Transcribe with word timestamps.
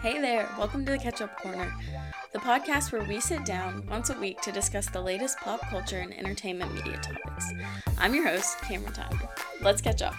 Hey 0.00 0.20
there, 0.20 0.48
welcome 0.58 0.84
to 0.84 0.92
the 0.92 0.98
Catch 0.98 1.22
Up 1.22 1.38
Corner, 1.40 1.72
the 2.32 2.38
podcast 2.38 2.92
where 2.92 3.02
we 3.04 3.18
sit 3.18 3.44
down 3.44 3.86
once 3.88 4.10
a 4.10 4.18
week 4.18 4.40
to 4.42 4.52
discuss 4.52 4.90
the 4.90 5.00
latest 5.00 5.38
pop 5.38 5.60
culture 5.70 6.00
and 6.00 6.12
entertainment 6.12 6.74
media 6.74 6.98
topics. 6.98 7.50
I'm 7.98 8.14
your 8.14 8.28
host, 8.28 8.58
Cameron 8.60 8.92
Tyler. 8.92 9.28
Let's 9.62 9.80
catch 9.80 10.02
up. 10.02 10.14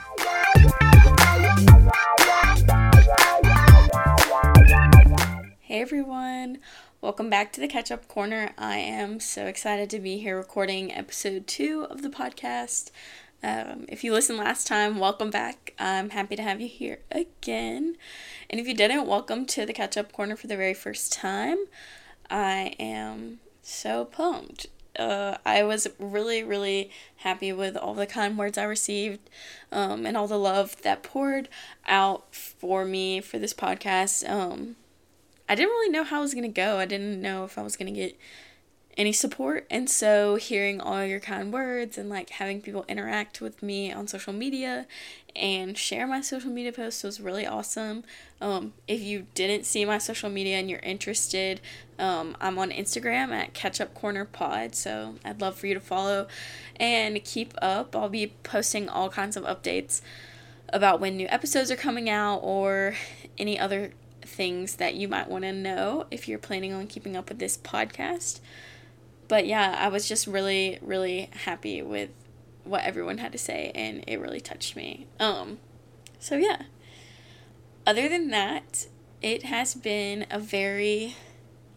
Hey 5.73 5.81
everyone, 5.81 6.59
welcome 7.01 7.31
back 7.31 7.51
to 7.53 7.59
the 7.59 7.67
Catch 7.67 7.89
Up 7.89 8.07
Corner. 8.07 8.51
I 8.59 8.77
am 8.77 9.19
so 9.19 9.47
excited 9.47 9.89
to 9.89 9.99
be 9.99 10.19
here 10.19 10.37
recording 10.37 10.93
episode 10.93 11.47
two 11.47 11.87
of 11.89 12.03
the 12.03 12.09
podcast. 12.09 12.91
Um, 13.41 13.85
if 13.87 14.03
you 14.03 14.13
listened 14.13 14.37
last 14.37 14.67
time, 14.67 14.99
welcome 14.99 15.31
back. 15.31 15.73
I'm 15.79 16.11
happy 16.11 16.35
to 16.35 16.43
have 16.43 16.61
you 16.61 16.67
here 16.67 16.99
again. 17.11 17.95
And 18.51 18.61
if 18.61 18.67
you 18.67 18.75
didn't, 18.75 19.07
welcome 19.07 19.47
to 19.47 19.65
the 19.65 19.73
Catch 19.73 19.97
Up 19.97 20.11
Corner 20.11 20.35
for 20.35 20.45
the 20.45 20.55
very 20.55 20.75
first 20.75 21.11
time. 21.11 21.57
I 22.29 22.75
am 22.77 23.39
so 23.63 24.05
pumped. 24.05 24.67
Uh, 24.95 25.37
I 25.43 25.63
was 25.63 25.87
really, 25.97 26.43
really 26.43 26.91
happy 27.15 27.51
with 27.51 27.75
all 27.75 27.95
the 27.95 28.05
kind 28.05 28.37
words 28.37 28.59
I 28.59 28.63
received 28.65 29.27
um, 29.71 30.05
and 30.05 30.15
all 30.15 30.27
the 30.27 30.37
love 30.37 30.79
that 30.83 31.01
poured 31.01 31.49
out 31.87 32.35
for 32.35 32.85
me 32.85 33.21
for 33.21 33.39
this 33.39 33.55
podcast. 33.55 34.29
Um, 34.29 34.75
I 35.53 35.55
didn't 35.55 35.69
really 35.69 35.91
know 35.91 36.03
how 36.03 36.17
I 36.17 36.21
was 36.21 36.33
going 36.33 36.51
to 36.51 36.61
go. 36.61 36.79
I 36.79 36.85
didn't 36.85 37.21
know 37.21 37.43
if 37.43 37.59
I 37.59 37.61
was 37.61 37.75
going 37.75 37.93
to 37.93 37.99
get 37.99 38.17
any 38.97 39.13
support. 39.13 39.67
And 39.69 39.87
so 39.87 40.35
hearing 40.35 40.81
all 40.81 41.05
your 41.05 41.19
kind 41.19 41.53
words 41.53 41.95
and 41.95 42.09
like 42.09 42.31
having 42.31 42.59
people 42.59 42.85
interact 42.89 43.39
with 43.39 43.61
me 43.61 43.91
on 43.91 44.07
social 44.07 44.33
media 44.33 44.87
and 45.35 45.77
share 45.77 46.07
my 46.07 46.21
social 46.21 46.49
media 46.49 46.71
posts 46.71 47.03
was 47.03 47.21
really 47.21 47.45
awesome. 47.45 48.03
Um, 48.41 48.73
if 48.87 48.99
you 49.01 49.27
didn't 49.35 49.67
see 49.67 49.85
my 49.85 49.99
social 49.99 50.27
media 50.27 50.57
and 50.57 50.71
you're 50.71 50.79
interested, 50.79 51.61
um, 51.99 52.35
I'm 52.41 52.57
on 52.57 52.71
Instagram 52.71 53.29
at 53.29 53.53
Catch 53.53 53.79
Up 53.79 53.93
Corner 53.93 54.25
Pod. 54.25 54.73
So 54.73 55.17
I'd 55.23 55.39
love 55.39 55.53
for 55.55 55.67
you 55.67 55.75
to 55.75 55.79
follow 55.79 56.25
and 56.79 57.23
keep 57.23 57.53
up. 57.61 57.95
I'll 57.95 58.09
be 58.09 58.33
posting 58.41 58.89
all 58.89 59.11
kinds 59.11 59.37
of 59.37 59.43
updates 59.43 60.01
about 60.69 60.99
when 60.99 61.15
new 61.15 61.27
episodes 61.29 61.69
are 61.69 61.75
coming 61.75 62.09
out 62.09 62.37
or 62.37 62.95
any 63.37 63.59
other 63.59 63.91
things 64.25 64.77
that 64.77 64.95
you 64.95 65.07
might 65.07 65.29
want 65.29 65.43
to 65.43 65.51
know 65.51 66.05
if 66.11 66.27
you're 66.27 66.39
planning 66.39 66.73
on 66.73 66.87
keeping 66.87 67.15
up 67.15 67.29
with 67.29 67.39
this 67.39 67.57
podcast 67.57 68.39
but 69.27 69.47
yeah, 69.47 69.75
I 69.79 69.87
was 69.87 70.07
just 70.07 70.27
really, 70.27 70.77
really 70.81 71.29
happy 71.45 71.81
with 71.81 72.09
what 72.63 72.83
everyone 72.83 73.17
had 73.17 73.31
to 73.31 73.37
say, 73.37 73.71
and 73.73 74.03
it 74.07 74.19
really 74.19 74.39
touched 74.39 74.75
me. 74.75 75.07
Um, 75.19 75.59
so 76.19 76.35
yeah. 76.35 76.63
Other 77.85 78.07
than 78.07 78.29
that, 78.29 78.87
it 79.21 79.43
has 79.43 79.75
been 79.75 80.25
a 80.29 80.39
very 80.39 81.15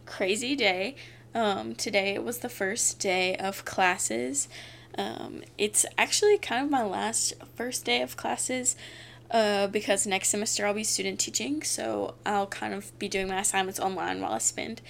crazy 0.05 0.55
day. 0.55 0.97
Um, 1.35 1.75
today 1.75 2.19
was 2.19 2.39
the 2.39 2.49
first 2.49 2.99
day 2.99 3.37
of 3.37 3.65
classes. 3.65 4.49
Um, 4.97 5.43
it's 5.59 5.85
actually 5.99 6.39
kind 6.39 6.65
of 6.65 6.71
my 6.71 6.85
last 6.85 7.35
first 7.55 7.85
day 7.85 8.03
of 8.03 8.17
classes 8.17 8.77
uh, 9.31 9.67
because 9.69 10.07
next 10.07 10.29
semester 10.29 10.67
I'll 10.67 10.75
be 10.75 10.85
student 10.85 11.19
teaching, 11.19 11.63
so 11.63 12.15
I'll 12.25 12.47
kind 12.47 12.75
of 12.75 12.97
be 12.99 13.09
doing 13.09 13.29
my 13.29 13.41
assignments 13.41 13.81
online 13.81 14.21
while 14.21 14.33
I 14.33 14.39
spend 14.39 14.81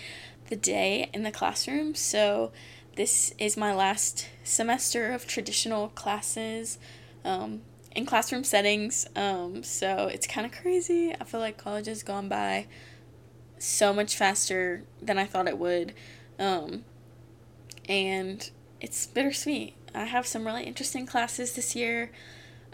the 0.48 0.56
day 0.56 1.10
in 1.12 1.22
the 1.22 1.30
classroom. 1.30 1.94
So 1.94 2.52
this 2.96 3.34
is 3.38 3.56
my 3.56 3.74
last 3.74 4.28
semester 4.44 5.12
of 5.12 5.26
traditional 5.26 5.88
classes 5.88 6.78
um, 7.24 7.62
in 7.94 8.06
classroom 8.06 8.44
settings. 8.44 9.06
Um, 9.16 9.62
so 9.62 10.08
it's 10.12 10.26
kind 10.26 10.46
of 10.46 10.52
crazy. 10.52 11.14
I 11.18 11.24
feel 11.24 11.40
like 11.40 11.56
college 11.56 11.86
has 11.86 12.02
gone 12.02 12.28
by 12.28 12.66
so 13.58 13.92
much 13.92 14.16
faster 14.16 14.84
than 15.00 15.18
I 15.18 15.24
thought 15.24 15.48
it 15.48 15.58
would. 15.58 15.94
Um, 16.38 16.84
and 17.88 18.50
it's 18.80 19.06
bittersweet. 19.06 19.74
I 19.94 20.04
have 20.04 20.26
some 20.26 20.44
really 20.44 20.64
interesting 20.64 21.06
classes 21.06 21.54
this 21.54 21.74
year 21.74 22.10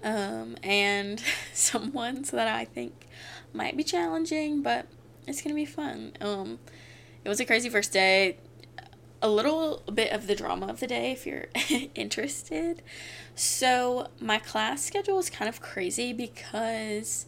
um, 0.02 0.56
and 0.62 1.22
some 1.52 1.92
ones 1.92 2.30
that 2.30 2.48
I 2.48 2.64
think 2.64 3.06
might 3.52 3.76
be 3.76 3.84
challenging, 3.84 4.62
but 4.62 4.86
it's 5.26 5.42
to 5.42 5.54
be 5.54 5.64
fun. 5.64 6.12
Um, 6.20 6.58
it 7.24 7.28
was 7.28 7.40
a 7.40 7.44
crazy 7.44 7.68
first 7.68 7.92
day. 7.92 8.38
A 9.24 9.28
little 9.28 9.84
bit 9.92 10.10
of 10.12 10.26
the 10.26 10.34
drama 10.34 10.66
of 10.66 10.80
the 10.80 10.88
day 10.88 11.12
if 11.12 11.26
you're 11.26 11.46
interested. 11.94 12.82
So, 13.36 14.08
my 14.20 14.38
class 14.38 14.82
schedule 14.82 15.18
is 15.20 15.30
kind 15.30 15.48
of 15.48 15.60
crazy 15.60 16.12
because 16.12 17.26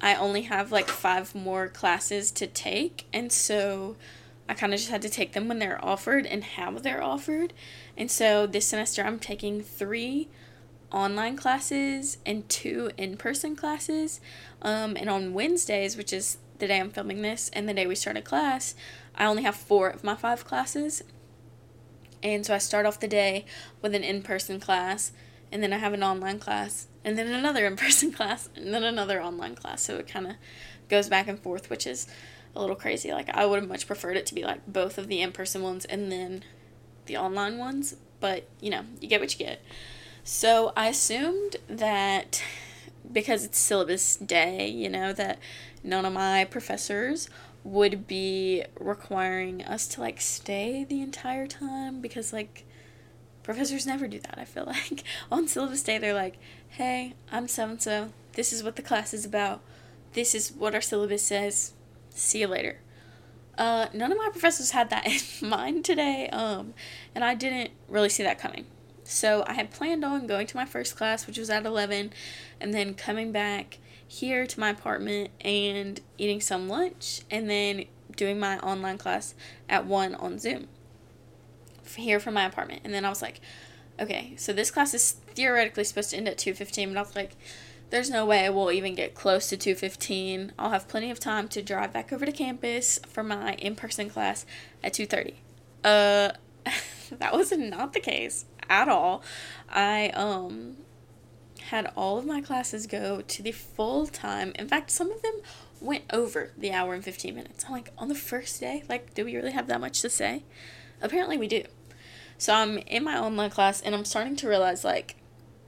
I 0.00 0.14
only 0.14 0.42
have 0.42 0.72
like 0.72 0.88
five 0.88 1.34
more 1.34 1.68
classes 1.68 2.30
to 2.32 2.46
take. 2.46 3.06
And 3.12 3.30
so, 3.30 3.96
I 4.48 4.54
kind 4.54 4.72
of 4.72 4.80
just 4.80 4.90
had 4.90 5.02
to 5.02 5.10
take 5.10 5.34
them 5.34 5.46
when 5.46 5.58
they're 5.58 5.84
offered 5.84 6.24
and 6.24 6.42
how 6.42 6.70
they're 6.78 7.02
offered. 7.02 7.52
And 7.98 8.10
so, 8.10 8.46
this 8.46 8.66
semester, 8.68 9.02
I'm 9.02 9.18
taking 9.18 9.60
three 9.60 10.28
online 10.92 11.36
classes 11.36 12.18
and 12.26 12.48
two 12.48 12.90
in 12.96 13.16
person 13.16 13.56
classes. 13.56 14.20
Um, 14.62 14.96
and 14.96 15.08
on 15.08 15.34
Wednesdays, 15.34 15.96
which 15.96 16.12
is 16.12 16.38
the 16.58 16.66
day 16.66 16.80
I'm 16.80 16.90
filming 16.90 17.22
this 17.22 17.50
and 17.52 17.68
the 17.68 17.74
day 17.74 17.86
we 17.86 17.94
started 17.94 18.24
class, 18.24 18.74
I 19.14 19.26
only 19.26 19.42
have 19.42 19.56
four 19.56 19.88
of 19.88 20.04
my 20.04 20.14
five 20.14 20.44
classes. 20.44 21.02
And 22.22 22.44
so 22.44 22.54
I 22.54 22.58
start 22.58 22.86
off 22.86 23.00
the 23.00 23.08
day 23.08 23.46
with 23.80 23.94
an 23.94 24.04
in 24.04 24.22
person 24.22 24.60
class, 24.60 25.12
and 25.50 25.62
then 25.62 25.72
I 25.72 25.78
have 25.78 25.94
an 25.94 26.02
online 26.02 26.38
class, 26.38 26.86
and 27.04 27.16
then 27.16 27.28
another 27.28 27.66
in 27.70 27.76
person 27.76 28.12
class, 28.12 28.48
and 28.54 28.74
then 28.74 28.84
another 28.84 29.22
online 29.22 29.54
class. 29.54 29.82
So 29.82 29.96
it 29.96 30.06
kind 30.06 30.26
of 30.26 30.36
goes 30.88 31.08
back 31.08 31.28
and 31.28 31.38
forth, 31.38 31.70
which 31.70 31.86
is 31.86 32.06
a 32.54 32.60
little 32.60 32.76
crazy. 32.76 33.12
Like, 33.12 33.30
I 33.30 33.46
would 33.46 33.60
have 33.60 33.68
much 33.68 33.86
preferred 33.86 34.16
it 34.16 34.26
to 34.26 34.34
be 34.34 34.42
like 34.42 34.66
both 34.66 34.98
of 34.98 35.08
the 35.08 35.22
in 35.22 35.32
person 35.32 35.62
ones 35.62 35.84
and 35.84 36.10
then 36.12 36.44
the 37.06 37.16
online 37.16 37.58
ones, 37.58 37.96
but 38.20 38.46
you 38.60 38.70
know, 38.70 38.84
you 39.00 39.08
get 39.08 39.20
what 39.20 39.38
you 39.38 39.44
get. 39.44 39.62
So 40.24 40.72
I 40.76 40.88
assumed 40.88 41.56
that 41.68 42.42
because 43.10 43.44
it's 43.44 43.58
syllabus 43.58 44.16
day, 44.16 44.68
you 44.68 44.88
know, 44.88 45.12
that 45.12 45.38
none 45.82 46.04
of 46.04 46.12
my 46.12 46.44
professors 46.44 47.28
would 47.64 48.06
be 48.06 48.64
requiring 48.78 49.62
us 49.64 49.86
to 49.86 50.00
like 50.00 50.20
stay 50.20 50.84
the 50.84 51.02
entire 51.02 51.46
time 51.46 52.00
because 52.00 52.32
like 52.32 52.64
professors 53.42 53.86
never 53.86 54.08
do 54.08 54.18
that. 54.20 54.38
I 54.38 54.44
feel 54.44 54.64
like 54.66 55.04
on 55.30 55.48
syllabus 55.48 55.82
day 55.82 55.98
they're 55.98 56.14
like, 56.14 56.38
"Hey, 56.68 57.14
I'm 57.32 57.48
so 57.48 57.68
and 57.68 57.82
so. 57.82 58.12
This 58.34 58.52
is 58.52 58.62
what 58.62 58.76
the 58.76 58.82
class 58.82 59.12
is 59.12 59.24
about. 59.24 59.60
This 60.12 60.34
is 60.34 60.52
what 60.52 60.74
our 60.74 60.80
syllabus 60.80 61.22
says. 61.22 61.72
See 62.10 62.40
you 62.40 62.46
later." 62.46 62.78
Uh, 63.58 63.88
none 63.92 64.10
of 64.10 64.16
my 64.16 64.28
professors 64.30 64.70
had 64.70 64.88
that 64.90 65.06
in 65.42 65.48
mind 65.48 65.84
today, 65.84 66.28
um, 66.30 66.72
and 67.14 67.24
I 67.24 67.34
didn't 67.34 67.72
really 67.88 68.08
see 68.08 68.22
that 68.22 68.38
coming. 68.38 68.64
So 69.10 69.44
I 69.46 69.54
had 69.54 69.70
planned 69.70 70.04
on 70.04 70.28
going 70.28 70.46
to 70.46 70.56
my 70.56 70.64
first 70.64 70.96
class, 70.96 71.26
which 71.26 71.36
was 71.36 71.50
at 71.50 71.66
11, 71.66 72.12
and 72.60 72.72
then 72.72 72.94
coming 72.94 73.32
back 73.32 73.78
here 74.06 74.46
to 74.46 74.60
my 74.60 74.70
apartment 74.70 75.30
and 75.40 76.00
eating 76.16 76.40
some 76.40 76.68
lunch 76.68 77.22
and 77.30 77.50
then 77.50 77.86
doing 78.16 78.38
my 78.38 78.58
online 78.60 78.98
class 78.98 79.34
at 79.68 79.84
1 79.84 80.14
on 80.14 80.38
Zoom 80.38 80.68
here 81.96 82.20
from 82.20 82.34
my 82.34 82.44
apartment. 82.44 82.82
And 82.84 82.94
then 82.94 83.04
I 83.04 83.08
was 83.08 83.20
like, 83.20 83.40
okay, 83.98 84.34
so 84.36 84.52
this 84.52 84.70
class 84.70 84.94
is 84.94 85.12
theoretically 85.34 85.84
supposed 85.84 86.10
to 86.10 86.16
end 86.16 86.28
at 86.28 86.38
2:15, 86.38 86.88
but 86.88 86.98
I 86.98 87.02
was 87.02 87.16
like 87.16 87.32
there's 87.90 88.10
no 88.10 88.24
way 88.24 88.48
we'll 88.48 88.70
even 88.70 88.94
get 88.94 89.16
close 89.16 89.48
to 89.48 89.56
2:15. 89.56 90.52
I'll 90.56 90.70
have 90.70 90.86
plenty 90.86 91.10
of 91.10 91.18
time 91.18 91.48
to 91.48 91.62
drive 91.62 91.92
back 91.92 92.12
over 92.12 92.24
to 92.24 92.30
campus 92.30 93.00
for 93.08 93.24
my 93.24 93.54
in-person 93.54 94.10
class 94.10 94.46
at 94.84 94.92
2:30. 94.92 95.34
Uh 95.82 96.32
that 97.18 97.32
was 97.32 97.50
not 97.52 97.92
the 97.92 98.00
case 98.00 98.44
at 98.70 98.88
all. 98.88 99.22
I 99.68 100.08
um 100.10 100.78
had 101.70 101.92
all 101.96 102.18
of 102.18 102.24
my 102.24 102.40
classes 102.40 102.86
go 102.86 103.20
to 103.20 103.42
the 103.42 103.52
full 103.52 104.06
time. 104.06 104.52
In 104.54 104.66
fact, 104.66 104.90
some 104.90 105.12
of 105.12 105.20
them 105.20 105.34
went 105.80 106.04
over 106.12 106.52
the 106.56 106.72
hour 106.72 106.94
and 106.94 107.04
15 107.04 107.34
minutes. 107.34 107.64
I'm 107.66 107.72
like, 107.72 107.92
on 107.98 108.08
the 108.08 108.14
first 108.14 108.60
day, 108.60 108.82
like, 108.88 109.14
do 109.14 109.24
we 109.24 109.36
really 109.36 109.52
have 109.52 109.66
that 109.68 109.80
much 109.80 110.00
to 110.02 110.10
say? 110.10 110.44
Apparently, 111.02 111.36
we 111.36 111.48
do. 111.48 111.64
So 112.38 112.54
I'm 112.54 112.78
in 112.78 113.04
my 113.04 113.18
online 113.18 113.50
class 113.50 113.80
and 113.82 113.94
I'm 113.94 114.04
starting 114.04 114.36
to 114.36 114.48
realize, 114.48 114.84
like, 114.84 115.16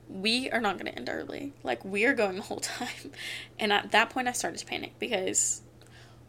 we 0.08 0.50
are 0.50 0.60
not 0.60 0.78
going 0.78 0.90
to 0.90 0.98
end 0.98 1.08
early. 1.10 1.52
Like, 1.62 1.84
we 1.84 2.04
are 2.04 2.14
going 2.14 2.36
the 2.36 2.42
whole 2.42 2.60
time. 2.60 3.12
And 3.58 3.72
at 3.72 3.92
that 3.92 4.10
point, 4.10 4.28
I 4.28 4.32
started 4.32 4.58
to 4.58 4.66
panic 4.66 4.94
because 4.98 5.62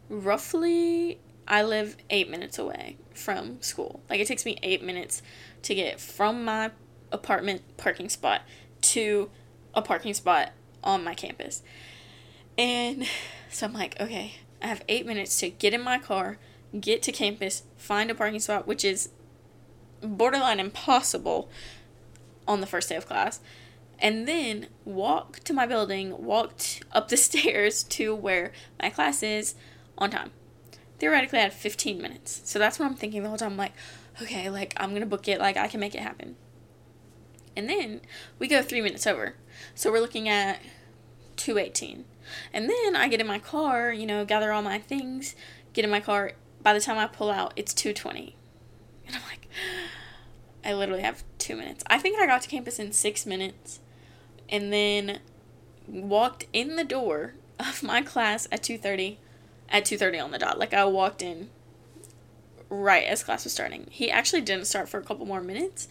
roughly 0.08 1.18
I 1.46 1.62
live 1.62 1.96
eight 2.10 2.30
minutes 2.30 2.58
away 2.58 2.96
from 3.14 3.60
school. 3.62 4.02
Like, 4.08 4.20
it 4.20 4.26
takes 4.26 4.44
me 4.44 4.58
eight 4.62 4.82
minutes 4.82 5.22
to 5.62 5.74
get 5.74 6.00
from 6.00 6.44
my 6.44 6.70
apartment 7.12 7.62
parking 7.76 8.08
spot 8.08 8.42
to 8.80 9.30
a 9.74 9.82
parking 9.82 10.14
spot 10.14 10.52
on 10.82 11.04
my 11.04 11.14
campus. 11.14 11.62
And 12.56 13.06
so 13.50 13.66
I'm 13.66 13.72
like, 13.72 14.00
okay, 14.00 14.36
I 14.62 14.66
have 14.66 14.82
eight 14.88 15.06
minutes 15.06 15.38
to 15.40 15.50
get 15.50 15.74
in 15.74 15.82
my 15.82 15.98
car, 15.98 16.38
get 16.78 17.02
to 17.04 17.12
campus, 17.12 17.64
find 17.76 18.10
a 18.10 18.14
parking 18.14 18.40
spot, 18.40 18.66
which 18.66 18.84
is 18.84 19.10
borderline 20.02 20.60
impossible 20.60 21.48
on 22.46 22.60
the 22.60 22.66
first 22.66 22.88
day 22.88 22.96
of 22.96 23.06
class 23.06 23.40
and 23.98 24.26
then 24.26 24.66
walk 24.84 25.40
to 25.40 25.52
my 25.52 25.66
building, 25.66 26.24
walked 26.24 26.82
up 26.92 27.08
the 27.08 27.16
stairs 27.16 27.82
to 27.84 28.14
where 28.14 28.52
my 28.80 28.90
class 28.90 29.22
is 29.22 29.54
on 29.96 30.10
time. 30.10 30.30
Theoretically, 30.98 31.38
I 31.40 31.42
had 31.42 31.52
15 31.52 32.00
minutes. 32.00 32.42
So 32.44 32.58
that's 32.58 32.78
what 32.78 32.86
I'm 32.86 32.94
thinking 32.94 33.22
the 33.22 33.28
whole 33.28 33.38
time. 33.38 33.52
I'm 33.52 33.56
like, 33.58 33.74
okay, 34.22 34.48
like, 34.50 34.74
I'm 34.76 34.90
going 34.90 35.00
to 35.00 35.06
book 35.06 35.28
it. 35.28 35.40
Like, 35.40 35.56
I 35.56 35.68
can 35.68 35.80
make 35.80 35.94
it 35.94 36.00
happen. 36.00 36.36
And 37.56 37.68
then 37.68 38.00
we 38.38 38.48
go 38.48 38.62
three 38.62 38.80
minutes 38.80 39.06
over. 39.06 39.34
So 39.74 39.90
we're 39.90 40.00
looking 40.00 40.28
at 40.28 40.60
218. 41.36 42.04
And 42.52 42.68
then 42.68 42.96
I 42.96 43.08
get 43.08 43.20
in 43.20 43.26
my 43.26 43.38
car, 43.38 43.92
you 43.92 44.06
know, 44.06 44.24
gather 44.24 44.52
all 44.52 44.62
my 44.62 44.78
things, 44.78 45.34
get 45.72 45.84
in 45.84 45.90
my 45.90 46.00
car. 46.00 46.32
By 46.62 46.72
the 46.72 46.80
time 46.80 46.98
I 46.98 47.06
pull 47.06 47.30
out, 47.30 47.52
it's 47.56 47.74
220. 47.74 48.36
And 49.06 49.16
I'm 49.16 49.22
like, 49.28 49.48
I 50.64 50.72
literally 50.72 51.02
have 51.02 51.22
two 51.38 51.56
minutes. 51.56 51.84
I 51.88 51.98
think 51.98 52.18
I 52.18 52.26
got 52.26 52.42
to 52.42 52.48
campus 52.48 52.78
in 52.78 52.92
six 52.92 53.26
minutes 53.26 53.80
and 54.48 54.72
then 54.72 55.20
walked 55.86 56.46
in 56.52 56.76
the 56.76 56.84
door 56.84 57.34
of 57.58 57.82
my 57.82 58.00
class 58.02 58.48
at 58.50 58.62
2.30 58.62 59.18
at 59.68 59.84
2.30 59.84 60.22
on 60.24 60.30
the 60.30 60.38
dot. 60.38 60.58
Like 60.58 60.74
i 60.74 60.84
walked 60.84 61.22
in 61.22 61.50
right 62.68 63.04
as 63.04 63.22
class 63.22 63.44
was 63.44 63.52
starting. 63.52 63.86
He 63.90 64.10
actually 64.10 64.40
didn't 64.42 64.66
start 64.66 64.88
for 64.88 64.98
a 64.98 65.04
couple 65.04 65.26
more 65.26 65.40
minutes 65.40 65.88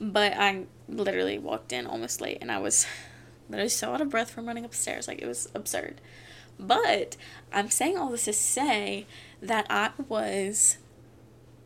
but 0.00 0.32
i 0.32 0.64
literally 0.88 1.38
walked 1.38 1.72
in 1.72 1.86
almost 1.86 2.20
late 2.20 2.38
and 2.40 2.50
i 2.50 2.58
was 2.58 2.86
literally 3.48 3.68
so 3.68 3.92
out 3.92 4.00
of 4.00 4.10
breath 4.10 4.30
from 4.30 4.46
running 4.46 4.64
upstairs. 4.64 5.06
Like 5.06 5.20
it 5.20 5.26
was 5.26 5.48
absurd. 5.54 6.00
But 6.58 7.16
i'm 7.52 7.70
saying 7.70 7.96
all 7.96 8.10
this 8.10 8.24
to 8.24 8.32
say 8.32 9.06
that 9.40 9.66
i 9.70 9.90
was 10.08 10.78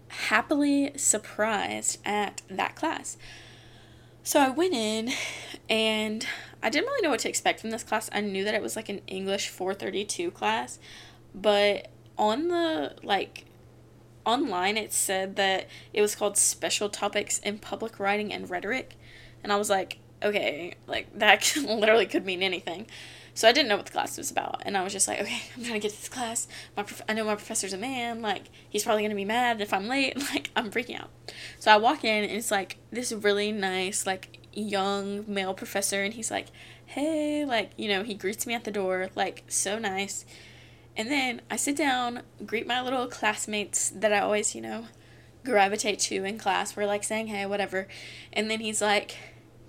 happily 0.08 0.92
surprised 0.96 1.98
at 2.04 2.42
that 2.48 2.76
class. 2.76 3.16
So 4.22 4.40
I 4.40 4.48
went 4.50 4.74
in 4.74 5.12
and 5.68 6.26
I 6.62 6.70
didn't 6.70 6.86
really 6.86 7.02
know 7.02 7.10
what 7.10 7.20
to 7.20 7.28
expect 7.28 7.60
from 7.60 7.70
this 7.70 7.84
class. 7.84 8.10
I 8.12 8.20
knew 8.20 8.42
that 8.44 8.54
it 8.54 8.62
was 8.62 8.74
like 8.74 8.88
an 8.88 9.00
English 9.06 9.48
432 9.50 10.32
class, 10.32 10.78
but 11.36 11.88
on 12.18 12.48
the 12.48 12.96
like 13.02 13.44
online 14.24 14.76
it 14.76 14.92
said 14.92 15.36
that 15.36 15.68
it 15.92 16.00
was 16.02 16.16
called 16.16 16.36
Special 16.36 16.88
Topics 16.88 17.38
in 17.38 17.58
Public 17.58 18.00
Writing 18.00 18.32
and 18.32 18.50
Rhetoric. 18.50 18.96
And 19.44 19.52
I 19.52 19.56
was 19.56 19.70
like, 19.70 19.98
okay, 20.22 20.74
like 20.86 21.16
that 21.18 21.56
literally 21.62 22.06
could 22.06 22.26
mean 22.26 22.42
anything. 22.42 22.86
So 23.34 23.46
I 23.46 23.52
didn't 23.52 23.68
know 23.68 23.76
what 23.76 23.84
the 23.84 23.92
class 23.92 24.16
was 24.16 24.30
about, 24.30 24.62
and 24.64 24.78
I 24.78 24.82
was 24.82 24.94
just 24.94 25.06
like, 25.06 25.20
okay, 25.20 25.42
I'm 25.56 25.62
trying 25.62 25.78
to 25.78 25.88
get 25.88 25.92
to 25.92 26.00
this 26.00 26.08
class. 26.08 26.48
My 26.74 26.82
prof- 26.82 27.02
I 27.06 27.12
know 27.12 27.24
my 27.24 27.34
professor's 27.34 27.74
a 27.74 27.78
man. 27.78 28.22
Like 28.22 28.44
he's 28.68 28.82
probably 28.82 29.02
gonna 29.02 29.14
be 29.14 29.26
mad 29.26 29.60
if 29.60 29.72
I'm 29.72 29.88
late. 29.88 30.16
Like 30.32 30.50
I'm 30.56 30.70
freaking 30.70 30.98
out. 31.00 31.10
So 31.58 31.70
I 31.70 31.76
walk 31.76 32.02
in, 32.02 32.24
and 32.24 32.32
it's 32.32 32.50
like 32.50 32.78
this 32.90 33.12
really 33.12 33.52
nice, 33.52 34.06
like 34.06 34.40
young 34.54 35.24
male 35.28 35.52
professor, 35.52 36.02
and 36.02 36.14
he's 36.14 36.30
like, 36.30 36.46
hey, 36.86 37.44
like 37.44 37.72
you 37.76 37.88
know, 37.88 38.02
he 38.02 38.14
greets 38.14 38.46
me 38.46 38.54
at 38.54 38.64
the 38.64 38.70
door, 38.70 39.10
like 39.14 39.44
so 39.48 39.78
nice. 39.78 40.24
And 40.96 41.10
then 41.10 41.42
I 41.50 41.56
sit 41.56 41.76
down, 41.76 42.22
greet 42.44 42.66
my 42.66 42.80
little 42.80 43.06
classmates 43.06 43.90
that 43.90 44.12
I 44.12 44.20
always, 44.20 44.54
you 44.54 44.62
know, 44.62 44.86
gravitate 45.44 45.98
to 46.00 46.24
in 46.24 46.38
class. 46.38 46.76
We're 46.76 46.86
like 46.86 47.04
saying 47.04 47.28
hey, 47.28 47.46
whatever. 47.46 47.86
And 48.32 48.50
then 48.50 48.60
he's 48.60 48.80
like, 48.80 49.16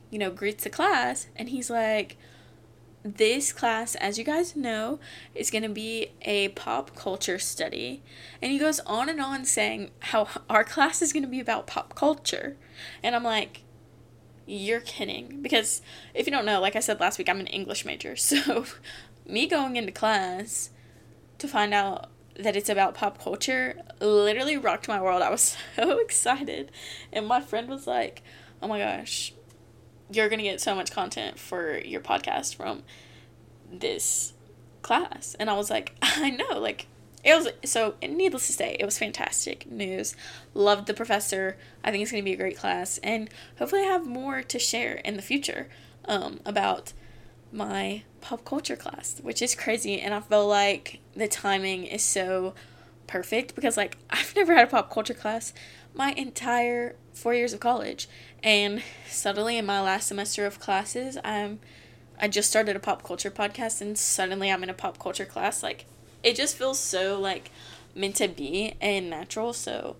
you 0.09 0.19
know, 0.19 0.31
greets 0.31 0.63
the 0.63 0.69
class, 0.69 1.27
and 1.35 1.49
he's 1.49 1.69
like 1.69 2.17
this 3.03 3.53
class, 3.53 3.95
as 3.95 4.17
you 4.17 4.23
guys 4.23 4.55
know, 4.55 4.99
is 5.33 5.51
going 5.51 5.63
to 5.63 5.69
be 5.69 6.11
a 6.23 6.49
pop 6.49 6.95
culture 6.95 7.39
study. 7.39 8.01
And 8.41 8.51
he 8.51 8.59
goes 8.59 8.79
on 8.81 9.09
and 9.09 9.21
on 9.21 9.45
saying 9.45 9.91
how 9.99 10.27
our 10.49 10.63
class 10.63 11.01
is 11.01 11.13
going 11.13 11.23
to 11.23 11.29
be 11.29 11.39
about 11.39 11.67
pop 11.67 11.95
culture. 11.95 12.57
And 13.01 13.15
I'm 13.15 13.23
like, 13.23 13.63
you're 14.45 14.81
kidding. 14.81 15.41
Because 15.41 15.81
if 16.13 16.25
you 16.25 16.31
don't 16.31 16.45
know, 16.45 16.59
like 16.59 16.75
I 16.75 16.79
said 16.79 16.99
last 16.99 17.17
week, 17.17 17.29
I'm 17.29 17.39
an 17.39 17.47
English 17.47 17.85
major. 17.85 18.15
So 18.27 18.65
me 19.25 19.45
going 19.45 19.75
into 19.75 19.91
class 19.91 20.69
to 21.39 21.47
find 21.47 21.73
out 21.73 22.09
that 22.39 22.55
it's 22.55 22.69
about 22.69 22.93
pop 22.93 23.21
culture 23.21 23.79
literally 23.99 24.57
rocked 24.57 24.87
my 24.87 25.01
world. 25.01 25.21
I 25.21 25.29
was 25.29 25.57
so 25.75 25.99
excited. 25.99 26.71
And 27.11 27.27
my 27.27 27.41
friend 27.41 27.69
was 27.69 27.87
like, 27.87 28.21
oh 28.61 28.67
my 28.67 28.79
gosh, 28.79 29.33
you're 30.11 30.29
going 30.29 30.39
to 30.39 30.45
get 30.45 30.61
so 30.61 30.75
much 30.75 30.91
content 30.91 31.39
for 31.39 31.77
your 31.79 32.01
podcast 32.01 32.55
from 32.55 32.83
this 33.71 34.33
class. 34.81 35.35
And 35.39 35.49
I 35.49 35.53
was 35.53 35.69
like, 35.69 35.95
I 36.01 36.29
know, 36.29 36.59
like, 36.59 36.87
it 37.23 37.35
was 37.35 37.49
so 37.69 37.95
needless 38.01 38.47
to 38.47 38.53
say, 38.53 38.77
it 38.79 38.85
was 38.85 38.97
fantastic 38.97 39.69
news. 39.69 40.15
Loved 40.53 40.87
the 40.87 40.93
professor. 40.93 41.57
I 41.83 41.91
think 41.91 42.01
it's 42.01 42.11
going 42.11 42.23
to 42.23 42.25
be 42.25 42.33
a 42.33 42.37
great 42.37 42.57
class. 42.57 42.99
And 42.99 43.29
hopefully, 43.57 43.81
I 43.81 43.85
have 43.85 44.05
more 44.05 44.41
to 44.43 44.59
share 44.59 44.93
in 44.93 45.15
the 45.15 45.21
future 45.21 45.67
um, 46.05 46.39
about 46.45 46.93
my 47.51 48.03
pop 48.27 48.43
culture 48.43 48.75
class, 48.75 49.19
which 49.23 49.41
is 49.41 49.55
crazy. 49.55 50.01
And 50.01 50.13
I 50.13 50.19
feel 50.19 50.45
like 50.45 50.99
the 51.15 51.29
timing 51.29 51.85
is 51.85 52.03
so 52.03 52.53
perfect 53.07 53.55
because, 53.55 53.77
like, 53.77 53.97
I've 54.09 54.35
never 54.35 54.53
had 54.53 54.67
a 54.67 54.71
pop 54.71 54.91
culture 54.91 55.13
class 55.13 55.53
my 55.95 56.11
entire 56.11 56.95
four 57.13 57.33
years 57.33 57.53
of 57.53 57.61
college. 57.61 58.09
And 58.43 58.83
suddenly, 59.09 59.57
in 59.57 59.65
my 59.65 59.81
last 59.81 60.07
semester 60.07 60.45
of 60.45 60.59
classes, 60.59 61.17
I'm 61.23 61.59
I 62.19 62.27
just 62.27 62.49
started 62.49 62.75
a 62.75 62.79
pop 62.79 63.03
culture 63.03 63.31
podcast, 63.31 63.79
and 63.79 63.97
suddenly 63.97 64.51
I'm 64.51 64.63
in 64.63 64.69
a 64.69 64.73
pop 64.73 64.99
culture 64.99 65.25
class. 65.25 65.63
Like, 65.63 65.85
it 66.21 66.35
just 66.35 66.57
feels 66.57 66.79
so 66.79 67.19
like 67.19 67.49
meant 67.95 68.15
to 68.17 68.27
be 68.27 68.73
and 68.81 69.09
natural. 69.09 69.53
So 69.53 69.95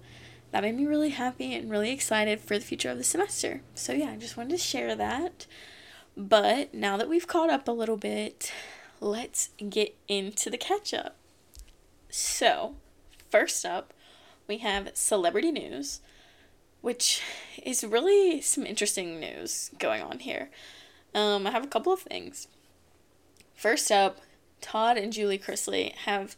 that 0.52 0.64
made 0.64 0.76
me 0.76 0.86
really 0.86 1.12
happy 1.12 1.54
and 1.54 1.72
really 1.72 1.92
excited 1.92 2.42
for 2.42 2.58
the 2.58 2.66
future 2.66 2.90
of 2.90 2.98
the 2.98 3.06
semester. 3.06 3.62
So 3.74 3.94
yeah, 3.94 4.12
I 4.12 4.18
just 4.18 4.36
wanted 4.36 4.52
to 4.52 4.58
share 4.58 4.96
that. 4.96 5.46
But 6.18 6.74
now 6.74 6.98
that 6.98 7.08
we've 7.08 7.28
caught 7.28 7.50
up 7.50 7.68
a 7.68 7.72
little 7.72 7.96
bit, 7.96 8.52
let's 9.00 9.52
get 9.70 9.96
into 10.08 10.50
the 10.50 10.58
catch 10.58 10.94
up. 10.94 11.16
So, 12.10 12.76
first 13.30 13.64
up, 13.64 13.94
we 14.48 14.58
have 14.58 14.92
celebrity 14.96 15.52
news 15.52 16.02
which 16.82 17.22
is 17.64 17.84
really 17.84 18.42
some 18.42 18.66
interesting 18.66 19.20
news 19.20 19.72
going 19.80 20.02
on 20.02 20.20
here. 20.20 20.50
Um, 21.14 21.48
I 21.48 21.52
have 21.52 21.64
a 21.64 21.68
couple 21.68 21.92
of 21.92 22.02
things. 22.02 22.48
First 23.56 23.92
up, 23.92 24.20
Todd 24.62 24.98
and 24.98 25.12
Julie 25.12 25.40
Chrisley 25.40 25.94
have 26.06 26.36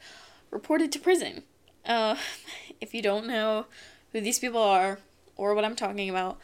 reported 0.51 0.91
to 0.93 0.99
prison. 0.99 1.43
Uh, 1.85 2.15
if 2.81 2.93
you 2.93 3.01
don't 3.01 3.27
know 3.27 3.65
who 4.11 4.21
these 4.21 4.39
people 4.39 4.61
are 4.61 4.99
or 5.35 5.53
what 5.53 5.65
I'm 5.65 5.75
talking 5.75 6.09
about, 6.09 6.39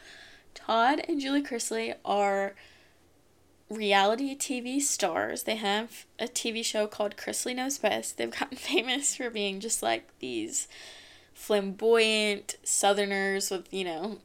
Todd 0.54 1.02
and 1.08 1.20
Julie 1.20 1.42
Chrisley 1.42 1.94
are 2.04 2.54
reality 3.68 4.36
TV 4.36 4.80
stars. 4.80 5.42
They 5.44 5.56
have 5.56 6.06
a 6.18 6.26
TV 6.26 6.64
show 6.64 6.86
called 6.86 7.16
Chrisley 7.16 7.54
Knows 7.54 7.78
Best. 7.78 8.16
They've 8.16 8.30
gotten 8.30 8.56
famous 8.56 9.16
for 9.16 9.30
being 9.30 9.60
just 9.60 9.82
like 9.82 10.08
these 10.18 10.68
flamboyant 11.34 12.56
Southerners 12.62 13.50
with, 13.50 13.72
you 13.72 13.84
know, 13.84 14.18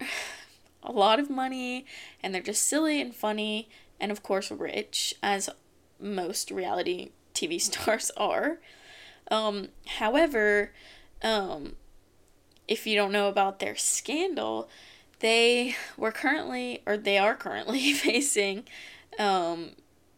a 0.82 0.92
lot 0.92 1.20
of 1.20 1.30
money, 1.30 1.86
and 2.22 2.34
they're 2.34 2.42
just 2.42 2.66
silly 2.66 3.00
and 3.00 3.14
funny, 3.14 3.68
and 4.00 4.10
of 4.10 4.22
course, 4.22 4.50
rich, 4.50 5.14
as 5.22 5.48
most 6.00 6.50
reality 6.50 7.10
TV 7.34 7.60
stars 7.60 8.10
are. 8.16 8.58
Um, 9.30 9.68
however, 9.98 10.72
um, 11.22 11.76
if 12.68 12.86
you 12.86 12.96
don't 12.96 13.12
know 13.12 13.28
about 13.28 13.58
their 13.58 13.76
scandal, 13.76 14.68
they 15.22 15.76
were 15.96 16.12
currently, 16.12 16.82
or 16.84 16.96
they 16.96 17.16
are 17.16 17.34
currently 17.34 17.92
facing 17.94 18.64
um, 19.18 19.70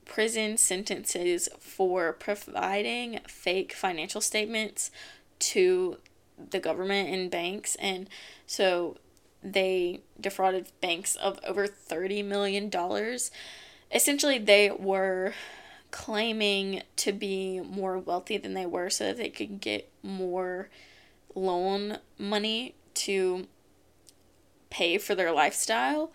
prison 0.06 0.56
sentences 0.56 1.48
for 1.60 2.12
providing 2.12 3.20
fake 3.28 3.72
financial 3.74 4.20
statements 4.20 4.90
to 5.38 5.98
the 6.50 6.58
government 6.58 7.10
and 7.10 7.30
banks. 7.30 7.76
And 7.76 8.08
so 8.46 8.96
they 9.42 10.00
defrauded 10.18 10.68
banks 10.80 11.16
of 11.16 11.38
over 11.46 11.66
30 11.66 12.22
million 12.22 12.70
dollars. 12.70 13.30
Essentially 13.92 14.38
they 14.38 14.70
were 14.70 15.34
claiming 15.90 16.82
to 16.96 17.12
be 17.12 17.60
more 17.60 17.98
wealthy 17.98 18.38
than 18.38 18.54
they 18.54 18.66
were 18.66 18.90
so 18.90 19.04
that 19.04 19.18
they 19.18 19.28
could 19.28 19.60
get 19.60 19.88
more 20.02 20.70
loan 21.34 21.98
money 22.18 22.74
to 22.94 23.46
pay 24.74 24.98
for 24.98 25.14
their 25.14 25.32
lifestyle 25.32 26.10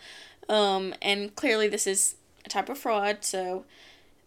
um, 0.49 0.93
and 1.01 1.35
clearly 1.35 1.67
this 1.67 1.87
is 1.87 2.15
a 2.45 2.49
type 2.49 2.69
of 2.69 2.77
fraud 2.77 3.17
so 3.21 3.65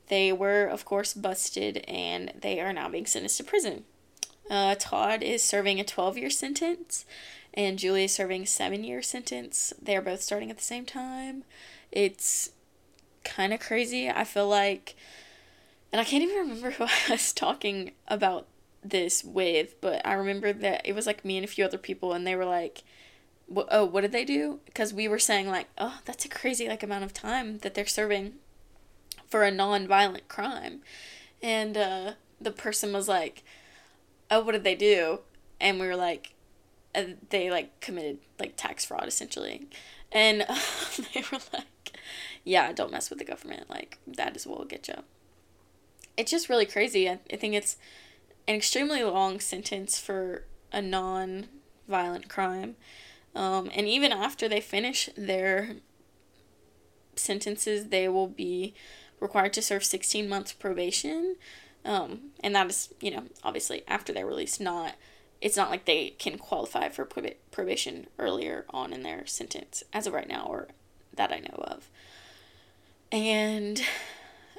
they 0.08 0.32
were 0.32 0.64
of 0.66 0.84
course 0.84 1.14
busted 1.14 1.84
and 1.88 2.32
they 2.40 2.60
are 2.60 2.72
now 2.72 2.88
being 2.88 3.06
sentenced 3.06 3.36
to 3.36 3.44
prison 3.44 3.84
uh, 4.50 4.74
Todd 4.78 5.22
is 5.22 5.42
serving 5.42 5.80
a 5.80 5.84
12 5.84 6.18
year 6.18 6.30
sentence, 6.30 7.04
and 7.54 7.78
Julie 7.78 8.04
is 8.04 8.12
serving 8.12 8.42
a 8.42 8.46
seven 8.46 8.84
year 8.84 9.02
sentence. 9.02 9.72
They 9.80 9.96
are 9.96 10.02
both 10.02 10.22
starting 10.22 10.50
at 10.50 10.56
the 10.56 10.62
same 10.62 10.84
time. 10.84 11.44
It's 11.90 12.50
kind 13.24 13.52
of 13.52 13.60
crazy. 13.60 14.10
I 14.10 14.24
feel 14.24 14.48
like, 14.48 14.94
and 15.92 16.00
I 16.00 16.04
can't 16.04 16.22
even 16.22 16.36
remember 16.36 16.70
who 16.72 16.84
I 16.84 17.10
was 17.10 17.32
talking 17.32 17.92
about 18.08 18.46
this 18.84 19.22
with, 19.22 19.80
but 19.80 20.04
I 20.04 20.14
remember 20.14 20.52
that 20.52 20.82
it 20.84 20.94
was 20.94 21.06
like 21.06 21.24
me 21.24 21.36
and 21.36 21.44
a 21.44 21.48
few 21.48 21.64
other 21.64 21.78
people, 21.78 22.12
and 22.12 22.26
they 22.26 22.36
were 22.36 22.44
like, 22.44 22.82
oh, 23.70 23.84
what 23.84 24.02
did 24.02 24.12
they 24.12 24.24
do? 24.24 24.60
Because 24.66 24.94
we 24.94 25.08
were 25.08 25.18
saying 25.18 25.48
like, 25.48 25.68
oh, 25.78 26.00
that's 26.04 26.24
a 26.24 26.28
crazy 26.28 26.68
like 26.68 26.82
amount 26.82 27.04
of 27.04 27.12
time 27.12 27.58
that 27.58 27.74
they're 27.74 27.86
serving 27.86 28.34
for 29.28 29.42
a 29.42 29.50
non-violent 29.50 30.28
crime, 30.28 30.80
and 31.42 31.76
uh, 31.76 32.12
the 32.40 32.50
person 32.50 32.92
was 32.92 33.08
like, 33.08 33.42
oh, 34.30 34.42
what 34.42 34.52
did 34.52 34.64
they 34.64 34.74
do? 34.74 35.20
And 35.60 35.80
we 35.80 35.86
were 35.86 35.96
like, 35.96 36.34
uh, 36.94 37.04
they 37.30 37.50
like 37.50 37.80
committed 37.80 38.18
like 38.38 38.54
tax 38.56 38.84
fraud 38.84 39.06
essentially, 39.06 39.68
and 40.10 40.42
uh, 40.48 40.54
they 41.14 41.22
were 41.32 41.38
like, 41.52 41.98
yeah, 42.44 42.72
don't 42.72 42.92
mess 42.92 43.10
with 43.10 43.18
the 43.18 43.24
government. 43.24 43.70
Like 43.70 43.98
that 44.06 44.36
is 44.36 44.46
what 44.46 44.58
will 44.58 44.66
get 44.66 44.88
you. 44.88 45.02
It's 46.16 46.30
just 46.30 46.48
really 46.48 46.66
crazy. 46.66 47.08
I, 47.08 47.18
I 47.32 47.36
think 47.36 47.54
it's 47.54 47.76
an 48.46 48.54
extremely 48.54 49.02
long 49.02 49.40
sentence 49.40 49.98
for 49.98 50.44
a 50.72 50.82
non-violent 50.82 52.28
crime 52.28 52.76
um, 53.34 53.70
and 53.74 53.86
even 53.86 54.12
after 54.12 54.48
they 54.48 54.60
finish 54.60 55.08
their 55.16 55.76
sentences, 57.16 57.88
they 57.88 58.08
will 58.08 58.28
be 58.28 58.74
required 59.20 59.52
to 59.54 59.62
serve 59.62 59.84
16 59.84 60.28
months 60.28 60.52
probation. 60.52 61.36
Um, 61.84 62.30
and 62.40 62.54
that 62.54 62.68
is, 62.68 62.92
you 63.00 63.10
know, 63.10 63.24
obviously 63.42 63.82
after 63.88 64.12
they're 64.12 64.26
released, 64.26 64.60
not, 64.60 64.96
it's 65.40 65.56
not 65.56 65.70
like 65.70 65.84
they 65.84 66.10
can 66.10 66.38
qualify 66.38 66.88
for 66.88 67.04
prob- 67.04 67.34
probation 67.50 68.06
earlier 68.18 68.64
on 68.70 68.92
in 68.92 69.02
their 69.02 69.26
sentence 69.26 69.82
as 69.92 70.06
of 70.06 70.12
right 70.12 70.28
now, 70.28 70.46
or 70.48 70.68
that 71.14 71.32
I 71.32 71.38
know 71.38 71.64
of. 71.64 71.88
And 73.10 73.82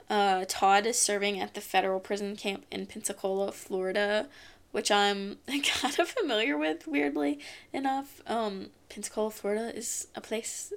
uh, 0.10 0.46
Todd 0.48 0.86
is 0.86 0.98
serving 0.98 1.40
at 1.40 1.54
the 1.54 1.62
federal 1.62 2.00
prison 2.00 2.36
camp 2.36 2.66
in 2.72 2.86
Pensacola, 2.86 3.52
Florida, 3.52 4.28
which 4.74 4.92
I'm 4.92 5.38
kind 5.48 5.98
of 6.00 6.10
familiar 6.10 6.58
with, 6.58 6.88
weirdly 6.88 7.40
enough. 7.72 8.22
Um, 8.28 8.72
Pensacola, 8.90 9.32
Florida 9.32 9.74
is 9.74 10.08
a 10.16 10.22
place 10.22 10.74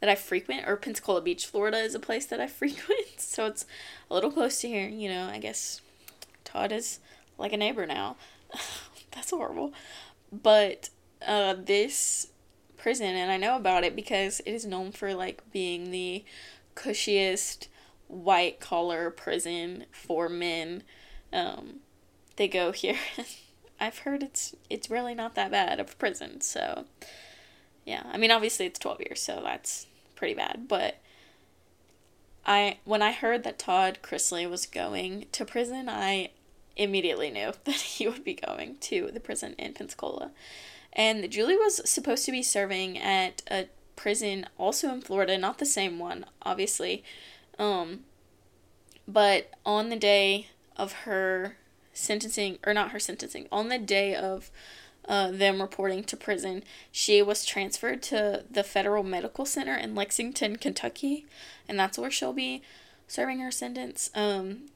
that 0.00 0.08
I 0.08 0.16
frequent, 0.16 0.66
or 0.66 0.76
Pensacola 0.76 1.20
Beach, 1.20 1.46
Florida 1.46 1.76
is 1.76 1.94
a 1.94 2.00
place 2.00 2.26
that 2.26 2.40
I 2.40 2.46
frequent. 2.48 3.18
So 3.20 3.46
it's 3.46 3.66
a 4.10 4.14
little 4.14 4.32
close 4.32 4.60
to 4.62 4.68
here. 4.68 4.88
You 4.88 5.10
know, 5.10 5.26
I 5.26 5.38
guess 5.38 5.82
Todd 6.42 6.72
is 6.72 6.98
like 7.38 7.52
a 7.52 7.58
neighbor 7.58 7.86
now. 7.86 8.16
That's 9.12 9.30
horrible. 9.30 9.74
But 10.32 10.88
uh, 11.24 11.54
this 11.62 12.28
prison, 12.78 13.14
and 13.14 13.30
I 13.30 13.36
know 13.36 13.56
about 13.56 13.84
it 13.84 13.94
because 13.94 14.40
it 14.40 14.52
is 14.52 14.64
known 14.64 14.90
for 14.90 15.14
like 15.14 15.42
being 15.52 15.90
the 15.90 16.24
cushiest 16.74 17.68
white 18.08 18.58
collar 18.58 19.10
prison 19.10 19.84
for 19.92 20.30
men. 20.30 20.82
Um, 21.30 21.80
they 22.36 22.48
go 22.48 22.72
here. 22.72 22.96
I've 23.80 23.98
heard 23.98 24.22
it's 24.22 24.54
it's 24.70 24.90
really 24.90 25.14
not 25.14 25.34
that 25.34 25.50
bad 25.50 25.80
of 25.80 25.98
prison. 25.98 26.40
So, 26.40 26.84
yeah. 27.84 28.04
I 28.12 28.16
mean, 28.16 28.30
obviously 28.30 28.66
it's 28.66 28.78
12 28.78 29.00
years, 29.00 29.22
so 29.22 29.40
that's 29.44 29.86
pretty 30.14 30.34
bad, 30.34 30.66
but 30.68 30.96
I 32.46 32.78
when 32.84 33.02
I 33.02 33.12
heard 33.12 33.44
that 33.44 33.58
Todd 33.58 33.98
Chrisley 34.02 34.48
was 34.48 34.66
going 34.66 35.26
to 35.32 35.44
prison, 35.44 35.88
I 35.88 36.30
immediately 36.76 37.30
knew 37.30 37.52
that 37.64 37.76
he 37.76 38.08
would 38.08 38.24
be 38.24 38.34
going 38.34 38.76
to 38.80 39.10
the 39.12 39.20
prison 39.20 39.54
in 39.58 39.74
Pensacola. 39.74 40.30
And 40.92 41.28
Julie 41.30 41.56
was 41.56 41.88
supposed 41.88 42.24
to 42.26 42.32
be 42.32 42.42
serving 42.42 42.98
at 42.98 43.42
a 43.50 43.66
prison 43.96 44.46
also 44.58 44.92
in 44.92 45.00
Florida, 45.00 45.36
not 45.36 45.58
the 45.58 45.66
same 45.66 45.98
one, 45.98 46.24
obviously. 46.42 47.02
Um, 47.58 48.00
but 49.06 49.50
on 49.66 49.88
the 49.88 49.96
day 49.96 50.48
of 50.76 50.92
her 50.92 51.56
sentencing, 51.94 52.58
or 52.66 52.74
not 52.74 52.90
her 52.90 53.00
sentencing, 53.00 53.48
on 53.50 53.68
the 53.68 53.78
day 53.78 54.14
of 54.14 54.50
uh, 55.08 55.30
them 55.30 55.60
reporting 55.60 56.02
to 56.04 56.16
prison, 56.16 56.62
she 56.90 57.22
was 57.22 57.44
transferred 57.44 58.02
to 58.02 58.44
the 58.50 58.64
Federal 58.64 59.02
Medical 59.02 59.46
Center 59.46 59.74
in 59.74 59.94
Lexington, 59.94 60.56
Kentucky, 60.56 61.26
and 61.68 61.78
that's 61.78 61.98
where 61.98 62.10
she'll 62.10 62.32
be 62.32 62.62
serving 63.06 63.40
her 63.40 63.50
sentence. 63.50 64.10
Um, 64.14 64.70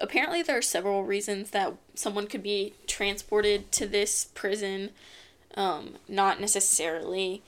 apparently, 0.00 0.42
there 0.42 0.58
are 0.58 0.62
several 0.62 1.04
reasons 1.04 1.50
that 1.50 1.74
someone 1.94 2.26
could 2.26 2.42
be 2.42 2.74
transported 2.86 3.72
to 3.72 3.86
this 3.86 4.26
prison, 4.34 4.90
um, 5.54 5.94
not 6.08 6.40
necessarily 6.40 7.42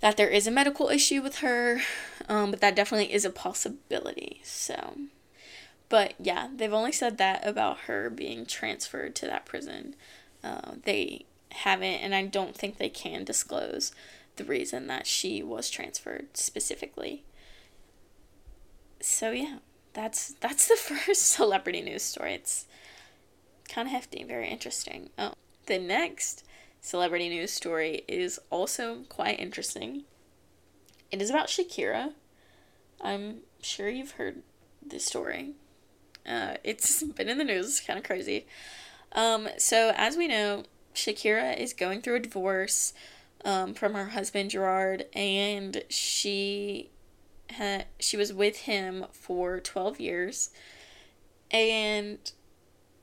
that 0.00 0.16
there 0.16 0.28
is 0.28 0.46
a 0.46 0.50
medical 0.50 0.88
issue 0.88 1.22
with 1.22 1.36
her, 1.36 1.80
um, 2.28 2.50
but 2.50 2.60
that 2.60 2.74
definitely 2.74 3.12
is 3.12 3.24
a 3.24 3.30
possibility. 3.30 4.40
So. 4.44 4.96
But 5.92 6.14
yeah, 6.18 6.48
they've 6.56 6.72
only 6.72 6.90
said 6.90 7.18
that 7.18 7.46
about 7.46 7.80
her 7.80 8.08
being 8.08 8.46
transferred 8.46 9.14
to 9.16 9.26
that 9.26 9.44
prison. 9.44 9.94
Uh, 10.42 10.76
they 10.84 11.26
haven't, 11.50 11.96
and 11.96 12.14
I 12.14 12.24
don't 12.24 12.56
think 12.56 12.78
they 12.78 12.88
can 12.88 13.24
disclose 13.24 13.92
the 14.36 14.44
reason 14.44 14.86
that 14.86 15.06
she 15.06 15.42
was 15.42 15.68
transferred 15.68 16.28
specifically. 16.34 17.24
So 19.02 19.32
yeah, 19.32 19.58
that's 19.92 20.32
that's 20.40 20.66
the 20.66 20.76
first 21.04 21.26
celebrity 21.26 21.82
news 21.82 22.04
story. 22.04 22.32
It's 22.32 22.64
kind 23.68 23.86
of 23.86 23.92
hefty, 23.92 24.24
very 24.24 24.48
interesting. 24.48 25.10
Oh, 25.18 25.34
the 25.66 25.78
next 25.78 26.42
celebrity 26.80 27.28
news 27.28 27.50
story 27.50 28.02
is 28.08 28.40
also 28.48 29.02
quite 29.10 29.38
interesting. 29.38 30.04
It 31.10 31.20
is 31.20 31.28
about 31.28 31.48
Shakira. 31.48 32.14
I'm 32.98 33.40
sure 33.60 33.90
you've 33.90 34.12
heard 34.12 34.42
this 34.80 35.04
story. 35.04 35.52
Uh, 36.26 36.54
it's 36.64 37.02
been 37.02 37.28
in 37.28 37.38
the 37.38 37.44
news. 37.44 37.66
It's 37.66 37.80
kind 37.80 37.98
of 37.98 38.04
crazy. 38.04 38.46
Um, 39.12 39.48
so 39.58 39.92
as 39.96 40.16
we 40.16 40.28
know, 40.28 40.64
Shakira 40.94 41.56
is 41.58 41.72
going 41.72 42.00
through 42.02 42.16
a 42.16 42.20
divorce 42.20 42.92
um, 43.44 43.74
from 43.74 43.94
her 43.94 44.06
husband 44.06 44.50
Gerard, 44.50 45.06
and 45.14 45.82
she 45.88 46.90
had 47.50 47.86
she 47.98 48.16
was 48.16 48.32
with 48.32 48.58
him 48.60 49.06
for 49.12 49.60
twelve 49.60 50.00
years, 50.00 50.50
and 51.50 52.18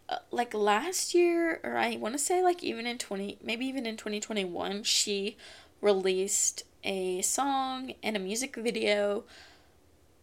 uh, 0.07 0.17
like 0.31 0.53
last 0.53 1.13
year, 1.13 1.59
or 1.63 1.77
I 1.77 1.97
want 1.97 2.13
to 2.13 2.19
say 2.19 2.41
like 2.41 2.63
even 2.63 2.88
in 2.88 2.97
twenty, 2.97 3.38
maybe 3.43 3.65
even 3.65 3.85
in 3.85 3.97
twenty 3.97 4.19
twenty 4.19 4.45
one, 4.45 4.83
she 4.83 5.38
released 5.81 6.63
a 6.83 7.21
song 7.21 7.93
and 8.01 8.15
a 8.15 8.19
music 8.19 8.55
video, 8.55 9.23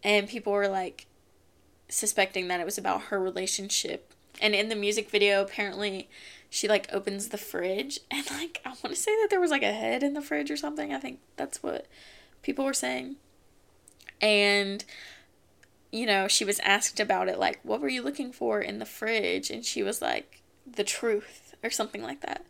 and 0.03 0.27
people 0.27 0.53
were 0.53 0.67
like, 0.67 1.06
suspecting 1.89 2.47
that 2.47 2.59
it 2.59 2.65
was 2.65 2.77
about 2.77 3.03
her 3.03 3.19
relationship. 3.19 4.13
And 4.41 4.53
in 4.53 4.69
the 4.69 4.75
music 4.75 5.09
video, 5.09 5.41
apparently, 5.41 6.09
she 6.49 6.67
like 6.67 6.87
opens 6.93 7.29
the 7.29 7.37
fridge 7.37 7.99
and 8.11 8.29
like 8.31 8.61
I 8.65 8.69
want 8.69 8.89
to 8.89 8.95
say 8.95 9.11
that 9.21 9.27
there 9.29 9.39
was 9.39 9.51
like 9.51 9.63
a 9.63 9.73
head 9.73 10.03
in 10.03 10.13
the 10.13 10.21
fridge 10.21 10.51
or 10.51 10.57
something. 10.57 10.93
I 10.93 10.99
think 10.99 11.19
that's 11.35 11.61
what 11.61 11.87
people 12.41 12.65
were 12.65 12.73
saying. 12.73 13.15
And 14.21 14.83
you 15.91 16.05
know, 16.05 16.27
she 16.27 16.43
was 16.43 16.59
asked 16.59 16.99
about 16.99 17.29
it 17.29 17.39
like, 17.39 17.59
"What 17.63 17.81
were 17.81 17.87
you 17.87 18.01
looking 18.01 18.31
for 18.31 18.61
in 18.61 18.79
the 18.79 18.85
fridge?" 18.85 19.49
and 19.49 19.65
she 19.65 19.83
was 19.83 20.01
like, 20.01 20.41
"The 20.69 20.83
truth" 20.83 21.55
or 21.63 21.69
something 21.69 22.03
like 22.03 22.21
that. 22.21 22.45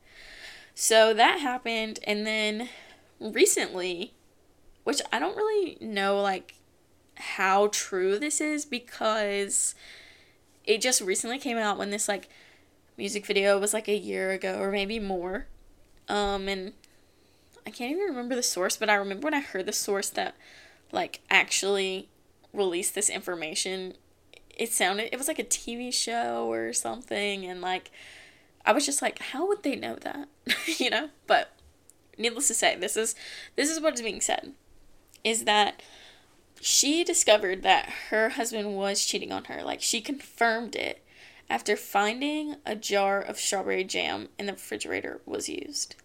So 0.76 1.14
that 1.14 1.40
happened 1.40 2.00
and 2.04 2.26
then 2.26 2.70
recently, 3.20 4.14
which 4.84 5.02
I 5.12 5.20
don't 5.20 5.38
really 5.38 5.78
know 5.82 6.22
like 6.22 6.56
how 7.18 7.68
true 7.68 8.20
this 8.20 8.42
is 8.42 8.66
because 8.66 9.76
it 10.64 10.82
just 10.82 11.02
recently 11.02 11.40
came 11.40 11.58
out 11.58 11.78
when 11.78 11.90
this 11.90 12.08
like 12.08 12.30
music 12.98 13.26
video 13.26 13.60
was 13.60 13.74
like 13.74 13.88
a 13.88 13.98
year 13.98 14.32
ago 14.32 14.60
or 14.60 14.72
maybe 14.72 15.00
more. 15.00 15.48
Um 16.08 16.48
and 16.48 16.74
I 17.66 17.70
can't 17.70 17.92
even 17.92 18.06
remember 18.06 18.36
the 18.36 18.44
source, 18.44 18.78
but 18.78 18.90
I 18.90 18.96
remember 18.96 19.26
when 19.26 19.34
I 19.34 19.42
heard 19.42 19.66
the 19.66 19.74
source 19.74 20.10
that 20.12 20.36
like 20.92 21.22
actually 21.30 22.10
released 22.54 22.96
this 22.96 23.10
information, 23.10 23.94
it 24.56 24.72
sounded 24.72 25.10
it 25.12 25.18
was 25.18 25.28
like 25.28 25.40
a 25.40 25.44
TV 25.44 25.94
show 25.94 26.52
or 26.52 26.74
something 26.74 27.46
and 27.46 27.62
like 27.62 27.92
I 28.66 28.72
was 28.74 28.86
just 28.86 29.02
like 29.02 29.20
how 29.20 29.48
would 29.48 29.64
they 29.64 29.76
know 29.76 29.96
that? 29.96 30.28
you 30.80 30.90
know? 30.90 31.10
But 31.26 31.52
needless 32.18 32.48
to 32.48 32.54
say, 32.54 32.76
this 32.76 32.98
is 32.98 33.16
this 33.56 33.70
is 33.70 33.80
what 33.80 33.94
is 33.94 34.02
being 34.02 34.22
said 34.22 34.54
is 35.24 35.44
that 35.44 35.82
she 36.62 37.04
discovered 37.04 37.64
that 37.64 37.90
her 38.10 38.30
husband 38.30 38.76
was 38.76 39.06
cheating 39.06 39.32
on 39.32 39.46
her. 39.46 39.64
Like, 39.64 39.82
she 39.82 40.02
confirmed 40.02 40.76
it 40.76 41.04
after 41.50 41.76
finding 41.76 42.56
a 42.66 42.76
jar 42.76 43.22
of 43.22 43.40
strawberry 43.40 43.84
jam 43.84 44.30
in 44.38 44.46
the 44.46 44.54
refrigerator 44.54 45.22
was 45.26 45.48
used. 45.48 45.96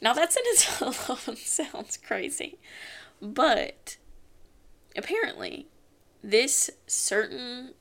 Now, 0.00 0.12
that 0.14 0.32
sentence 0.32 0.80
alone 1.08 1.36
sounds 1.36 1.96
crazy, 1.96 2.58
but 3.20 3.96
apparently, 4.96 5.66
this 6.22 6.70
certain 6.86 7.74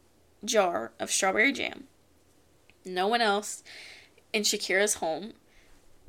jar 0.43 0.91
of 0.99 1.11
strawberry 1.11 1.51
jam, 1.51 1.85
no 2.85 3.07
one 3.07 3.21
else 3.21 3.63
in 4.33 4.43
Shakira's 4.43 4.95
home 4.95 5.33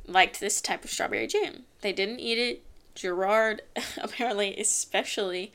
liked 0.06 0.40
this 0.40 0.60
type 0.60 0.84
of 0.84 0.90
strawberry 0.90 1.26
jam. 1.26 1.64
They 1.82 1.92
didn't 1.92 2.20
eat 2.20 2.38
it, 2.38 2.62
Gerard 2.98 3.62
apparently 4.02 4.58
especially 4.58 5.52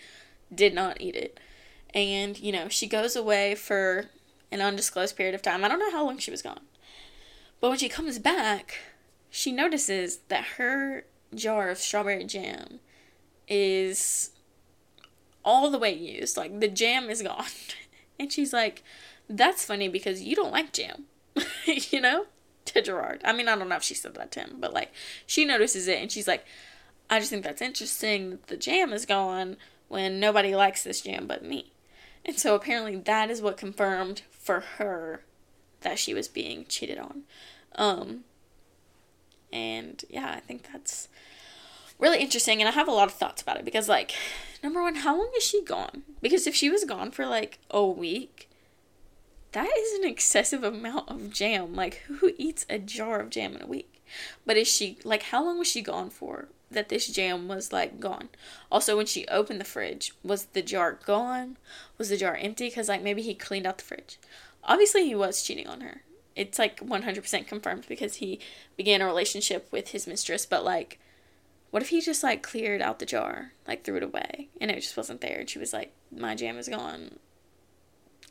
did 0.54 0.74
not 0.74 1.02
eat 1.02 1.16
it. 1.16 1.40
And, 1.94 2.40
you 2.40 2.52
know, 2.52 2.70
she 2.70 2.88
goes 2.88 3.16
away 3.16 3.54
for 3.54 4.06
an 4.52 4.62
undisclosed 4.62 5.16
period 5.16 5.36
of 5.36 5.42
time. 5.42 5.64
I 5.64 5.68
don't 5.68 5.80
know 5.80 5.92
how 5.92 6.06
long 6.06 6.18
she 6.18 6.32
was 6.32 6.42
gone. 6.42 6.62
But 7.60 7.70
when 7.70 7.78
she 7.78 7.90
comes 7.90 8.18
back, 8.18 8.80
she 9.30 9.52
notices 9.52 10.20
that 10.30 10.44
her 10.58 11.06
jar 11.36 11.70
of 11.70 11.78
strawberry 11.78 12.24
jam 12.24 12.80
is 13.48 14.32
all 15.44 15.70
the 15.70 15.78
way 15.78 15.94
used. 15.94 16.38
Like 16.38 16.60
the 16.60 16.68
jam 16.68 17.10
is 17.10 17.22
gone. 17.22 17.46
and 18.20 18.32
she's 18.32 18.54
like, 18.54 18.84
That's 19.30 19.66
funny 19.66 19.88
because 19.88 20.22
you 20.22 20.36
don't 20.36 20.52
like 20.52 20.74
jam. 20.74 21.06
you 21.66 22.02
know? 22.02 22.26
To 22.66 22.82
Gerard. 22.82 23.22
I 23.26 23.34
mean, 23.34 23.50
I 23.50 23.58
don't 23.58 23.68
know 23.68 23.76
if 23.76 23.84
she 23.84 23.94
said 23.94 24.16
that 24.16 24.32
to 24.32 24.40
him, 24.40 24.56
but 24.60 24.74
like 24.74 24.94
she 25.26 25.44
notices 25.46 25.88
it 25.88 26.02
and 26.02 26.12
she's 26.12 26.28
like, 26.28 26.46
I 27.10 27.20
just 27.20 27.30
think 27.30 27.44
that's 27.44 27.62
interesting 27.62 28.32
that 28.32 28.48
the 28.48 28.58
jam 28.58 28.94
is 28.94 29.06
gone 29.06 29.58
when 29.88 30.20
nobody 30.20 30.56
likes 30.56 30.84
this 30.84 31.02
jam 31.02 31.28
but 31.28 31.44
me. 31.44 31.72
And 32.26 32.38
so 32.38 32.56
apparently 32.56 32.96
that 32.96 33.30
is 33.30 33.42
what 33.42 33.58
confirmed 33.58 34.24
for 34.32 34.62
her 34.78 35.24
that 35.82 36.00
she 36.00 36.14
was 36.14 36.28
being 36.28 36.66
cheated 36.68 36.98
on. 36.98 37.24
Um 37.76 38.24
and 39.52 40.04
yeah, 40.10 40.34
I 40.36 40.40
think 40.40 40.68
that's 40.72 41.10
really 42.00 42.20
interesting 42.20 42.62
and 42.62 42.68
I 42.68 42.72
have 42.72 42.88
a 42.88 42.92
lot 42.92 43.08
of 43.08 43.14
thoughts 43.14 43.42
about 43.42 43.58
it 43.58 43.66
because 43.66 43.88
like 43.88 44.14
number 44.64 44.82
1, 44.82 44.96
how 44.96 45.18
long 45.18 45.32
is 45.38 45.44
she 45.44 45.64
gone? 45.64 46.04
Because 46.22 46.48
if 46.48 46.56
she 46.56 46.70
was 46.70 46.86
gone 46.86 47.12
for 47.12 47.26
like 47.26 47.60
a 47.70 47.86
week, 47.86 48.50
that 49.52 49.70
is 49.78 50.00
an 50.00 50.06
excessive 50.10 50.64
amount 50.64 51.10
of 51.10 51.30
jam. 51.30 51.76
Like 51.76 51.96
who 52.08 52.32
eats 52.38 52.66
a 52.70 52.80
jar 52.80 53.20
of 53.20 53.30
jam 53.30 53.56
in 53.56 53.62
a 53.62 53.68
week? 53.68 54.04
But 54.46 54.58
is 54.58 54.68
she 54.68 54.98
like 55.04 55.24
how 55.24 55.44
long 55.44 55.60
was 55.60 55.68
she 55.68 55.82
gone 55.82 56.10
for? 56.10 56.48
That 56.74 56.90
this 56.90 57.08
jam 57.08 57.48
was 57.48 57.72
like 57.72 58.00
gone. 58.00 58.30
Also, 58.72 58.98
when 58.98 59.06
she 59.06 59.28
opened 59.28 59.60
the 59.60 59.66
fridge, 59.66 60.14
was 60.24 60.46
the 60.46 60.62
jar 60.62 61.00
gone? 61.06 61.58
Was 61.98 62.10
the 62.10 62.18
jar 62.18 62.36
empty? 62.36 62.68
Because 62.68 62.90
like 62.90 63.02
maybe 63.02 63.22
he 63.22 63.34
cleaned 63.34 63.66
out 63.66 63.78
the 63.78 63.84
fridge. 63.84 64.18
Obviously, 64.64 65.06
he 65.06 65.16
was 65.16 65.44
cheating 65.44 65.68
on 65.68 65.82
her. 65.82 66.02
It's 66.36 66.58
like 66.58 66.80
100% 66.80 67.48
confirmed 67.48 67.86
because 67.88 68.16
he 68.16 68.40
began 68.76 69.02
a 69.02 69.06
relationship 69.06 69.68
with 69.72 69.90
his 69.90 70.08
mistress, 70.08 70.46
but 70.46 70.64
like, 70.64 71.00
what 71.70 71.84
if 71.84 71.90
he 71.90 72.02
just 72.02 72.24
like 72.24 72.44
cleared 72.44 72.82
out 72.82 73.00
the 73.00 73.06
jar, 73.06 73.54
like 73.68 73.84
threw 73.84 73.98
it 73.98 74.04
away, 74.04 74.50
and 74.60 74.72
it 74.72 74.82
just 74.82 74.98
wasn't 74.98 75.22
there? 75.22 75.40
And 75.40 75.50
she 75.50 75.60
was 75.60 75.74
like, 75.74 75.94
my 76.16 76.36
jam 76.36 76.58
is 76.58 76.70
gone. 76.70 77.20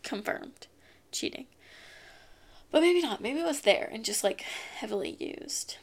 Confirmed. 0.03 0.67
Cheating. 1.13 1.47
But 2.71 2.81
maybe 2.81 3.03
not. 3.03 3.21
Maybe 3.21 3.41
it 3.41 3.47
was 3.47 3.61
there 3.61 3.89
and 3.93 4.05
just 4.05 4.25
like 4.25 4.41
heavily 4.41 5.17
used. 5.21 5.77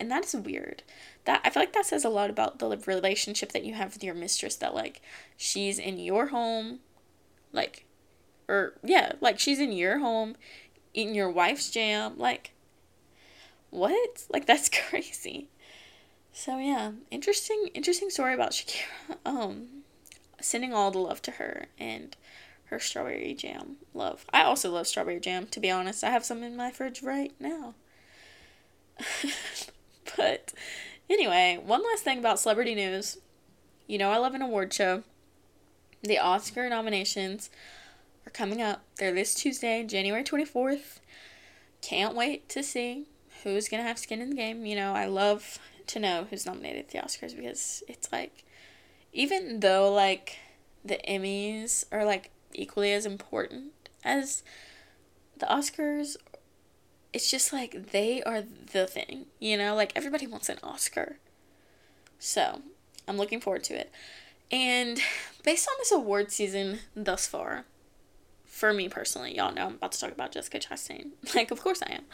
And 0.00 0.10
that 0.10 0.24
is 0.24 0.34
weird 0.34 0.82
that 1.26 1.42
I 1.44 1.50
feel 1.50 1.62
like 1.62 1.74
that 1.74 1.84
says 1.84 2.04
a 2.04 2.08
lot 2.08 2.30
about 2.30 2.58
the 2.58 2.76
relationship 2.86 3.52
that 3.52 3.64
you 3.64 3.74
have 3.74 3.92
with 3.92 4.02
your 4.02 4.14
mistress 4.14 4.56
that 4.56 4.74
like 4.74 5.02
she's 5.36 5.78
in 5.78 5.98
your 5.98 6.28
home 6.28 6.80
like 7.52 7.84
or 8.48 8.74
yeah, 8.82 9.12
like 9.20 9.38
she's 9.38 9.60
in 9.60 9.72
your 9.72 9.98
home 9.98 10.36
eating 10.94 11.14
your 11.14 11.30
wife's 11.30 11.70
jam 11.70 12.14
like 12.16 12.52
what? 13.68 14.24
Like 14.30 14.46
that's 14.46 14.70
crazy. 14.88 15.48
So 16.32 16.58
yeah, 16.58 16.92
interesting 17.10 17.68
interesting 17.74 18.10
story 18.10 18.34
about 18.34 18.52
Shakira. 18.52 18.84
Um 19.26 19.68
sending 20.40 20.72
all 20.72 20.90
the 20.90 20.98
love 20.98 21.20
to 21.20 21.32
her 21.32 21.66
and 21.78 22.16
her 22.70 22.78
strawberry 22.78 23.34
jam 23.34 23.76
love. 23.92 24.24
I 24.32 24.42
also 24.44 24.70
love 24.70 24.86
strawberry 24.86 25.20
jam, 25.20 25.46
to 25.48 25.60
be 25.60 25.70
honest. 25.70 26.02
I 26.02 26.10
have 26.10 26.24
some 26.24 26.42
in 26.42 26.56
my 26.56 26.70
fridge 26.70 27.02
right 27.02 27.32
now. 27.38 27.74
but 30.16 30.52
Anyway, 31.10 31.58
one 31.66 31.82
last 31.82 32.04
thing 32.04 32.20
about 32.20 32.38
celebrity 32.38 32.72
news. 32.72 33.18
You 33.88 33.98
know, 33.98 34.12
I 34.12 34.18
love 34.18 34.34
an 34.34 34.42
award 34.42 34.72
show. 34.72 35.02
The 36.02 36.20
Oscar 36.20 36.68
nominations 36.68 37.50
are 38.24 38.30
coming 38.30 38.62
up. 38.62 38.84
They're 38.96 39.12
this 39.12 39.34
Tuesday, 39.34 39.82
January 39.82 40.22
24th. 40.22 41.00
Can't 41.82 42.14
wait 42.14 42.48
to 42.50 42.62
see 42.62 43.08
who's 43.42 43.68
going 43.68 43.82
to 43.82 43.88
have 43.88 43.98
skin 43.98 44.20
in 44.20 44.30
the 44.30 44.36
game. 44.36 44.64
You 44.64 44.76
know, 44.76 44.92
I 44.92 45.06
love 45.06 45.58
to 45.88 45.98
know 45.98 46.28
who's 46.30 46.46
nominated 46.46 46.84
at 46.84 46.88
the 46.90 46.98
Oscars 46.98 47.34
because 47.34 47.82
it's 47.88 48.12
like, 48.12 48.44
even 49.12 49.58
though 49.58 49.92
like 49.92 50.38
the 50.84 51.00
Emmys 51.08 51.84
are 51.90 52.04
like 52.04 52.30
equally 52.54 52.92
as 52.92 53.04
important 53.04 53.72
as 54.04 54.44
the 55.38 55.46
Oscars 55.46 56.16
it's 57.12 57.30
just 57.30 57.52
like 57.52 57.92
they 57.92 58.22
are 58.22 58.42
the 58.72 58.86
thing, 58.86 59.26
you 59.38 59.56
know? 59.56 59.74
Like 59.74 59.92
everybody 59.96 60.26
wants 60.26 60.48
an 60.48 60.58
Oscar. 60.62 61.18
So, 62.18 62.62
I'm 63.08 63.16
looking 63.16 63.40
forward 63.40 63.64
to 63.64 63.74
it. 63.74 63.90
And 64.50 65.00
based 65.44 65.68
on 65.68 65.74
this 65.78 65.92
award 65.92 66.32
season 66.32 66.80
thus 66.94 67.26
far, 67.26 67.64
for 68.44 68.72
me 68.72 68.88
personally, 68.88 69.36
y'all 69.36 69.54
know 69.54 69.66
I'm 69.66 69.74
about 69.74 69.92
to 69.92 70.00
talk 70.00 70.12
about 70.12 70.32
Jessica 70.32 70.58
Chastain. 70.58 71.10
Like, 71.34 71.50
of 71.50 71.62
course 71.62 71.82
I 71.82 71.94
am. 71.94 72.04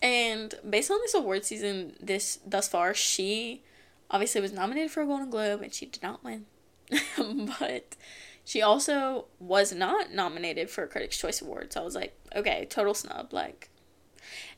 And 0.00 0.54
based 0.68 0.90
on 0.90 0.98
this 1.02 1.14
award 1.14 1.44
season 1.44 1.94
this 2.00 2.38
thus 2.46 2.68
far, 2.68 2.94
she 2.94 3.62
obviously 4.10 4.40
was 4.40 4.52
nominated 4.52 4.90
for 4.90 5.02
a 5.02 5.06
Golden 5.06 5.30
Globe 5.30 5.62
and 5.62 5.72
she 5.72 5.86
did 5.86 6.02
not 6.02 6.22
win. 6.22 6.46
but 7.58 7.96
she 8.44 8.62
also 8.62 9.26
was 9.40 9.72
not 9.72 10.12
nominated 10.12 10.70
for 10.70 10.84
a 10.84 10.88
Critics' 10.88 11.18
Choice 11.18 11.42
Award. 11.42 11.72
So 11.72 11.80
I 11.80 11.84
was 11.84 11.94
like, 11.94 12.16
okay, 12.34 12.66
total 12.70 12.94
snub. 12.94 13.32
Like, 13.32 13.70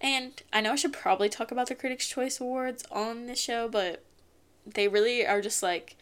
and 0.01 0.43
I 0.53 0.61
know 0.61 0.73
I 0.73 0.77
should 0.77 0.93
probably 0.93 1.29
talk 1.29 1.51
about 1.51 1.69
the 1.69 1.75
Critics' 1.75 2.09
Choice 2.09 2.41
Awards 2.41 2.85
on 2.91 3.27
this 3.27 3.41
show, 3.41 3.69
but 3.69 4.05
they 4.67 4.89
really 4.89 5.27
are 5.27 5.41
just 5.41 5.63
like 5.63 5.97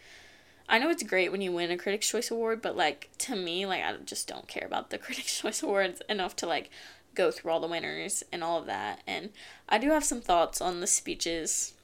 I 0.68 0.78
know 0.78 0.90
it's 0.90 1.02
great 1.02 1.30
when 1.30 1.40
you 1.40 1.52
win 1.52 1.70
a 1.70 1.76
Critics' 1.76 2.08
Choice 2.08 2.30
Award, 2.30 2.60
but 2.60 2.76
like 2.76 3.10
to 3.18 3.36
me, 3.36 3.66
like 3.66 3.82
I 3.82 3.96
just 4.04 4.26
don't 4.26 4.48
care 4.48 4.66
about 4.66 4.90
the 4.90 4.98
Critics' 5.06 5.40
Choice 5.40 5.62
Awards 5.62 6.02
enough 6.08 6.34
to 6.36 6.46
like 6.46 6.70
go 7.14 7.30
through 7.30 7.50
all 7.50 7.60
the 7.60 7.68
winners 7.68 8.22
and 8.32 8.42
all 8.42 8.58
of 8.58 8.66
that. 8.66 9.02
And 9.06 9.30
I 9.68 9.78
do 9.78 9.90
have 9.90 10.04
some 10.04 10.20
thoughts 10.20 10.60
on 10.60 10.80
the 10.80 10.86
speeches, 10.86 11.74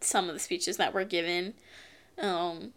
some 0.00 0.28
of 0.28 0.34
the 0.34 0.40
speeches 0.40 0.76
that 0.76 0.94
were 0.94 1.04
given. 1.04 1.54
Um, 2.18 2.72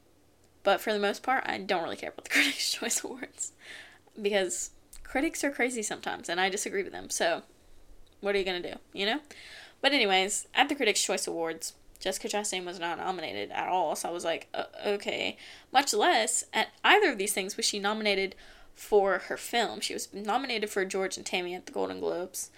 but 0.64 0.82
for 0.82 0.92
the 0.92 1.00
most 1.00 1.24
part, 1.24 1.44
I 1.48 1.60
don't 1.60 1.84
really 1.84 1.96
care 1.96 2.10
about 2.10 2.26
the 2.26 2.30
Critics' 2.32 2.72
Choice 2.72 3.04
Awards 3.04 3.54
because 4.20 4.72
critics 5.04 5.44
are 5.44 5.52
crazy 5.52 5.84
sometimes, 5.84 6.28
and 6.28 6.42
I 6.42 6.50
disagree 6.50 6.84
with 6.84 6.92
them. 6.92 7.10
So 7.10 7.44
what 8.22 8.36
are 8.36 8.38
you 8.38 8.46
gonna 8.46 8.62
do? 8.62 8.76
You 8.94 9.06
know? 9.06 9.20
But 9.82 9.94
anyways, 9.94 10.48
at 10.54 10.70
the 10.70 10.76
Critics' 10.76 11.04
Choice 11.04 11.28
Awards, 11.28 11.74
Jessica 12.00 12.28
Chastain 12.28 12.66
was 12.66 12.80
not 12.80 12.98
nominated 12.98 13.52
at 13.52 13.68
all. 13.68 13.96
So 13.96 14.10
I 14.10 14.12
was 14.12 14.26
like, 14.26 14.48
uh, 14.54 14.66
okay. 14.86 15.38
Much 15.72 15.94
less 15.94 16.44
at 16.54 16.70
either 16.84 17.12
of 17.12 17.18
these 17.18 17.34
things 17.34 17.58
was 17.58 17.66
she 17.66 17.80
nominated 17.80 18.36
for 18.76 19.20
her 19.20 19.38
film. 19.38 19.80
She 19.80 19.94
was 19.94 20.14
nominated 20.14 20.70
for 20.70 20.86
George 20.86 21.18
and 21.18 21.26
Tammy 21.26 21.56
at 21.56 21.66
the 21.66 21.72
Golden 21.72 22.00
Globes, 22.00 22.52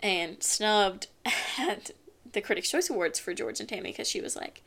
and 0.00 0.42
snubbed 0.42 1.08
at 1.58 1.90
the 2.32 2.40
Critics' 2.40 2.70
Choice 2.70 2.90
Awards 2.90 3.18
for 3.18 3.34
George 3.34 3.60
and 3.60 3.68
Tammy 3.68 3.90
because 3.90 4.08
she 4.08 4.20
was 4.20 4.36
like 4.36 4.62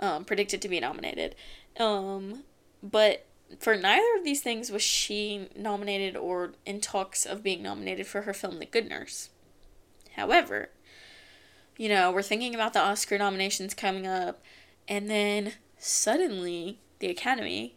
um, 0.00 0.24
predicted 0.24 0.60
to 0.62 0.68
be 0.68 0.80
nominated. 0.80 1.34
Um, 1.78 2.44
but 2.82 3.24
for 3.60 3.76
neither 3.76 4.16
of 4.18 4.24
these 4.24 4.42
things 4.42 4.70
was 4.70 4.82
she 4.82 5.48
nominated 5.56 6.16
or 6.16 6.52
in 6.66 6.80
talks 6.80 7.24
of 7.24 7.42
being 7.42 7.62
nominated 7.62 8.06
for 8.06 8.22
her 8.22 8.34
film 8.34 8.58
The 8.58 8.66
Good 8.66 8.88
Nurse. 8.88 9.30
However, 10.18 10.70
you 11.76 11.88
know, 11.88 12.10
we're 12.10 12.22
thinking 12.22 12.52
about 12.56 12.72
the 12.72 12.80
Oscar 12.80 13.18
nominations 13.18 13.72
coming 13.72 14.04
up, 14.04 14.42
and 14.88 15.08
then 15.08 15.52
suddenly 15.78 16.80
the 16.98 17.08
Academy, 17.08 17.76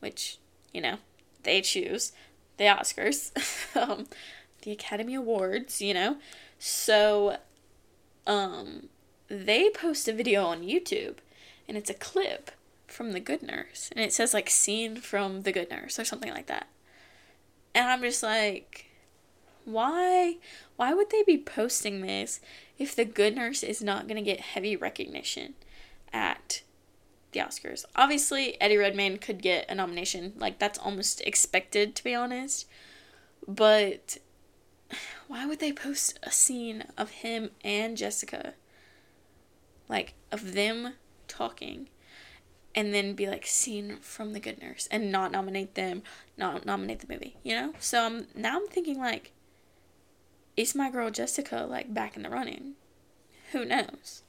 which, 0.00 0.38
you 0.72 0.80
know, 0.80 0.96
they 1.42 1.60
choose 1.60 2.12
the 2.56 2.64
Oscars, 2.64 3.32
um, 3.76 4.06
the 4.62 4.72
Academy 4.72 5.14
Awards, 5.14 5.82
you 5.82 5.92
know, 5.92 6.16
so 6.58 7.36
um, 8.26 8.88
they 9.28 9.68
post 9.68 10.08
a 10.08 10.12
video 10.14 10.46
on 10.46 10.62
YouTube, 10.62 11.16
and 11.68 11.76
it's 11.76 11.90
a 11.90 11.94
clip 11.94 12.50
from 12.86 13.12
The 13.12 13.20
Good 13.20 13.42
Nurse, 13.42 13.90
and 13.94 14.02
it 14.02 14.14
says 14.14 14.32
like 14.32 14.48
scene 14.48 14.96
from 14.96 15.42
The 15.42 15.52
Good 15.52 15.70
Nurse 15.70 15.98
or 15.98 16.04
something 16.06 16.32
like 16.32 16.46
that. 16.46 16.68
And 17.74 17.88
I'm 17.88 18.00
just 18.00 18.22
like, 18.22 18.86
why 19.64 20.36
why 20.76 20.94
would 20.94 21.10
they 21.10 21.22
be 21.22 21.38
posting 21.38 22.00
this 22.00 22.40
if 22.78 22.94
the 22.94 23.04
good 23.04 23.36
nurse 23.36 23.62
is 23.62 23.82
not 23.82 24.08
going 24.08 24.16
to 24.16 24.30
get 24.30 24.40
heavy 24.40 24.76
recognition 24.76 25.54
at 26.12 26.62
the 27.32 27.40
Oscars? 27.40 27.84
Obviously, 27.96 28.60
Eddie 28.60 28.76
Redmayne 28.76 29.18
could 29.18 29.42
get 29.42 29.70
a 29.70 29.74
nomination. 29.74 30.34
Like 30.36 30.58
that's 30.58 30.78
almost 30.78 31.20
expected 31.22 31.94
to 31.96 32.04
be 32.04 32.14
honest. 32.14 32.66
But 33.46 34.18
why 35.28 35.46
would 35.46 35.60
they 35.60 35.72
post 35.72 36.18
a 36.22 36.30
scene 36.30 36.84
of 36.96 37.10
him 37.10 37.50
and 37.64 37.96
Jessica? 37.96 38.54
Like 39.88 40.14
of 40.30 40.54
them 40.54 40.94
talking 41.28 41.88
and 42.74 42.92
then 42.92 43.14
be 43.14 43.26
like 43.26 43.46
scene 43.46 43.98
from 44.00 44.32
the 44.32 44.40
good 44.40 44.60
nurse 44.60 44.88
and 44.90 45.12
not 45.12 45.32
nominate 45.32 45.74
them 45.74 46.02
not 46.36 46.64
nominate 46.64 47.00
the 47.00 47.12
movie 47.12 47.36
you 47.42 47.54
know 47.54 47.72
so 47.78 48.04
I'm, 48.04 48.26
now 48.34 48.56
i'm 48.56 48.66
thinking 48.68 48.98
like 48.98 49.32
is 50.56 50.74
my 50.74 50.90
girl 50.90 51.10
Jessica 51.10 51.66
like 51.68 51.92
back 51.92 52.16
in 52.16 52.22
the 52.22 52.30
running? 52.30 52.74
Who 53.52 53.64
knows? 53.64 54.22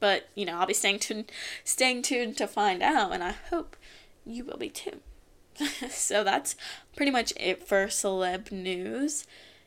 But 0.00 0.28
you 0.34 0.46
know, 0.46 0.58
I'll 0.58 0.66
be 0.66 0.74
staying 0.74 1.00
tuned, 1.00 1.30
staying 1.64 2.02
tuned 2.02 2.36
to 2.36 2.46
find 2.46 2.82
out, 2.82 3.12
and 3.12 3.22
I 3.22 3.32
hope 3.50 3.76
you 4.24 4.44
will 4.44 4.56
be 4.56 4.68
too. 4.68 5.00
so 5.90 6.22
that's 6.22 6.56
pretty 6.94 7.10
much 7.10 7.32
it 7.36 7.66
for 7.66 7.86
celeb 7.86 8.52
news. 8.52 9.26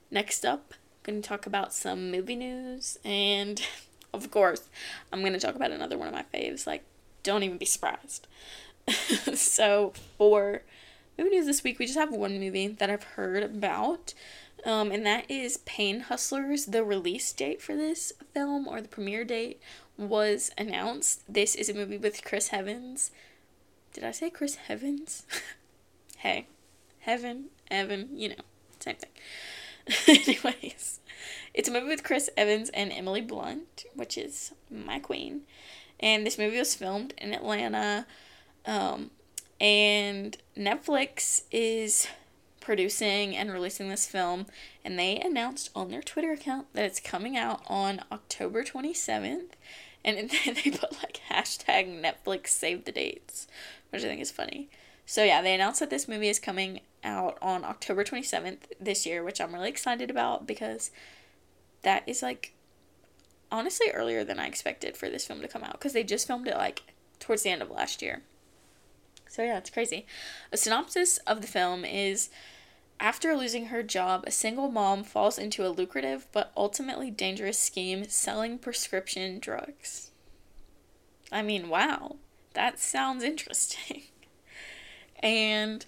Next 0.09 0.45
up, 0.45 0.73
I'm 0.73 1.13
going 1.13 1.21
to 1.21 1.27
talk 1.27 1.45
about 1.45 1.73
some 1.73 2.11
movie 2.11 2.35
news, 2.35 2.97
and 3.03 3.61
of 4.13 4.31
course, 4.31 4.69
I'm 5.11 5.21
going 5.21 5.33
to 5.33 5.39
talk 5.39 5.55
about 5.55 5.71
another 5.71 5.97
one 5.97 6.07
of 6.07 6.13
my 6.13 6.25
faves. 6.33 6.67
Like, 6.67 6.83
don't 7.23 7.43
even 7.43 7.57
be 7.57 7.65
surprised. 7.65 8.27
so, 9.33 9.93
for 10.17 10.63
movie 11.17 11.31
news 11.31 11.45
this 11.45 11.63
week, 11.63 11.79
we 11.79 11.85
just 11.85 11.97
have 11.97 12.11
one 12.11 12.39
movie 12.39 12.67
that 12.67 12.89
I've 12.89 13.03
heard 13.03 13.43
about, 13.43 14.13
um, 14.65 14.91
and 14.91 15.05
that 15.05 15.29
is 15.29 15.57
Pain 15.57 16.01
Hustlers. 16.01 16.65
The 16.65 16.83
release 16.83 17.31
date 17.33 17.61
for 17.61 17.75
this 17.75 18.13
film, 18.33 18.67
or 18.67 18.81
the 18.81 18.87
premiere 18.87 19.23
date, 19.23 19.59
was 19.97 20.51
announced. 20.57 21.21
This 21.27 21.55
is 21.55 21.69
a 21.69 21.73
movie 21.73 21.97
with 21.97 22.23
Chris 22.23 22.49
Evans. 22.51 23.11
Did 23.93 24.03
I 24.03 24.11
say 24.11 24.29
Chris 24.29 24.57
Evans? 24.69 25.25
hey, 26.17 26.47
Heaven, 26.99 27.45
Evan, 27.69 28.09
you 28.13 28.29
know, 28.29 28.35
same 28.79 28.95
thing. 28.95 29.11
Anyways, 30.25 30.99
it's 31.53 31.67
a 31.67 31.71
movie 31.71 31.87
with 31.87 32.03
Chris 32.03 32.29
Evans 32.37 32.69
and 32.73 32.91
Emily 32.91 33.21
Blunt, 33.21 33.85
which 33.95 34.17
is 34.17 34.53
my 34.69 34.99
queen. 34.99 35.41
And 35.99 36.25
this 36.25 36.37
movie 36.37 36.57
was 36.57 36.75
filmed 36.75 37.13
in 37.17 37.33
Atlanta. 37.33 38.05
Um, 38.65 39.11
and 39.59 40.37
Netflix 40.57 41.43
is 41.51 42.07
producing 42.61 43.35
and 43.35 43.51
releasing 43.51 43.89
this 43.89 44.07
film. 44.07 44.45
And 44.85 44.97
they 44.97 45.17
announced 45.17 45.69
on 45.75 45.89
their 45.89 46.01
Twitter 46.01 46.31
account 46.31 46.67
that 46.73 46.85
it's 46.85 46.99
coming 46.99 47.35
out 47.35 47.61
on 47.67 48.01
October 48.11 48.63
27th. 48.63 49.49
And 50.05 50.29
they 50.45 50.71
put 50.71 50.93
like 51.03 51.19
hashtag 51.29 52.01
Netflix 52.01 52.47
save 52.47 52.85
the 52.85 52.91
dates, 52.91 53.47
which 53.89 54.03
I 54.03 54.07
think 54.07 54.21
is 54.21 54.31
funny. 54.31 54.69
So 55.05 55.23
yeah, 55.23 55.41
they 55.41 55.53
announced 55.53 55.81
that 55.81 55.89
this 55.89 56.07
movie 56.07 56.29
is 56.29 56.39
coming 56.39 56.81
out 57.03 57.37
on 57.41 57.65
October 57.65 58.03
27th 58.03 58.59
this 58.79 59.05
year, 59.05 59.23
which 59.23 59.41
I'm 59.41 59.53
really 59.53 59.69
excited 59.69 60.09
about 60.09 60.47
because 60.47 60.91
that 61.81 62.03
is 62.07 62.21
like 62.21 62.53
honestly 63.51 63.87
earlier 63.93 64.23
than 64.23 64.39
I 64.39 64.47
expected 64.47 64.95
for 64.95 65.09
this 65.09 65.25
film 65.25 65.41
to 65.41 65.47
come 65.47 65.63
out 65.63 65.73
because 65.73 65.93
they 65.93 66.03
just 66.03 66.27
filmed 66.27 66.47
it 66.47 66.55
like 66.55 66.83
towards 67.19 67.43
the 67.43 67.49
end 67.49 67.61
of 67.61 67.69
last 67.69 68.01
year. 68.01 68.21
So 69.27 69.43
yeah, 69.43 69.57
it's 69.57 69.69
crazy. 69.69 70.05
A 70.51 70.57
synopsis 70.57 71.17
of 71.19 71.41
the 71.41 71.47
film 71.47 71.85
is 71.85 72.29
after 73.01 73.35
losing 73.35 73.65
her 73.65 73.81
job, 73.81 74.23
a 74.27 74.31
single 74.31 74.69
mom 74.69 75.03
falls 75.03 75.39
into 75.39 75.65
a 75.65 75.69
lucrative 75.69 76.27
but 76.31 76.51
ultimately 76.55 77.09
dangerous 77.09 77.59
scheme 77.59 78.07
selling 78.07 78.59
prescription 78.59 79.39
drugs. 79.39 80.11
I 81.31 81.41
mean, 81.41 81.67
wow. 81.67 82.17
That 82.53 82.79
sounds 82.79 83.23
interesting. 83.23 84.03
and 85.19 85.85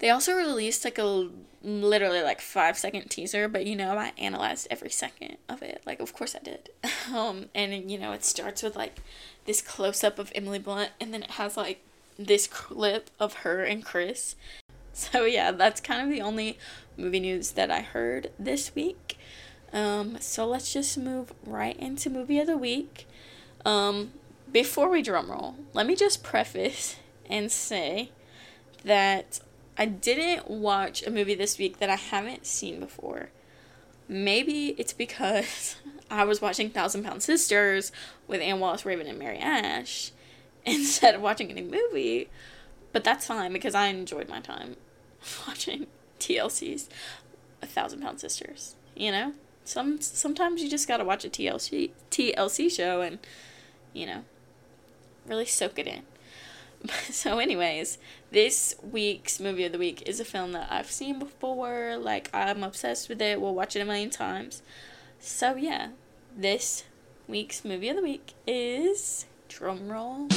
they 0.00 0.10
also 0.10 0.34
released 0.34 0.84
like 0.84 0.98
a 0.98 1.30
literally 1.62 2.22
like 2.22 2.42
five 2.42 2.76
second 2.76 3.08
teaser, 3.08 3.48
but 3.48 3.64
you 3.64 3.74
know 3.74 3.96
I 3.96 4.12
analyzed 4.18 4.68
every 4.70 4.90
second 4.90 5.38
of 5.48 5.62
it. 5.62 5.82
Like 5.86 5.98
of 5.98 6.12
course 6.12 6.36
I 6.36 6.40
did. 6.40 6.70
Um, 7.08 7.46
and 7.54 7.90
you 7.90 7.96
know 7.96 8.12
it 8.12 8.22
starts 8.22 8.62
with 8.62 8.76
like 8.76 8.98
this 9.46 9.62
close 9.62 10.04
up 10.04 10.18
of 10.18 10.30
Emily 10.34 10.58
Blunt, 10.58 10.90
and 11.00 11.14
then 11.14 11.22
it 11.22 11.30
has 11.32 11.56
like 11.56 11.80
this 12.18 12.46
clip 12.46 13.08
of 13.18 13.32
her 13.32 13.64
and 13.64 13.82
Chris. 13.82 14.36
So 15.12 15.24
yeah, 15.24 15.52
that's 15.52 15.80
kind 15.80 16.02
of 16.02 16.10
the 16.10 16.20
only 16.20 16.58
movie 16.96 17.20
news 17.20 17.52
that 17.52 17.70
I 17.70 17.82
heard 17.82 18.32
this 18.36 18.74
week. 18.74 19.16
Um, 19.72 20.16
so 20.18 20.44
let's 20.44 20.72
just 20.72 20.98
move 20.98 21.32
right 21.46 21.78
into 21.78 22.10
movie 22.10 22.40
of 22.40 22.48
the 22.48 22.58
week. 22.58 23.06
Um, 23.64 24.12
before 24.50 24.88
we 24.88 25.02
drum 25.02 25.30
roll, 25.30 25.54
let 25.72 25.86
me 25.86 25.94
just 25.94 26.24
preface 26.24 26.96
and 27.30 27.52
say 27.52 28.10
that 28.84 29.38
I 29.76 29.86
didn't 29.86 30.50
watch 30.50 31.06
a 31.06 31.10
movie 31.10 31.36
this 31.36 31.58
week 31.58 31.78
that 31.78 31.90
I 31.90 31.96
haven't 31.96 32.44
seen 32.44 32.80
before. 32.80 33.28
Maybe 34.08 34.74
it's 34.78 34.92
because 34.92 35.76
I 36.10 36.24
was 36.24 36.42
watching 36.42 36.70
Thousand 36.70 37.04
Pound 37.04 37.22
Sisters 37.22 37.92
with 38.26 38.40
Anne 38.40 38.58
Wallace 38.58 38.84
Raven 38.84 39.06
and 39.06 39.18
Mary 39.18 39.38
Ash 39.38 40.10
instead 40.64 41.14
of 41.14 41.20
watching 41.20 41.52
any 41.52 41.62
movie. 41.62 42.30
But 42.92 43.04
that's 43.04 43.26
fine 43.26 43.52
because 43.52 43.76
I 43.76 43.86
enjoyed 43.88 44.28
my 44.28 44.40
time 44.40 44.74
watching 45.46 45.86
TLC's 46.20 46.88
A 47.62 47.66
Thousand 47.66 48.00
Pound 48.00 48.20
Sisters. 48.20 48.74
You 48.94 49.12
know? 49.12 49.32
Some 49.64 50.00
sometimes 50.00 50.62
you 50.62 50.70
just 50.70 50.88
gotta 50.88 51.04
watch 51.04 51.24
a 51.24 51.28
TLC 51.28 51.90
TLC 52.10 52.70
show 52.70 53.02
and, 53.02 53.18
you 53.92 54.06
know, 54.06 54.24
really 55.26 55.44
soak 55.44 55.78
it 55.78 55.86
in. 55.86 56.02
so 57.10 57.38
anyways 57.38 57.98
this 58.30 58.74
week's 58.82 59.40
movie 59.40 59.64
of 59.64 59.72
the 59.72 59.78
week 59.78 60.02
is 60.06 60.20
a 60.20 60.24
film 60.24 60.52
that 60.52 60.68
i've 60.70 60.90
seen 60.90 61.18
before 61.18 61.96
like 61.98 62.30
i'm 62.32 62.62
obsessed 62.62 63.08
with 63.08 63.20
it 63.20 63.40
we'll 63.40 63.54
watch 63.54 63.74
it 63.74 63.80
a 63.80 63.84
million 63.84 64.10
times 64.10 64.62
so 65.18 65.56
yeah 65.56 65.88
this 66.36 66.84
week's 67.26 67.64
movie 67.64 67.88
of 67.88 67.96
the 67.96 68.02
week 68.02 68.34
is 68.46 69.26
drumroll 69.48 70.28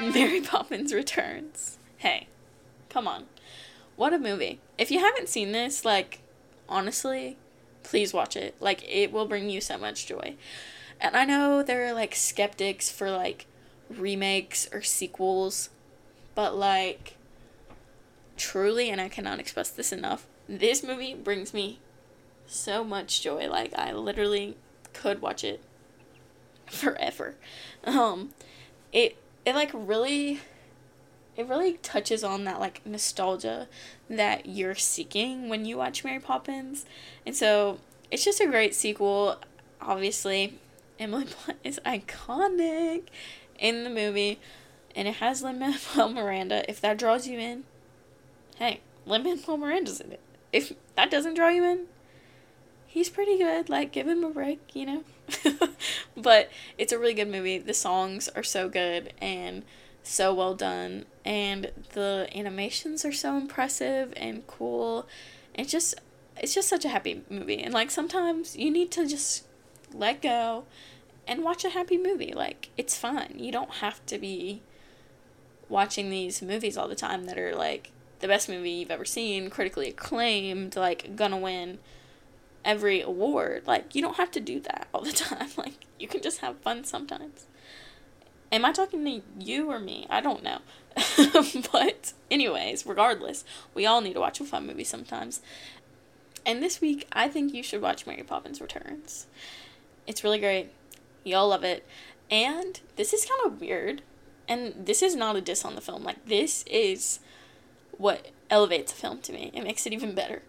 mary 0.14 0.40
poppins 0.40 0.92
returns. 0.92 1.78
Hey 1.98 2.28
come 2.88 3.06
on. 3.08 3.26
What 3.96 4.14
a 4.14 4.18
movie. 4.18 4.60
If 4.76 4.90
you 4.90 5.00
haven't 5.00 5.28
seen 5.28 5.52
this 5.52 5.84
like 5.84 6.20
honestly 6.68 7.36
please 7.82 8.12
watch 8.12 8.36
it. 8.36 8.54
Like 8.60 8.84
it 8.86 9.12
will 9.12 9.26
bring 9.26 9.50
you 9.50 9.60
so 9.60 9.78
much 9.78 10.06
joy. 10.06 10.34
And 11.00 11.16
I 11.16 11.24
know 11.24 11.62
there 11.62 11.86
are 11.86 11.92
like 11.92 12.14
skeptics 12.14 12.90
for 12.90 13.10
like 13.10 13.46
remakes 13.88 14.68
or 14.72 14.82
sequels, 14.82 15.70
but 16.34 16.54
like 16.54 17.16
truly, 18.36 18.90
and 18.90 19.00
I 19.00 19.08
cannot 19.08 19.40
express 19.40 19.70
this 19.70 19.92
enough, 19.92 20.26
this 20.48 20.82
movie 20.82 21.14
brings 21.14 21.52
me 21.54 21.78
so 22.46 22.84
much 22.84 23.22
joy. 23.22 23.48
Like 23.48 23.72
I 23.76 23.92
literally 23.92 24.56
could 24.92 25.22
watch 25.22 25.44
it 25.44 25.60
forever. 26.66 27.34
Um 27.84 28.30
it 28.92 29.16
it 29.48 29.54
like 29.54 29.70
really 29.72 30.40
it 31.36 31.46
really 31.48 31.74
touches 31.74 32.22
on 32.22 32.44
that 32.44 32.60
like 32.60 32.84
nostalgia 32.84 33.68
that 34.10 34.46
you're 34.46 34.74
seeking 34.74 35.48
when 35.48 35.64
you 35.64 35.78
watch 35.78 36.04
Mary 36.04 36.18
Poppins. 36.18 36.84
And 37.24 37.34
so 37.34 37.78
it's 38.10 38.24
just 38.24 38.40
a 38.40 38.46
great 38.46 38.74
sequel. 38.74 39.36
Obviously, 39.80 40.58
Emily 40.98 41.24
Blunt 41.24 41.60
is 41.64 41.80
iconic 41.86 43.04
in 43.58 43.84
the 43.84 43.90
movie, 43.90 44.40
and 44.94 45.06
it 45.08 45.14
has 45.14 45.42
Lin 45.42 45.58
Manuel 45.60 46.08
Miranda. 46.10 46.68
If 46.68 46.80
that 46.80 46.98
draws 46.98 47.26
you 47.26 47.38
in, 47.38 47.64
hey, 48.56 48.80
Lin 49.06 49.22
Manuel 49.22 49.56
Miranda's 49.56 50.00
in 50.00 50.12
it. 50.12 50.20
If 50.52 50.72
that 50.96 51.10
doesn't 51.10 51.34
draw 51.34 51.48
you 51.48 51.64
in, 51.64 51.86
he's 52.86 53.08
pretty 53.08 53.38
good. 53.38 53.68
Like, 53.68 53.92
give 53.92 54.08
him 54.08 54.24
a 54.24 54.30
break, 54.30 54.74
you 54.74 54.86
know? 54.86 55.04
but 56.16 56.50
it's 56.76 56.92
a 56.92 56.98
really 56.98 57.14
good 57.14 57.28
movie. 57.28 57.58
The 57.58 57.74
songs 57.74 58.28
are 58.28 58.42
so 58.42 58.68
good 58.68 59.12
and 59.20 59.64
so 60.02 60.32
well 60.32 60.54
done, 60.54 61.04
and 61.24 61.70
the 61.92 62.28
animations 62.34 63.04
are 63.04 63.12
so 63.12 63.36
impressive 63.36 64.12
and 64.16 64.46
cool. 64.46 65.06
It's 65.54 65.70
just, 65.70 65.94
it's 66.38 66.54
just 66.54 66.68
such 66.68 66.84
a 66.84 66.88
happy 66.88 67.22
movie. 67.28 67.58
And 67.62 67.74
like 67.74 67.90
sometimes 67.90 68.56
you 68.56 68.70
need 68.70 68.90
to 68.92 69.06
just 69.06 69.44
let 69.92 70.22
go 70.22 70.64
and 71.26 71.44
watch 71.44 71.64
a 71.64 71.70
happy 71.70 71.98
movie. 71.98 72.32
Like, 72.32 72.70
it's 72.76 72.96
fun. 72.96 73.34
You 73.36 73.52
don't 73.52 73.74
have 73.74 74.04
to 74.06 74.18
be 74.18 74.62
watching 75.68 76.08
these 76.08 76.40
movies 76.40 76.76
all 76.78 76.88
the 76.88 76.94
time 76.94 77.24
that 77.24 77.38
are 77.38 77.54
like 77.54 77.90
the 78.20 78.28
best 78.28 78.48
movie 78.48 78.70
you've 78.70 78.90
ever 78.90 79.04
seen, 79.04 79.50
critically 79.50 79.88
acclaimed, 79.88 80.74
like 80.74 81.14
gonna 81.14 81.36
win 81.36 81.78
every 82.68 83.00
award. 83.00 83.62
Like, 83.66 83.94
you 83.94 84.02
don't 84.02 84.18
have 84.18 84.30
to 84.32 84.40
do 84.40 84.60
that 84.60 84.86
all 84.92 85.00
the 85.00 85.12
time. 85.26 85.48
Like, 85.56 85.86
you 85.98 86.06
can 86.06 86.22
just 86.22 86.40
have 86.40 86.58
fun 86.58 86.84
sometimes. 86.84 87.46
Am 88.52 88.64
I 88.64 88.72
talking 88.72 89.04
to 89.04 89.22
you 89.42 89.70
or 89.70 89.80
me? 89.80 90.06
I 90.08 90.20
don't 90.20 90.44
know. 90.44 90.58
but, 91.72 92.12
anyways, 92.30 92.86
regardless, 92.86 93.44
we 93.74 93.86
all 93.86 94.02
need 94.02 94.14
to 94.14 94.20
watch 94.20 94.40
a 94.40 94.44
fun 94.44 94.66
movie 94.66 94.84
sometimes. 94.84 95.40
And 96.44 96.62
this 96.62 96.80
week, 96.80 97.08
I 97.12 97.28
think 97.28 97.54
you 97.54 97.62
should 97.62 97.82
watch 97.82 98.06
Mary 98.06 98.22
Poppins 98.22 98.60
Returns. 98.60 99.26
It's 100.06 100.22
really 100.22 100.38
great. 100.38 100.70
Y'all 101.24 101.48
love 101.48 101.64
it. 101.64 101.86
And 102.30 102.80
this 102.96 103.12
is 103.12 103.26
kind 103.26 103.52
of 103.52 103.60
weird. 103.60 104.02
And 104.46 104.74
this 104.86 105.02
is 105.02 105.16
not 105.16 105.36
a 105.36 105.40
diss 105.40 105.64
on 105.64 105.74
the 105.74 105.80
film. 105.80 106.04
Like, 106.04 106.26
this 106.26 106.64
is 106.66 107.20
what 107.92 108.30
elevates 108.50 108.92
a 108.92 108.96
film 108.96 109.20
to 109.22 109.32
me. 109.32 109.50
It 109.54 109.64
makes 109.64 109.86
it 109.86 109.92
even 109.92 110.14
better. 110.14 110.42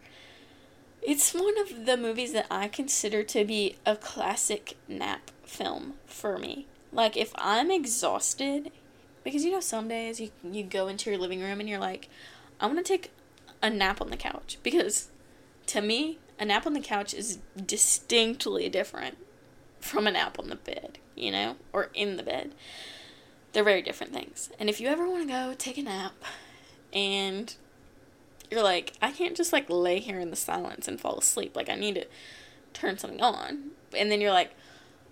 It's 1.02 1.34
one 1.34 1.58
of 1.60 1.86
the 1.86 1.98
movies 1.98 2.34
that 2.34 2.48
I 2.52 2.68
consider 2.68 3.24
to 3.24 3.46
be 3.46 3.78
a 3.86 3.96
classic 3.96 4.78
nap 4.88 5.32
film 5.44 5.96
for 6.06 6.38
me. 6.38 6.68
Like, 6.92 7.16
if 7.16 7.32
I'm 7.36 7.72
exhausted, 7.72 8.72
because 9.24 9.46
you 9.46 9.52
know, 9.52 9.60
some 9.60 9.88
days 9.88 10.20
you, 10.20 10.32
you 10.44 10.64
go 10.64 10.88
into 10.88 11.10
your 11.10 11.20
living 11.20 11.42
room 11.42 11.60
and 11.60 11.70
you're 11.70 11.80
like, 11.80 12.10
I'm 12.60 12.70
gonna 12.70 12.84
take 12.84 13.12
a 13.62 13.70
nap 13.70 14.02
on 14.02 14.10
the 14.10 14.18
couch. 14.18 14.58
Because 14.64 15.10
to 15.68 15.82
me, 15.82 16.18
a 16.40 16.46
nap 16.46 16.66
on 16.66 16.74
the 16.74 16.80
couch 16.80 17.14
is 17.14 17.40
distinctly 17.66 18.70
different 18.70 19.18
from 19.80 20.08
a 20.08 20.12
nap 20.12 20.38
on 20.40 20.50
the 20.50 20.56
bed, 20.56 21.00
you 21.16 21.32
know, 21.32 21.56
or 21.74 21.90
in 21.94 22.18
the 22.18 22.24
bed. 22.24 22.54
They're 23.54 23.64
very 23.64 23.82
different 23.82 24.14
things. 24.14 24.50
And 24.60 24.70
if 24.70 24.80
you 24.80 24.88
ever 24.88 25.10
want 25.10 25.28
to 25.28 25.34
go 25.34 25.54
take 25.58 25.78
a 25.78 25.84
nap 25.84 26.14
and 26.94 27.54
you're 28.50 28.64
like, 28.64 28.94
I 29.02 29.12
can't 29.12 29.38
just 29.38 29.54
like 29.54 29.70
lay 29.70 30.00
here 30.00 30.20
in 30.20 30.30
the 30.30 30.36
silence 30.36 30.88
and 30.88 31.00
fall 31.00 31.18
asleep. 31.18 31.56
Like 31.56 31.70
I 31.70 31.76
need 31.76 31.96
to 31.96 32.08
turn 32.74 32.98
something 32.98 33.22
on. 33.22 33.72
And 33.96 34.12
then 34.12 34.22
you're 34.22 34.34
like, 34.34 34.52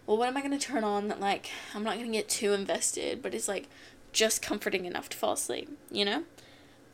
well, 0.06 0.18
what 0.18 0.28
am 0.28 0.38
I 0.38 0.42
going 0.42 0.58
to 0.58 0.66
turn 0.66 0.84
on 0.84 1.08
that 1.10 1.20
like 1.20 1.50
I'm 1.76 1.84
not 1.84 1.96
going 1.96 2.12
to 2.12 2.18
get 2.18 2.30
too 2.30 2.54
invested, 2.54 3.22
but 3.22 3.34
it's 3.34 3.48
like 3.48 3.68
just 4.14 4.42
comforting 4.42 4.86
enough 4.86 5.10
to 5.10 5.18
fall 5.18 5.34
asleep, 5.34 5.70
you 5.92 6.06
know? 6.06 6.24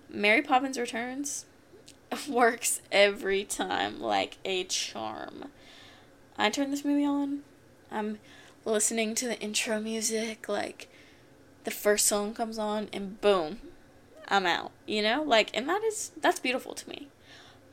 Mary 0.10 0.41
Poppins 0.41 0.77
Returns 0.77 1.45
works 2.29 2.82
every 2.91 3.43
time 3.43 3.99
like 3.99 4.38
a 4.43 4.63
charm. 4.65 5.45
I 6.38 6.49
turn 6.49 6.71
this 6.71 6.84
movie 6.84 7.06
on, 7.06 7.41
I'm 7.91 8.17
listening 8.65 9.13
to 9.15 9.27
the 9.27 9.39
intro 9.39 9.79
music, 9.79 10.49
like 10.49 10.89
the 11.63 11.71
first 11.71 12.08
song 12.08 12.34
comes 12.34 12.58
on, 12.58 12.89
and 12.91 13.21
boom, 13.21 13.60
I'm 14.33 14.47
out, 14.47 14.71
you 14.87 15.03
know? 15.03 15.21
Like, 15.21 15.51
and 15.53 15.69
that 15.69 15.83
is, 15.83 16.11
that's 16.19 16.39
beautiful 16.39 16.73
to 16.73 16.89
me. 16.89 17.07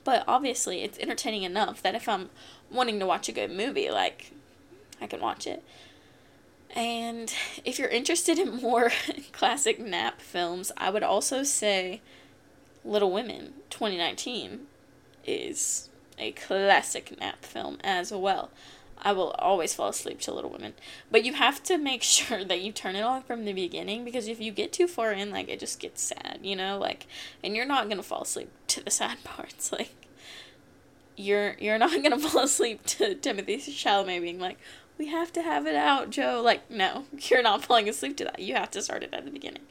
But 0.04 0.24
obviously, 0.28 0.82
it's 0.82 0.98
entertaining 0.98 1.42
enough 1.42 1.80
that 1.82 1.94
if 1.94 2.06
I'm 2.06 2.28
wanting 2.70 3.00
to 3.00 3.06
watch 3.06 3.28
a 3.28 3.32
good 3.32 3.50
movie, 3.50 3.90
like, 3.90 4.32
I 5.00 5.06
can 5.06 5.20
watch 5.20 5.46
it. 5.46 5.64
And 6.76 7.32
if 7.64 7.78
you're 7.78 7.88
interested 7.88 8.38
in 8.38 8.60
more 8.60 8.92
classic 9.32 9.80
nap 9.80 10.20
films, 10.20 10.70
I 10.76 10.90
would 10.90 11.02
also 11.02 11.42
say 11.42 12.02
Little 12.84 13.10
Women 13.10 13.54
2019 13.70 14.66
is 15.24 15.88
a 16.18 16.32
classic 16.32 17.18
nap 17.18 17.42
film 17.44 17.78
as 17.82 18.12
well. 18.12 18.50
I 19.02 19.12
will 19.12 19.30
always 19.38 19.74
fall 19.74 19.88
asleep 19.88 20.20
to 20.22 20.32
Little 20.32 20.50
Women. 20.50 20.74
But 21.10 21.24
you 21.24 21.34
have 21.34 21.62
to 21.64 21.78
make 21.78 22.02
sure 22.04 22.44
that 22.44 22.60
you 22.60 22.72
turn 22.72 22.96
it 22.96 23.02
on 23.02 23.22
from 23.22 23.44
the 23.44 23.52
beginning 23.52 24.04
because 24.04 24.28
if 24.28 24.40
you 24.40 24.52
get 24.52 24.72
too 24.72 24.86
far 24.86 25.12
in, 25.12 25.30
like, 25.30 25.48
it 25.48 25.60
just 25.60 25.80
gets 25.80 26.02
sad, 26.02 26.40
you 26.42 26.56
know? 26.56 26.78
Like, 26.78 27.06
and 27.42 27.56
you're 27.56 27.66
not 27.66 27.88
gonna 27.88 28.02
fall 28.02 28.22
asleep 28.22 28.50
to 28.68 28.84
the 28.84 28.90
sad 28.90 29.22
parts. 29.24 29.72
Like, 29.72 29.94
you're 31.16 31.56
you're 31.58 31.78
not 31.78 32.02
gonna 32.02 32.18
fall 32.28 32.44
asleep 32.44 32.84
to 32.86 33.14
Timothée 33.14 33.58
Chalamet 33.58 34.22
being 34.22 34.40
like, 34.40 34.58
we 35.00 35.06
have 35.06 35.32
to 35.32 35.42
have 35.42 35.66
it 35.66 35.74
out, 35.74 36.10
Jo. 36.10 36.42
Like, 36.42 36.70
no, 36.70 37.04
you're 37.22 37.42
not 37.42 37.64
falling 37.64 37.88
asleep 37.88 38.18
to 38.18 38.24
that. 38.24 38.38
You 38.38 38.54
have 38.54 38.70
to 38.72 38.82
start 38.82 39.02
it 39.02 39.14
at 39.14 39.24
the 39.24 39.30
beginning. 39.30 39.62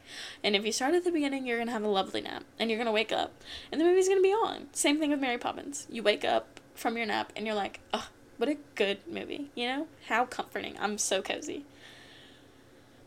And 0.43 0.55
if 0.55 0.65
you 0.65 0.71
start 0.71 0.95
at 0.95 1.03
the 1.03 1.11
beginning, 1.11 1.45
you're 1.45 1.59
gonna 1.59 1.71
have 1.71 1.83
a 1.83 1.87
lovely 1.87 2.21
nap. 2.21 2.45
And 2.57 2.69
you're 2.69 2.79
gonna 2.79 2.91
wake 2.91 3.11
up 3.11 3.31
and 3.71 3.79
the 3.79 3.85
movie's 3.85 4.09
gonna 4.09 4.21
be 4.21 4.31
on. 4.31 4.69
Same 4.73 4.99
thing 4.99 5.11
with 5.11 5.19
Mary 5.19 5.37
Poppins. 5.37 5.85
You 5.89 6.01
wake 6.01 6.25
up 6.25 6.59
from 6.73 6.97
your 6.97 7.05
nap 7.05 7.31
and 7.35 7.45
you're 7.45 7.55
like, 7.55 7.79
oh, 7.93 8.07
what 8.39 8.47
a 8.47 8.57
good 8.75 8.99
movie, 9.05 9.51
you 9.53 9.67
know? 9.67 9.87
How 10.07 10.25
comforting. 10.25 10.75
I'm 10.79 10.97
so 10.97 11.21
cozy. 11.21 11.65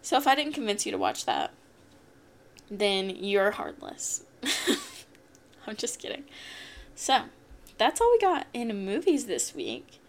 So 0.02 0.18
if 0.18 0.26
I 0.26 0.34
didn't 0.34 0.52
convince 0.52 0.84
you 0.84 0.92
to 0.92 0.98
watch 0.98 1.24
that, 1.24 1.52
then 2.70 3.08
you're 3.08 3.52
heartless. 3.52 4.24
I'm 5.66 5.76
just 5.76 5.98
kidding. 5.98 6.24
So, 6.94 7.22
that's 7.78 8.00
all 8.00 8.10
we 8.10 8.18
got 8.18 8.46
in 8.52 8.84
movies 8.84 9.24
this 9.24 9.54
week. 9.54 10.00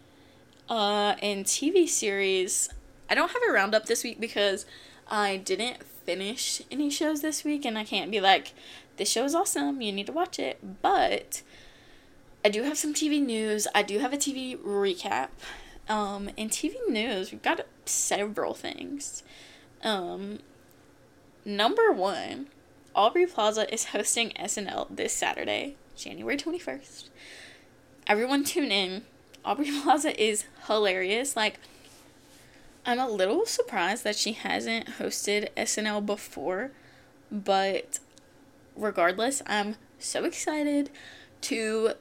Uh, 0.67 1.15
in 1.21 1.45
TV 1.45 1.88
series, 1.88 2.69
I 3.09 3.15
don't 3.15 3.31
have 3.31 3.41
a 3.47 3.51
roundup 3.51 3.86
this 3.86 4.03
week 4.03 4.19
because 4.19 4.65
I 5.07 5.38
didn't 5.38 5.83
finish 5.83 6.62
any 6.69 6.89
shows 6.89 7.21
this 7.21 7.45
week, 7.45 7.63
and 7.63 7.77
I 7.77 7.86
can't 7.86 8.12
be 8.12 8.19
like, 8.19 8.53
this 8.97 9.09
show 9.09 9.23
is 9.23 9.36
awesome, 9.36 9.81
you 9.81 9.93
need 9.93 10.07
to 10.07 10.12
watch 10.12 10.38
it. 10.38 10.81
But 10.81 11.43
I 12.45 12.49
do 12.49 12.63
have 12.63 12.77
some 12.77 12.93
TV 12.93 13.21
news. 13.25 13.67
I 13.73 13.84
do 13.84 13.99
have 13.99 14.12
a 14.12 14.17
TV 14.17 14.58
recap. 14.58 15.29
Um, 15.88 16.29
in 16.36 16.49
TV 16.49 16.75
news, 16.89 17.32
we've 17.32 17.41
got 17.41 17.65
several 17.86 18.53
things. 18.53 19.23
Um, 19.82 20.39
number 21.45 21.91
one, 21.91 22.47
Aubrey 22.95 23.25
Plaza 23.25 23.71
is 23.73 23.86
hosting 23.86 24.32
SNL 24.32 24.88
this 24.89 25.13
Saturday, 25.13 25.75
January 25.95 26.38
21st. 26.38 27.10
Everyone 28.08 28.43
tune 28.43 28.71
in. 28.71 29.03
Aubrey 29.45 29.71
Plaza 29.84 30.21
is 30.21 30.45
hilarious. 30.67 31.38
Like, 31.38 31.60
I'm 32.86 32.99
a 32.99 33.10
little 33.10 33.45
surprised 33.45 34.03
that 34.03 34.17
she 34.17 34.34
hasn't 34.34 34.97
hosted 34.99 35.49
SNL 35.56 36.06
before, 36.06 36.71
but 37.32 37.99
regardless, 38.75 39.41
I'm 39.47 39.75
so 39.97 40.25
excited 40.25 40.89
to 41.41 41.93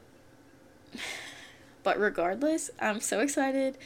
but 1.83 1.99
regardless, 1.99 2.71
I'm 2.81 3.01
so 3.01 3.21
excited 3.21 3.79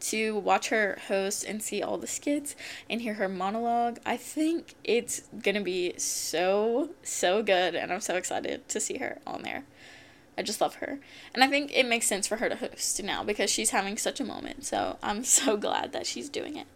to 0.00 0.36
watch 0.36 0.68
her 0.68 0.98
host 1.08 1.44
and 1.44 1.62
see 1.62 1.82
all 1.82 1.96
the 1.96 2.06
skits 2.06 2.54
and 2.90 3.00
hear 3.00 3.14
her 3.14 3.28
monologue. 3.28 3.98
I 4.04 4.16
think 4.16 4.74
it's 4.84 5.22
gonna 5.42 5.62
be 5.62 5.94
so, 5.96 6.90
so 7.02 7.42
good, 7.42 7.74
and 7.74 7.92
I'm 7.92 8.00
so 8.00 8.16
excited 8.16 8.68
to 8.68 8.80
see 8.80 8.98
her 8.98 9.18
on 9.26 9.42
there. 9.42 9.64
I 10.36 10.42
just 10.42 10.60
love 10.60 10.76
her. 10.76 10.98
And 11.32 11.44
I 11.44 11.48
think 11.48 11.70
it 11.72 11.86
makes 11.86 12.06
sense 12.06 12.26
for 12.26 12.36
her 12.36 12.48
to 12.48 12.56
host 12.56 13.02
now 13.02 13.22
because 13.22 13.50
she's 13.50 13.70
having 13.70 13.96
such 13.96 14.20
a 14.20 14.24
moment. 14.24 14.64
So 14.64 14.98
I'm 15.02 15.24
so 15.24 15.56
glad 15.56 15.92
that 15.92 16.06
she's 16.06 16.28
doing 16.28 16.56
it. 16.56 16.66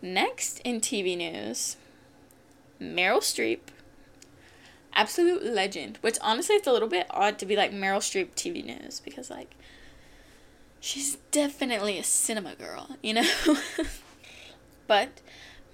Next 0.00 0.58
in 0.60 0.80
TV 0.80 1.16
news, 1.16 1.76
Meryl 2.80 3.20
Streep 3.20 3.60
absolute 4.94 5.44
legend. 5.44 5.98
Which 6.00 6.18
honestly, 6.20 6.56
it's 6.56 6.66
a 6.66 6.72
little 6.72 6.88
bit 6.88 7.06
odd 7.10 7.38
to 7.38 7.46
be 7.46 7.56
like 7.56 7.72
Meryl 7.72 7.98
Streep 7.98 8.30
TV 8.34 8.64
news 8.64 9.00
because 9.00 9.30
like 9.30 9.54
she's 10.80 11.16
definitely 11.30 11.98
a 11.98 12.04
cinema 12.04 12.54
girl, 12.54 12.96
you 13.02 13.14
know. 13.14 13.28
but 14.86 15.20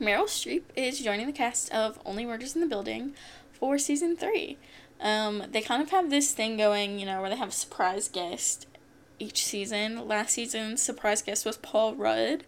Meryl 0.00 0.24
Streep 0.24 0.62
is 0.76 1.00
joining 1.00 1.26
the 1.26 1.33
cast 1.33 1.72
of 1.72 1.98
Only 2.04 2.24
Murders 2.24 2.54
in 2.54 2.61
the 2.61 2.66
Building 2.66 3.14
for 3.52 3.78
season 3.78 4.16
three. 4.16 4.57
Um, 5.00 5.44
they 5.50 5.61
kind 5.61 5.83
of 5.83 5.90
have 5.90 6.11
this 6.11 6.33
thing 6.33 6.57
going, 6.57 6.98
you 6.98 7.07
know, 7.07 7.20
where 7.20 7.31
they 7.31 7.37
have 7.37 7.48
a 7.48 7.52
surprise 7.52 8.09
guest 8.09 8.66
each 9.18 9.44
season. 9.44 10.07
Last 10.07 10.33
season's 10.33 10.83
surprise 10.83 11.22
guest 11.22 11.44
was 11.44 11.57
Paul 11.57 11.94
Rudd, 11.94 12.44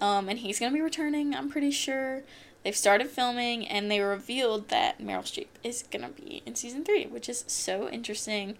um, 0.00 0.28
and 0.28 0.38
he's 0.38 0.58
gonna 0.58 0.74
be 0.74 0.80
returning. 0.80 1.34
I'm 1.34 1.50
pretty 1.50 1.70
sure. 1.70 2.22
They've 2.62 2.76
started 2.76 3.08
filming 3.08 3.66
and 3.66 3.90
they 3.90 4.00
revealed 4.00 4.68
that 4.68 5.00
Meryl 5.00 5.22
Streep 5.22 5.48
is 5.62 5.84
gonna 5.90 6.10
be 6.10 6.42
in 6.44 6.54
season 6.54 6.84
three, 6.84 7.06
which 7.06 7.28
is 7.28 7.44
so 7.46 7.88
interesting. 7.88 8.56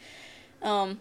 Um, 0.63 1.01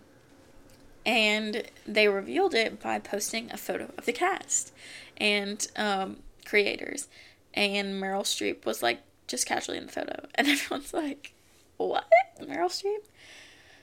and 1.05 1.63
they 1.87 2.07
revealed 2.07 2.53
it 2.53 2.81
by 2.81 2.99
posting 2.99 3.51
a 3.51 3.57
photo 3.57 3.91
of 3.97 4.05
the 4.05 4.13
cast 4.13 4.73
and 5.17 5.65
um, 5.75 6.17
creators. 6.45 7.07
And 7.53 8.01
Meryl 8.01 8.23
Streep 8.23 8.65
was 8.65 8.83
like 8.83 8.99
just 9.27 9.45
casually 9.45 9.77
in 9.77 9.85
the 9.85 9.91
photo, 9.91 10.27
and 10.35 10.47
everyone's 10.47 10.93
like, 10.93 11.33
"What, 11.77 12.05
Meryl 12.41 12.69
Streep?" 12.69 13.05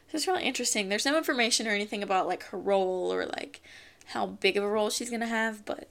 So 0.09 0.14
it's 0.14 0.26
really 0.26 0.44
interesting. 0.44 0.88
There's 0.88 1.07
no 1.07 1.16
information 1.16 1.66
or 1.66 1.70
anything 1.70 2.02
about 2.02 2.26
like 2.26 2.44
her 2.44 2.59
role 2.59 3.12
or 3.12 3.26
like 3.26 3.61
how 4.07 4.26
big 4.26 4.57
of 4.57 4.62
a 4.62 4.68
role 4.68 4.90
she's 4.90 5.11
gonna 5.11 5.26
have, 5.26 5.64
but 5.64 5.88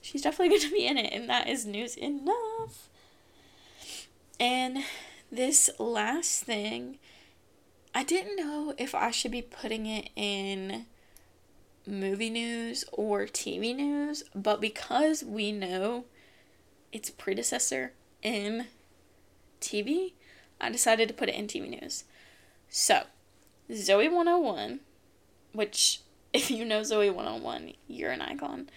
she's 0.00 0.22
definitely 0.22 0.48
going 0.58 0.68
to 0.68 0.70
be 0.70 0.86
in 0.86 0.98
it, 0.98 1.12
and 1.12 1.28
that 1.28 1.48
is 1.48 1.66
news 1.66 1.96
enough. 1.96 2.88
And 4.40 4.84
this 5.30 5.68
last 5.78 6.44
thing, 6.44 6.98
I 7.94 8.04
didn't 8.04 8.36
know 8.36 8.74
if 8.78 8.94
I 8.94 9.10
should 9.10 9.32
be 9.32 9.42
putting 9.42 9.86
it 9.86 10.10
in 10.14 10.86
movie 11.86 12.30
news 12.30 12.84
or 12.92 13.26
TV 13.26 13.74
news, 13.74 14.22
but 14.34 14.60
because 14.60 15.24
we 15.24 15.52
know 15.52 16.04
its 16.92 17.10
predecessor 17.10 17.92
in 18.22 18.66
TV, 19.60 20.12
I 20.60 20.70
decided 20.70 21.08
to 21.08 21.14
put 21.14 21.28
it 21.28 21.34
in 21.34 21.46
TV 21.46 21.80
news. 21.80 22.04
So, 22.68 23.04
Zoey 23.70 24.12
101, 24.12 24.80
which, 25.52 26.00
if 26.32 26.50
you 26.50 26.64
know 26.64 26.82
Zoey 26.82 27.12
101, 27.12 27.72
you're 27.86 28.10
an 28.10 28.22
icon, 28.22 28.68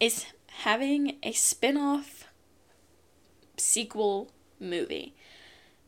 is 0.00 0.26
having 0.48 1.16
a 1.22 1.32
spin-off 1.32 2.24
sequel 3.56 4.30
movie. 4.60 5.14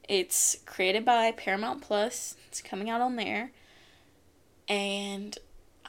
It's 0.09 0.59
created 0.66 1.05
by 1.05 1.33
Paramount 1.33 1.83
Plus. 1.83 2.37
It's 2.49 2.62
coming 2.62 2.88
out 2.88 3.01
on 3.01 3.16
there. 3.16 3.51
And 4.69 5.38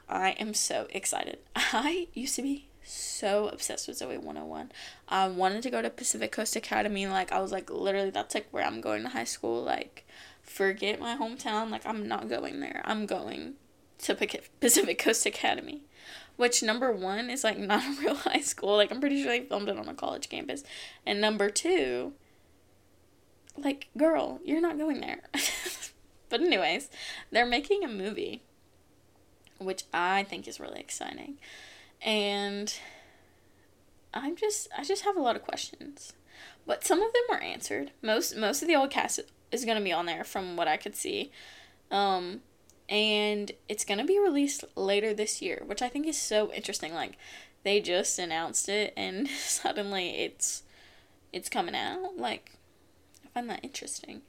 I 0.10 0.32
am 0.32 0.53
so 0.53 0.88
excited. 0.89 1.39
I 1.56 2.08
used 2.13 2.36
to 2.36 2.41
be 2.41 2.67
so 2.84 3.49
obsessed 3.49 3.88
with 3.88 3.99
Zoey 3.99 4.17
101. 4.17 4.71
I 5.10 5.27
wanted 5.27 5.63
to 5.63 5.69
go 5.69 5.82
to 5.82 5.89
Pacific 5.89 6.32
Coast 6.32 6.56
Academy. 6.56 7.08
Like, 7.08 7.32
I 7.32 7.39
was 7.39 7.51
like, 7.51 7.69
literally, 7.69 8.10
that's 8.10 8.34
like 8.34 8.47
where 8.51 8.65
I'm 8.65 8.82
going 8.82 9.03
to 9.03 9.10
high 9.10 9.23
school. 9.25 9.63
Like, 9.63 10.06
forget 10.41 10.99
my 10.99 11.15
hometown. 11.15 11.69
Like, 11.69 11.86
I'm 11.86 12.08
not 12.08 12.30
going 12.30 12.60
there. 12.60 12.82
I'm 12.86 13.06
going 13.06 13.56
to 13.99 14.15
Pacific 14.60 14.99
Coast 14.99 15.25
Academy 15.25 15.82
which 16.38 16.63
number 16.63 16.91
one 16.91 17.30
is 17.30 17.43
like 17.43 17.58
not 17.58 17.84
a 17.84 18.00
real 18.00 18.15
high 18.15 18.39
school. 18.39 18.78
Like 18.78 18.91
I'm 18.91 19.02
pretty 19.02 19.21
sure 19.21 19.32
they 19.32 19.45
filmed 19.45 19.67
it 19.67 19.78
on 19.78 19.89
a 19.89 19.93
college 19.93 20.30
campus. 20.30 20.63
And 21.06 21.19
number 21.19 21.50
two, 21.50 22.13
like, 23.58 23.89
girl, 23.97 24.39
you're 24.45 24.62
not 24.62 24.78
going 24.78 25.02
there. 25.02 25.21
but 26.30 26.41
anyways, 26.41 26.89
they're 27.32 27.45
making 27.45 27.84
a 27.84 27.88
movie, 27.88 28.43
which 29.58 29.84
I 29.93 30.23
think 30.23 30.47
is 30.47 30.60
really 30.60 30.80
exciting. 30.80 31.38
And 32.02 32.73
I'm 34.13 34.36
just 34.36 34.69
I 34.78 34.84
just 34.84 35.04
have 35.04 35.17
a 35.17 35.21
lot 35.21 35.36
of 35.36 35.43
questions. 35.43 36.13
But 36.65 36.86
some 36.86 37.02
of 37.02 37.12
them 37.13 37.23
were 37.30 37.41
answered. 37.41 37.91
Most 38.02 38.36
most 38.36 38.62
of 38.62 38.67
the 38.67 38.76
old 38.76 38.91
cast 38.91 39.19
is 39.52 39.65
gonna 39.65 39.82
be 39.82 39.93
on 39.93 40.06
there 40.06 40.23
from 40.23 40.56
what 40.56 40.67
I 40.67 40.78
could 40.78 40.95
see. 40.95 41.32
Um, 41.89 42.41
and 42.89 43.52
it's 43.67 43.86
gonna 43.86 44.06
be 44.06 44.19
released 44.19 44.63
later 44.76 45.13
this 45.13 45.41
year, 45.41 45.63
which 45.65 45.82
I 45.82 45.89
think 45.89 46.08
is 46.08 46.17
so 46.17 46.52
interesting. 46.54 46.93
Like, 46.93 47.17
they 47.63 47.82
just 47.82 48.17
announced 48.19 48.69
it, 48.69 48.93
and 48.95 49.28
suddenly 49.38 50.10
it's 50.21 50.63
it's 51.34 51.50
coming 51.50 51.76
out. 51.76 52.17
Like, 52.17 52.52
I 53.26 53.28
find 53.30 53.50
that 53.50 53.63
interesting. 53.63 54.21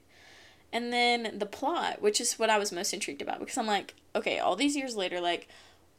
And 0.71 0.93
then 0.93 1.39
the 1.39 1.45
plot, 1.45 2.01
which 2.01 2.21
is 2.21 2.37
what 2.37 2.49
I 2.49 2.59
was 2.59 2.71
most 2.71 2.93
intrigued 2.93 3.21
about, 3.21 3.39
because 3.39 3.57
I'm 3.57 3.65
like, 3.65 3.95
okay, 4.15 4.39
all 4.39 4.55
these 4.55 4.75
years 4.75 4.95
later, 4.95 5.19
like, 5.19 5.47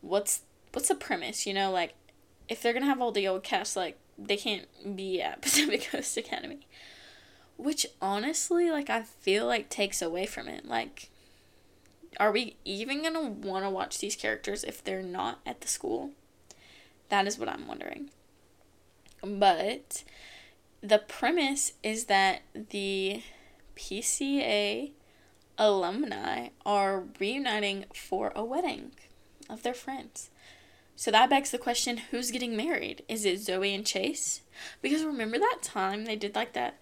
what's 0.01 0.43
what's 0.73 0.89
the 0.89 0.95
premise? 0.95 1.47
You 1.47 1.55
know, 1.55 1.71
like, 1.71 1.95
if 2.49 2.63
they're 2.63 2.73
gonna 2.73 2.87
have 2.87 3.01
all 3.01 3.13
the 3.13 3.27
old 3.27 3.43
cast, 3.43 3.77
like, 3.77 3.99
they 4.19 4.37
can't 4.37 4.97
be 4.97 5.21
at 5.23 5.43
Pacific 5.43 5.89
Coast 5.91 6.17
Academy. 6.17 6.67
Which 7.57 7.87
honestly, 8.01 8.71
like, 8.71 8.89
I 8.89 9.03
feel 9.03 9.47
like 9.47 9.69
takes 9.69 10.01
away 10.01 10.27
from 10.27 10.49
it. 10.49 10.67
Like, 10.67 11.10
are 12.21 12.31
we 12.31 12.57
even 12.67 13.03
gonna 13.03 13.23
want 13.23 13.65
to 13.65 13.71
watch 13.71 13.99
these 13.99 14.15
characters 14.15 14.63
if 14.63 14.85
they're 14.85 15.03
not 15.03 15.41
at 15.47 15.63
the 15.63 15.69
school? 15.69 16.11
That 17.09 17.27
is 17.27 17.39
what 17.39 17.49
I'm 17.49 17.67
wondering. 17.67 18.11
But 19.23 20.05
the 20.83 20.99
premise 20.99 21.73
is 21.83 22.05
that 22.05 22.43
the 22.55 23.23
PCA 23.75 24.93
alumni 25.57 26.49
are 26.65 27.05
reuniting 27.19 27.87
for 27.95 28.33
a 28.37 28.45
wedding 28.45 28.93
of 29.49 29.63
their 29.63 29.75
friends. 29.75 30.31
So 30.97 31.11
that 31.11 31.31
begs 31.31 31.51
the 31.51 31.59
question 31.59 31.97
who's 32.11 32.31
getting 32.31 32.55
married? 32.55 33.03
Is 33.09 33.25
it 33.25 33.41
Zoey 33.41 33.75
and 33.75 33.87
Chase? 33.87 34.43
Because 34.83 35.03
remember 35.03 35.39
that 35.39 35.61
time 35.63 36.05
they 36.05 36.17
did 36.17 36.35
like 36.35 36.53
that 36.53 36.79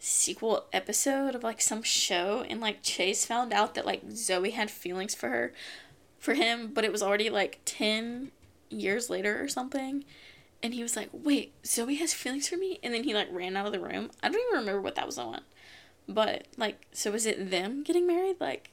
sequel 0.00 0.64
episode 0.72 1.34
of 1.34 1.44
like 1.44 1.60
some 1.60 1.82
show 1.82 2.42
and 2.48 2.58
like 2.58 2.82
Chase 2.82 3.26
found 3.26 3.52
out 3.52 3.74
that 3.74 3.84
like 3.86 4.08
Zoey 4.08 4.52
had 4.52 4.70
feelings 4.70 5.14
for 5.14 5.28
her 5.28 5.52
for 6.18 6.34
him, 6.34 6.72
but 6.72 6.84
it 6.84 6.90
was 6.90 7.02
already 7.02 7.30
like 7.30 7.60
10 7.66 8.32
years 8.70 9.10
later 9.10 9.40
or 9.40 9.46
something. 9.46 10.04
And 10.62 10.74
he 10.74 10.82
was 10.82 10.96
like, 10.96 11.08
"Wait, 11.12 11.54
Zoey 11.62 11.98
has 11.98 12.12
feelings 12.12 12.48
for 12.48 12.56
me?" 12.56 12.78
And 12.82 12.92
then 12.92 13.04
he 13.04 13.14
like 13.14 13.28
ran 13.30 13.56
out 13.56 13.66
of 13.66 13.72
the 13.72 13.80
room. 13.80 14.10
I 14.22 14.28
don't 14.28 14.40
even 14.40 14.60
remember 14.60 14.80
what 14.80 14.94
that 14.96 15.06
was 15.06 15.18
on. 15.18 15.42
But 16.08 16.48
like 16.56 16.86
so 16.92 17.12
is 17.12 17.26
it 17.26 17.50
them 17.50 17.82
getting 17.82 18.06
married? 18.06 18.36
Like 18.40 18.70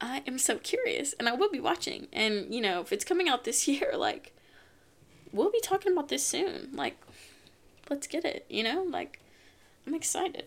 I 0.00 0.22
am 0.26 0.38
so 0.38 0.58
curious 0.58 1.14
and 1.14 1.28
I 1.28 1.34
will 1.34 1.50
be 1.50 1.60
watching. 1.60 2.08
And 2.12 2.54
you 2.54 2.60
know, 2.62 2.80
if 2.80 2.92
it's 2.92 3.04
coming 3.04 3.28
out 3.28 3.44
this 3.44 3.68
year, 3.68 3.92
like 3.94 4.34
we'll 5.30 5.50
be 5.50 5.60
talking 5.60 5.92
about 5.92 6.08
this 6.08 6.24
soon. 6.24 6.70
Like 6.72 6.96
let's 7.90 8.06
get 8.06 8.24
it, 8.24 8.46
you 8.48 8.62
know? 8.62 8.82
Like 8.82 9.20
I'm 9.86 9.94
excited. 9.94 10.46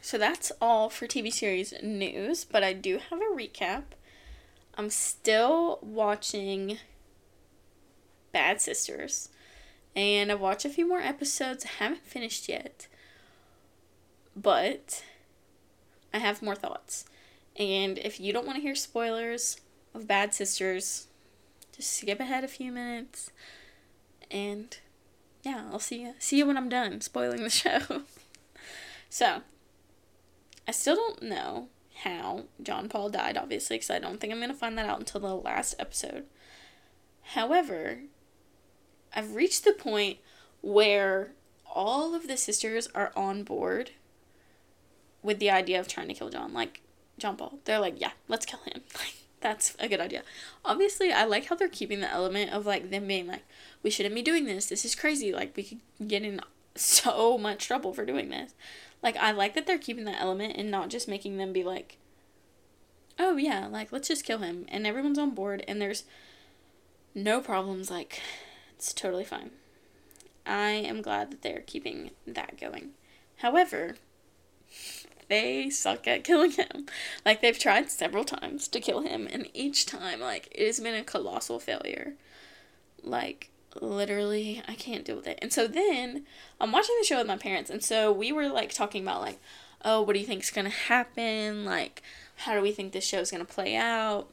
So 0.00 0.18
that's 0.18 0.52
all 0.60 0.90
for 0.90 1.06
TV 1.06 1.32
series 1.32 1.72
news, 1.82 2.44
but 2.44 2.62
I 2.62 2.72
do 2.72 2.98
have 3.10 3.20
a 3.20 3.36
recap. 3.36 3.84
I'm 4.74 4.90
still 4.90 5.78
watching 5.80 6.78
Bad 8.32 8.60
Sisters, 8.60 9.28
and 9.94 10.32
I've 10.32 10.40
watched 10.40 10.64
a 10.64 10.70
few 10.70 10.88
more 10.88 11.00
episodes. 11.00 11.64
I 11.64 11.84
haven't 11.84 12.06
finished 12.06 12.48
yet, 12.48 12.88
but 14.34 15.04
I 16.12 16.18
have 16.18 16.42
more 16.42 16.56
thoughts. 16.56 17.04
And 17.56 17.98
if 17.98 18.18
you 18.18 18.32
don't 18.32 18.46
want 18.46 18.56
to 18.56 18.62
hear 18.62 18.74
spoilers 18.74 19.60
of 19.94 20.08
Bad 20.08 20.34
Sisters, 20.34 21.06
just 21.76 21.92
skip 21.92 22.18
ahead 22.18 22.44
a 22.44 22.48
few 22.48 22.72
minutes, 22.72 23.30
and 24.30 24.76
yeah, 25.42 25.64
I'll 25.70 25.78
see 25.78 26.02
you 26.02 26.14
see 26.18 26.38
you 26.38 26.46
when 26.46 26.56
I'm 26.56 26.68
done 26.68 27.00
spoiling 27.00 27.42
the 27.42 27.50
show. 27.50 28.02
So, 29.12 29.42
I 30.66 30.70
still 30.70 30.94
don't 30.94 31.24
know 31.24 31.68
how 31.96 32.44
John 32.62 32.88
Paul 32.88 33.10
died, 33.10 33.36
obviously, 33.36 33.76
because 33.76 33.90
I 33.90 33.98
don't 33.98 34.18
think 34.18 34.32
I'm 34.32 34.38
going 34.38 34.48
to 34.48 34.56
find 34.56 34.78
that 34.78 34.88
out 34.88 35.00
until 35.00 35.20
the 35.20 35.36
last 35.36 35.74
episode. 35.78 36.24
However, 37.20 38.04
I've 39.14 39.34
reached 39.34 39.64
the 39.64 39.74
point 39.74 40.16
where 40.62 41.32
all 41.70 42.14
of 42.14 42.26
the 42.26 42.38
sisters 42.38 42.88
are 42.94 43.12
on 43.14 43.42
board 43.42 43.90
with 45.22 45.40
the 45.40 45.50
idea 45.50 45.78
of 45.78 45.88
trying 45.88 46.08
to 46.08 46.14
kill 46.14 46.30
John. 46.30 46.54
Like, 46.54 46.80
John 47.18 47.36
Paul. 47.36 47.58
They're 47.66 47.80
like, 47.80 48.00
yeah, 48.00 48.12
let's 48.28 48.46
kill 48.46 48.60
him. 48.60 48.80
Like, 48.94 49.16
that's 49.42 49.76
a 49.78 49.88
good 49.88 50.00
idea. 50.00 50.22
Obviously, 50.64 51.12
I 51.12 51.24
like 51.24 51.46
how 51.46 51.56
they're 51.56 51.68
keeping 51.68 52.00
the 52.00 52.10
element 52.10 52.50
of, 52.50 52.64
like, 52.64 52.88
them 52.88 53.08
being 53.08 53.26
like, 53.26 53.44
we 53.82 53.90
shouldn't 53.90 54.14
be 54.14 54.22
doing 54.22 54.46
this. 54.46 54.70
This 54.70 54.86
is 54.86 54.94
crazy. 54.94 55.34
Like, 55.34 55.54
we 55.54 55.64
could 55.64 56.08
get 56.08 56.22
in 56.22 56.40
so 56.74 57.36
much 57.36 57.66
trouble 57.66 57.92
for 57.92 58.06
doing 58.06 58.30
this. 58.30 58.54
Like 59.02 59.16
I 59.16 59.32
like 59.32 59.54
that 59.54 59.66
they're 59.66 59.78
keeping 59.78 60.04
that 60.04 60.20
element 60.20 60.56
and 60.56 60.70
not 60.70 60.88
just 60.88 61.08
making 61.08 61.36
them 61.36 61.52
be 61.52 61.64
like, 61.64 61.98
oh 63.18 63.36
yeah, 63.36 63.66
like 63.66 63.92
let's 63.92 64.08
just 64.08 64.24
kill 64.24 64.38
him 64.38 64.66
and 64.68 64.86
everyone's 64.86 65.18
on 65.18 65.30
board 65.30 65.64
and 65.66 65.80
there's 65.80 66.04
no 67.14 67.40
problems. 67.40 67.90
Like 67.90 68.20
it's 68.76 68.92
totally 68.92 69.24
fine. 69.24 69.50
I 70.46 70.70
am 70.70 71.02
glad 71.02 71.30
that 71.30 71.42
they're 71.42 71.62
keeping 71.66 72.10
that 72.26 72.60
going. 72.60 72.90
However, 73.38 73.96
they 75.28 75.70
suck 75.70 76.06
at 76.06 76.24
killing 76.24 76.52
him. 76.52 76.86
Like 77.24 77.40
they've 77.40 77.58
tried 77.58 77.90
several 77.90 78.24
times 78.24 78.68
to 78.68 78.80
kill 78.80 79.00
him 79.00 79.28
and 79.30 79.48
each 79.54 79.86
time 79.86 80.20
like 80.20 80.48
it 80.52 80.66
has 80.66 80.80
been 80.80 80.94
a 80.94 81.04
colossal 81.04 81.58
failure. 81.58 82.14
Like 83.02 83.51
literally 83.80 84.62
I 84.68 84.74
can't 84.74 85.04
deal 85.04 85.16
with 85.16 85.26
it. 85.26 85.38
And 85.42 85.52
so 85.52 85.66
then 85.66 86.24
I'm 86.60 86.72
watching 86.72 86.96
the 87.00 87.06
show 87.06 87.18
with 87.18 87.26
my 87.26 87.36
parents 87.36 87.70
and 87.70 87.82
so 87.82 88.12
we 88.12 88.32
were 88.32 88.48
like 88.48 88.72
talking 88.72 89.02
about 89.02 89.20
like, 89.20 89.38
oh, 89.84 90.02
what 90.02 90.14
do 90.14 90.20
you 90.20 90.26
think's 90.26 90.50
gonna 90.50 90.70
happen? 90.70 91.64
Like, 91.64 92.02
how 92.36 92.54
do 92.54 92.60
we 92.60 92.72
think 92.72 92.92
this 92.92 93.06
show's 93.06 93.30
gonna 93.30 93.44
play 93.44 93.76
out? 93.76 94.28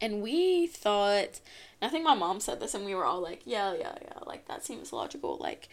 And 0.00 0.22
we 0.22 0.66
thought 0.66 1.40
I 1.82 1.88
think 1.88 2.04
my 2.04 2.14
mom 2.14 2.40
said 2.40 2.60
this 2.60 2.74
and 2.74 2.84
we 2.84 2.94
were 2.94 3.04
all 3.04 3.20
like, 3.20 3.42
Yeah, 3.44 3.74
yeah, 3.74 3.94
yeah, 4.02 4.18
like 4.26 4.48
that 4.48 4.64
seems 4.64 4.92
logical. 4.92 5.36
Like 5.38 5.68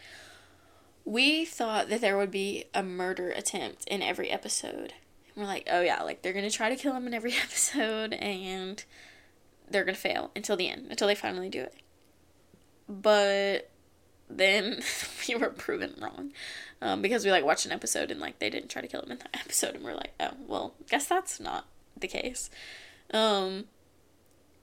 we 1.06 1.46
thought 1.46 1.90
that 1.90 2.02
there 2.02 2.18
would 2.18 2.32
be 2.32 2.66
a 2.74 2.84
murder 2.84 3.32
attempt 3.32 3.88
in 3.88 4.02
every 4.02 4.30
episode. 4.30 4.94
And 5.36 5.44
we're 5.44 5.46
like, 5.46 5.68
oh 5.72 5.82
yeah, 5.82 6.02
like 6.04 6.22
they're 6.22 6.34
gonna 6.34 6.52
try 6.52 6.70
to 6.70 6.76
kill 6.76 6.94
him 6.94 7.08
in 7.08 7.14
every 7.14 7.34
episode 7.44 8.14
and 8.14 8.84
they're 9.70 9.86
gonna 9.86 9.96
fail 9.96 10.32
until 10.36 10.58
the 10.58 10.70
end, 10.70 10.88
until 10.90 11.08
they 11.08 11.16
finally 11.16 11.50
do 11.50 11.62
it 11.62 11.81
but 12.92 13.70
then 14.30 14.82
we 15.28 15.36
were 15.36 15.50
proven 15.50 15.94
wrong 16.00 16.32
um, 16.82 17.02
because 17.02 17.24
we 17.24 17.32
like 17.32 17.46
watched 17.46 17.66
an 17.66 17.72
episode 17.72 18.12
and 18.12 18.20
like 18.20 18.40
they 18.40 18.50
didn't 18.50 18.70
try 18.70 18.82
to 18.82 18.88
kill 18.88 19.02
him 19.02 19.12
in 19.12 19.18
that 19.20 19.30
episode 19.40 19.76
and 19.76 19.84
we're 19.84 19.96
like 19.96 20.14
oh 20.20 20.32
well 20.48 20.74
guess 20.90 21.08
that's 21.08 21.40
not 21.40 21.66
the 21.98 22.08
case. 22.08 22.50
Um 23.14 23.66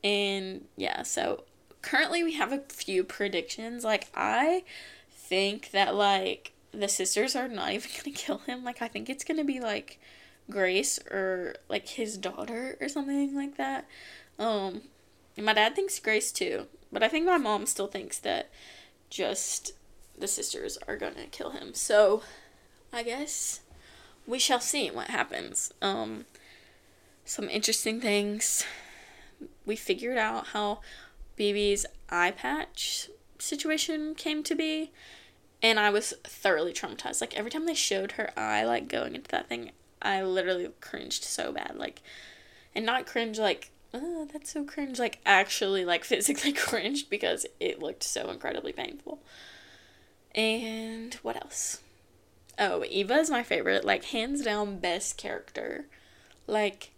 and 0.05 0.67
yeah 0.77 1.03
so 1.03 1.45
currently 1.83 2.23
we 2.23 2.35
have 2.35 2.53
a 2.53 2.61
few 2.69 3.05
predictions. 3.05 3.85
Like 3.85 4.09
i 4.14 4.64
think 5.11 5.71
that 5.71 5.95
like 5.95 6.53
the 6.73 6.88
sisters 6.88 7.35
are 7.35 7.49
not 7.49 7.73
even 7.73 7.91
gonna 7.97 8.17
kill 8.17 8.38
him. 8.38 8.64
Like 8.64 8.83
i 8.83 8.88
think 8.88 9.09
it's 9.09 9.25
gonna 9.25 9.45
be 9.45 9.61
like 9.61 9.99
grace 10.51 10.99
or 11.11 11.55
like 11.69 11.87
his 11.88 12.17
daughter 12.17 12.77
or 12.81 12.88
something 12.88 13.35
like 13.35 13.57
that. 13.57 13.87
Um 14.38 14.83
and 15.37 15.47
my 15.47 15.53
dad 15.53 15.77
thinks 15.77 15.99
grace 16.01 16.33
too 16.33 16.67
but 16.92 17.03
I 17.03 17.09
think 17.09 17.27
my 17.27 17.38
mom 17.38 17.66
still 17.66 17.87
thinks 17.87 18.18
that 18.18 18.51
just 19.11 19.72
the 20.16 20.29
sisters 20.29 20.79
are 20.87 20.96
gonna 20.96 21.27
kill 21.31 21.51
him. 21.51 21.74
So 21.74 22.22
I 22.92 23.03
guess 23.03 23.61
we 24.27 24.38
shall 24.38 24.61
see 24.61 24.90
what 24.90 25.09
happens. 25.09 25.72
Um, 25.81 26.27
some 27.24 27.48
interesting 27.48 28.01
things. 28.01 28.64
We 29.64 29.77
figured 29.77 30.18
out 30.18 30.48
how 30.48 30.81
Bibi's 31.37 31.87
eye 32.11 32.33
patch 32.33 33.11
situation 33.38 34.14
came 34.14 34.42
to 34.42 34.55
be, 34.55 34.90
and 35.62 35.79
I 35.79 35.90
was 35.90 36.14
thoroughly 36.24 36.72
traumatized. 36.72 37.20
Like 37.20 37.37
every 37.37 37.51
time 37.51 37.66
they 37.66 37.74
showed 37.74 38.12
her 38.12 38.31
eye 38.38 38.64
like 38.64 38.88
going 38.88 39.14
into 39.14 39.31
that 39.31 39.48
thing, 39.48 39.70
I 40.01 40.22
literally 40.22 40.68
cringed 40.81 41.24
so 41.24 41.53
bad. 41.53 41.77
Like, 41.77 42.03
and 42.74 42.85
not 42.85 43.07
cringe 43.07 43.39
like 43.39 43.70
oh, 43.95 44.28
that's 44.32 44.53
so 44.53 44.64
cringe. 44.64 44.99
Like, 44.99 45.18
actually, 45.24 45.84
like, 45.84 46.05
physically 46.05 46.53
cringed 46.53 47.11
because 47.11 47.47
it 47.61 47.80
looked 47.80 48.03
so 48.03 48.30
incredibly 48.30 48.72
painful. 48.72 49.20
And 50.34 51.14
what 51.16 51.36
else? 51.36 51.80
Oh, 52.59 52.84
Eva 52.89 53.14
is 53.14 53.30
my 53.30 53.43
favorite. 53.43 53.84
Like, 53.84 54.05
hands 54.07 54.43
down, 54.43 54.78
best 54.78 55.16
character. 55.16 55.86
Like, 56.47 56.91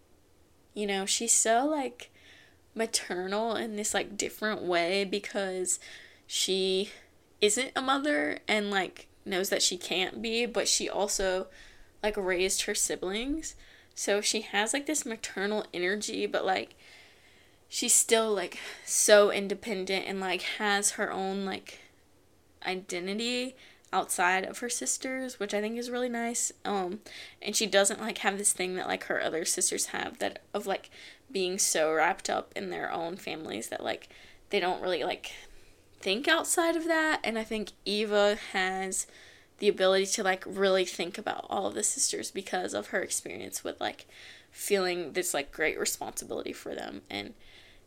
you 0.74 0.86
know, 0.86 1.06
she's 1.06 1.32
so, 1.32 1.66
like, 1.66 2.10
maternal 2.74 3.56
in 3.56 3.76
this, 3.76 3.94
like, 3.94 4.16
different 4.16 4.62
way 4.62 5.04
because 5.04 5.78
she 6.26 6.90
isn't 7.40 7.72
a 7.74 7.82
mother 7.82 8.38
and, 8.48 8.70
like, 8.70 9.06
knows 9.24 9.48
that 9.50 9.62
she 9.62 9.76
can't 9.76 10.22
be, 10.22 10.46
but 10.46 10.66
she 10.68 10.88
also, 10.88 11.46
like, 12.02 12.16
raised 12.16 12.62
her 12.62 12.74
siblings. 12.74 13.54
So 14.00 14.22
she 14.22 14.40
has 14.40 14.72
like 14.72 14.86
this 14.86 15.04
maternal 15.04 15.66
energy, 15.74 16.24
but 16.26 16.46
like 16.46 16.74
she's 17.72 17.94
still 17.94 18.34
like 18.34 18.58
so 18.84 19.30
independent 19.30 20.04
and 20.06 20.20
like 20.20 20.42
has 20.58 20.92
her 20.92 21.10
own 21.10 21.46
like 21.46 21.78
identity 22.66 23.54
outside 23.92 24.44
of 24.44 24.58
her 24.58 24.68
sisters, 24.68 25.38
which 25.40 25.54
I 25.54 25.60
think 25.60 25.78
is 25.78 25.88
really 25.88 26.08
nice. 26.08 26.52
Um, 26.64 27.00
and 27.40 27.56
she 27.56 27.66
doesn't 27.66 28.00
like 28.00 28.18
have 28.18 28.38
this 28.38 28.52
thing 28.52 28.74
that 28.74 28.88
like 28.88 29.04
her 29.04 29.22
other 29.22 29.44
sisters 29.44 29.86
have 29.86 30.18
that 30.18 30.40
of 30.52 30.66
like 30.66 30.90
being 31.30 31.58
so 31.58 31.92
wrapped 31.92 32.28
up 32.28 32.52
in 32.56 32.70
their 32.70 32.92
own 32.92 33.16
families 33.16 33.68
that 33.68 33.84
like 33.84 34.08
they 34.50 34.58
don't 34.58 34.82
really 34.82 35.04
like 35.04 35.32
think 36.00 36.26
outside 36.26 36.74
of 36.74 36.86
that. 36.86 37.20
And 37.22 37.38
I 37.38 37.44
think 37.44 37.70
Eva 37.84 38.36
has 38.52 39.06
the 39.60 39.68
ability 39.68 40.06
to 40.06 40.24
like 40.24 40.42
really 40.44 40.84
think 40.84 41.18
about 41.18 41.46
all 41.48 41.68
of 41.68 41.74
the 41.74 41.84
sisters 41.84 42.32
because 42.32 42.74
of 42.74 42.88
her 42.88 43.00
experience 43.00 43.62
with 43.62 43.80
like 43.80 44.06
feeling 44.50 45.12
this 45.12 45.32
like 45.32 45.52
great 45.52 45.78
responsibility 45.78 46.52
for 46.52 46.74
them 46.74 47.02
and 47.08 47.34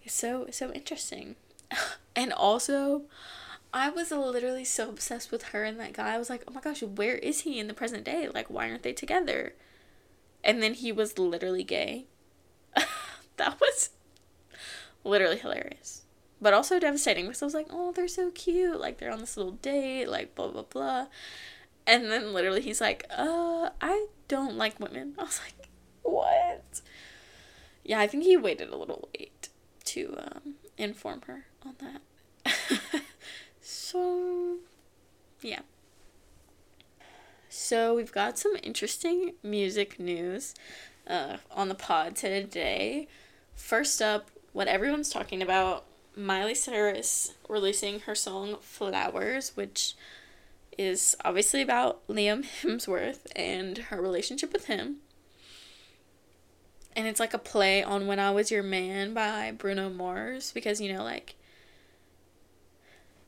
so 0.08 0.47
so 0.51 0.72
interesting 0.72 1.36
and 2.16 2.34
also 2.34 3.04
I 3.74 3.89
was 3.89 4.12
literally 4.12 4.66
so 4.66 4.89
obsessed 4.89 5.32
with 5.32 5.45
her 5.45 5.64
and 5.64 5.80
that 5.80 5.93
guy. 5.93 6.14
I 6.14 6.20
was 6.20 6.30
like, 6.30 6.43
oh 6.47 6.54
my 6.54 6.62
gosh, 6.62 6.84
where 6.84 7.16
is 7.16 7.41
he 7.41 7.60
in 7.60 7.68
the 7.68 7.74
present 7.74 8.04
day? 8.04 8.30
Like, 8.32 8.47
why 8.49 8.70
aren't 8.70 8.84
they 8.84 8.93
together? 8.93 9.56
And 10.43 10.62
then 10.62 10.76
he 10.76 10.91
was 10.91 11.18
literally 11.18 11.64
gay. 11.64 12.06
that 13.38 13.60
was 13.60 13.89
literally 15.04 15.38
hilarious. 15.39 16.04
But 16.39 16.54
also 16.54 16.80
devastating 16.80 17.26
because 17.26 17.41
I 17.41 17.45
was 17.45 17.56
like, 17.56 17.68
oh, 17.72 17.91
they're 17.93 18.08
so 18.08 18.30
cute. 18.30 18.80
Like, 18.80 18.99
they're 18.99 19.12
on 19.12 19.22
this 19.22 19.38
little 19.38 19.54
date, 19.54 20.08
like, 20.08 20.36
blah, 20.36 20.49
blah, 20.49 20.64
blah. 20.64 21.08
And 21.88 22.12
then 22.12 22.32
literally 22.32 22.62
he's 22.62 22.80
like, 22.80 23.08
uh, 23.10 23.70
I 23.82 24.08
don't 24.28 24.56
like 24.56 24.80
women. 24.80 25.16
I 25.20 25.24
was 25.24 25.39
like, 25.43 25.70
what? 26.04 26.82
Yeah, 27.84 27.99
I 27.99 28.08
think 28.08 28.24
he 28.24 28.38
waited 28.38 28.70
a 28.70 28.78
little 28.78 29.10
late 29.18 29.33
to 29.94 30.16
um, 30.18 30.56
inform 30.78 31.22
her 31.28 31.46
on 31.66 31.76
that. 31.80 33.02
So, 33.66 34.58
yeah. 35.41 35.62
So, 37.48 37.96
we've 37.96 38.12
got 38.12 38.38
some 38.38 38.58
interesting 38.62 39.36
music 39.41 40.00
news 40.00 40.54
uh, 41.08 41.38
on 41.50 41.70
the 41.70 41.76
pod 41.76 42.18
today. 42.18 43.08
First 43.56 44.02
up, 44.02 44.30
what 44.52 44.68
everyone's 44.68 45.10
talking 45.10 45.41
about 45.41 45.86
Miley 46.14 46.56
Cyrus 46.56 47.36
releasing 47.48 48.02
her 48.02 48.16
song 48.16 48.58
Flowers, 48.60 49.56
which 49.56 49.96
is 50.78 51.16
obviously 51.24 51.62
about 51.62 52.06
Liam 52.08 52.44
Hemsworth 52.62 53.28
and 53.34 53.78
her 53.78 54.02
relationship 54.02 54.52
with 54.52 54.66
him. 54.66 54.98
And 56.96 57.08
it's 57.08 57.20
like 57.20 57.34
a 57.34 57.39
play 57.39 57.84
on 57.84 58.08
When 58.08 58.20
I 58.20 58.32
Was 58.32 58.52
Your 58.52 58.64
Man 58.64 59.14
by 59.14 59.52
Bruno 59.52 59.89
Mars 59.89 60.52
because, 60.54 60.80
you 60.80 60.94
know, 60.94 61.04
like 61.04 61.36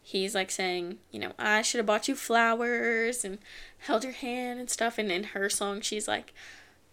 he's 0.05 0.35
like 0.35 0.51
saying, 0.51 0.99
you 1.11 1.19
know, 1.19 1.31
I 1.39 1.63
should 1.63 1.79
have 1.79 1.87
bought 1.87 2.07
you 2.07 2.15
flowers 2.15 3.25
and 3.25 3.39
held 3.79 4.03
your 4.03 4.13
hand 4.13 4.59
and 4.59 4.69
stuff. 4.69 4.99
And 4.99 5.11
in 5.11 5.23
her 5.23 5.49
song, 5.49 5.81
she's 5.81 6.07
like, 6.07 6.31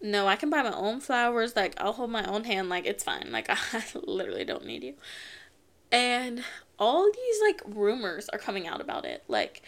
no, 0.01 0.27
I 0.27 0.35
can 0.35 0.49
buy 0.49 0.63
my 0.63 0.73
own 0.73 0.99
flowers. 0.99 1.55
Like, 1.55 1.79
I'll 1.79 1.93
hold 1.93 2.09
my 2.09 2.25
own 2.25 2.43
hand. 2.43 2.69
Like, 2.69 2.85
it's 2.85 3.03
fine. 3.03 3.31
Like, 3.31 3.47
I 3.49 3.83
literally 4.03 4.43
don't 4.43 4.65
need 4.65 4.83
you. 4.83 4.95
And 5.91 6.43
all 6.79 7.05
these, 7.05 7.41
like, 7.41 7.61
rumors 7.67 8.29
are 8.29 8.39
coming 8.39 8.67
out 8.67 8.81
about 8.81 9.05
it. 9.05 9.23
Like, 9.27 9.61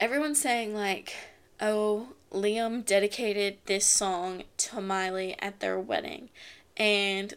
everyone's 0.00 0.40
saying, 0.40 0.72
like, 0.72 1.14
oh, 1.60 2.08
Liam 2.32 2.84
dedicated 2.84 3.58
this 3.66 3.86
song 3.86 4.44
to 4.58 4.80
Miley 4.80 5.36
at 5.38 5.60
their 5.60 5.78
wedding. 5.78 6.30
And 6.76 7.34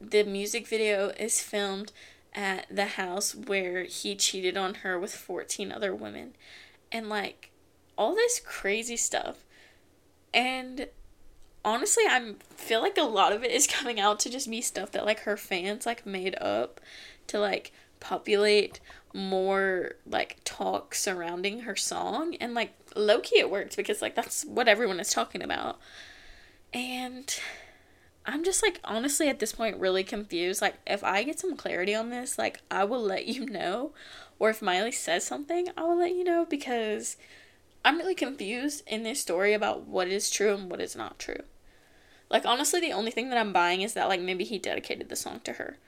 the 0.00 0.22
music 0.22 0.66
video 0.66 1.08
is 1.10 1.40
filmed 1.40 1.92
at 2.34 2.66
the 2.70 2.86
house 2.86 3.34
where 3.34 3.84
he 3.84 4.14
cheated 4.14 4.56
on 4.56 4.74
her 4.76 4.98
with 4.98 5.14
14 5.14 5.72
other 5.72 5.94
women 5.94 6.34
and 6.92 7.08
like 7.08 7.50
all 7.96 8.14
this 8.14 8.40
crazy 8.44 8.96
stuff 8.96 9.44
and 10.32 10.88
honestly 11.64 12.04
i 12.08 12.34
feel 12.50 12.80
like 12.80 12.96
a 12.96 13.02
lot 13.02 13.32
of 13.32 13.42
it 13.42 13.50
is 13.50 13.66
coming 13.66 13.98
out 13.98 14.20
to 14.20 14.30
just 14.30 14.50
be 14.50 14.60
stuff 14.60 14.92
that 14.92 15.06
like 15.06 15.20
her 15.20 15.36
fans 15.36 15.86
like 15.86 16.06
made 16.06 16.36
up 16.40 16.80
to 17.26 17.38
like 17.38 17.72
populate 17.98 18.78
more 19.14 19.92
like 20.06 20.38
talk 20.44 20.94
surrounding 20.94 21.60
her 21.60 21.74
song 21.74 22.34
and 22.40 22.54
like 22.54 22.74
low-key 22.94 23.38
it 23.38 23.50
worked 23.50 23.76
because 23.76 24.02
like 24.02 24.14
that's 24.14 24.44
what 24.44 24.68
everyone 24.68 25.00
is 25.00 25.10
talking 25.10 25.42
about 25.42 25.78
and 26.72 27.40
I'm 28.28 28.44
just 28.44 28.62
like 28.62 28.78
honestly 28.84 29.28
at 29.28 29.38
this 29.38 29.52
point 29.52 29.78
really 29.78 30.04
confused. 30.04 30.60
Like 30.60 30.74
if 30.86 31.02
I 31.02 31.22
get 31.22 31.40
some 31.40 31.56
clarity 31.56 31.94
on 31.94 32.10
this, 32.10 32.36
like 32.38 32.60
I 32.70 32.84
will 32.84 33.02
let 33.02 33.26
you 33.26 33.46
know. 33.50 33.92
Or 34.38 34.50
if 34.50 34.62
Miley 34.62 34.92
says 34.92 35.24
something, 35.24 35.68
I 35.76 35.82
will 35.82 35.98
let 35.98 36.14
you 36.14 36.22
know 36.22 36.44
because 36.44 37.16
I'm 37.84 37.96
really 37.96 38.14
confused 38.14 38.82
in 38.86 39.02
this 39.02 39.20
story 39.20 39.54
about 39.54 39.86
what 39.86 40.08
is 40.08 40.30
true 40.30 40.54
and 40.54 40.70
what 40.70 40.80
is 40.80 40.94
not 40.94 41.18
true. 41.18 41.40
Like 42.28 42.44
honestly 42.44 42.80
the 42.80 42.92
only 42.92 43.10
thing 43.10 43.30
that 43.30 43.38
I'm 43.38 43.54
buying 43.54 43.80
is 43.80 43.94
that 43.94 44.08
like 44.08 44.20
maybe 44.20 44.44
he 44.44 44.58
dedicated 44.58 45.08
the 45.08 45.16
song 45.16 45.40
to 45.44 45.54
her. 45.54 45.78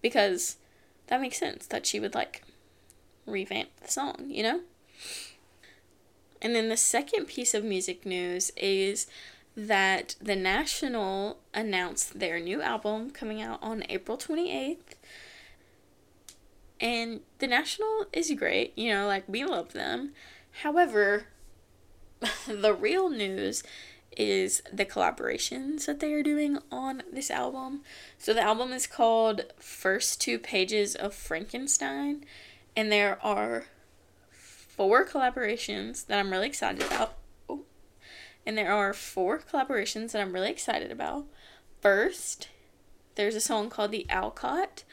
Because 0.00 0.56
that 1.08 1.20
makes 1.20 1.38
sense 1.38 1.66
that 1.66 1.84
she 1.84 1.98
would 1.98 2.14
like 2.14 2.44
revamp 3.30 3.68
the 3.80 3.88
song, 3.88 4.26
you 4.26 4.42
know? 4.42 4.60
And 6.40 6.54
then 6.54 6.68
the 6.68 6.76
second 6.76 7.26
piece 7.26 7.54
of 7.54 7.64
music 7.64 8.06
news 8.06 8.50
is 8.56 9.06
that 9.56 10.14
The 10.20 10.36
National 10.36 11.38
announced 11.52 12.20
their 12.20 12.38
new 12.38 12.62
album 12.62 13.10
coming 13.10 13.42
out 13.42 13.58
on 13.60 13.82
April 13.88 14.16
28th. 14.16 14.94
And 16.80 17.20
The 17.40 17.48
National 17.48 18.06
is 18.12 18.30
great, 18.32 18.78
you 18.78 18.90
know, 18.92 19.06
like 19.08 19.24
we 19.26 19.44
love 19.44 19.72
them. 19.72 20.12
However, 20.62 21.26
the 22.46 22.72
real 22.72 23.10
news 23.10 23.64
is 24.16 24.62
the 24.72 24.84
collaborations 24.84 25.86
that 25.86 26.00
they 26.00 26.12
are 26.12 26.22
doing 26.22 26.58
on 26.70 27.02
this 27.12 27.30
album. 27.30 27.82
So 28.18 28.34
the 28.34 28.42
album 28.42 28.72
is 28.72 28.86
called 28.86 29.42
First 29.58 30.20
Two 30.20 30.38
Pages 30.38 30.94
of 30.94 31.14
Frankenstein, 31.14 32.24
and 32.76 32.90
there 32.90 33.18
are 33.24 33.66
four 34.30 35.04
collaborations 35.06 36.06
that 36.06 36.18
I'm 36.18 36.30
really 36.30 36.46
excited 36.46 36.82
about 36.82 37.18
and 38.48 38.56
there 38.56 38.72
are 38.72 38.94
four 38.94 39.38
collaborations 39.38 40.12
that 40.12 40.22
I'm 40.22 40.32
really 40.32 40.48
excited 40.48 40.90
about. 40.90 41.26
First, 41.82 42.48
there's 43.14 43.34
a 43.34 43.42
song 43.42 43.68
called 43.68 43.90
The 43.90 44.06
Alcott 44.08 44.84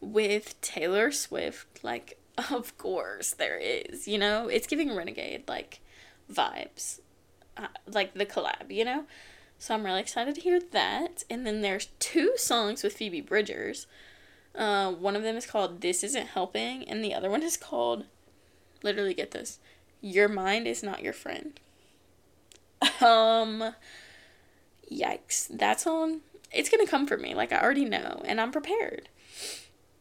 with 0.00 0.60
Taylor 0.60 1.12
Swift. 1.12 1.84
Like, 1.84 2.18
of 2.50 2.76
course 2.76 3.30
there 3.30 3.56
is, 3.56 4.08
you 4.08 4.18
know? 4.18 4.48
It's 4.48 4.66
giving 4.66 4.96
Renegade, 4.96 5.44
like, 5.46 5.78
vibes. 6.28 6.98
Uh, 7.56 7.68
like 7.86 8.14
the 8.14 8.26
collab, 8.26 8.70
you 8.70 8.84
know? 8.84 9.04
So 9.60 9.74
I'm 9.74 9.84
really 9.84 10.00
excited 10.00 10.34
to 10.34 10.40
hear 10.40 10.58
that. 10.72 11.22
And 11.30 11.46
then 11.46 11.60
there's 11.60 11.90
two 12.00 12.32
songs 12.36 12.82
with 12.82 12.94
Phoebe 12.94 13.20
Bridgers. 13.20 13.86
Uh, 14.54 14.92
one 14.92 15.16
of 15.16 15.22
them 15.22 15.36
is 15.36 15.46
called 15.46 15.80
This 15.80 16.04
Isn't 16.04 16.28
Helping, 16.28 16.88
and 16.88 17.02
the 17.02 17.14
other 17.14 17.28
one 17.28 17.42
is 17.42 17.56
called, 17.56 18.04
literally 18.82 19.14
get 19.14 19.32
this, 19.32 19.58
Your 20.00 20.28
Mind 20.28 20.66
Is 20.66 20.82
Not 20.82 21.02
Your 21.02 21.12
Friend. 21.12 21.58
Um, 23.00 23.74
yikes. 24.90 25.48
That 25.48 25.80
song, 25.80 26.20
it's 26.52 26.68
gonna 26.68 26.86
come 26.86 27.06
for 27.06 27.16
me. 27.16 27.34
Like, 27.34 27.52
I 27.52 27.60
already 27.60 27.84
know, 27.84 28.22
and 28.24 28.40
I'm 28.40 28.52
prepared. 28.52 29.08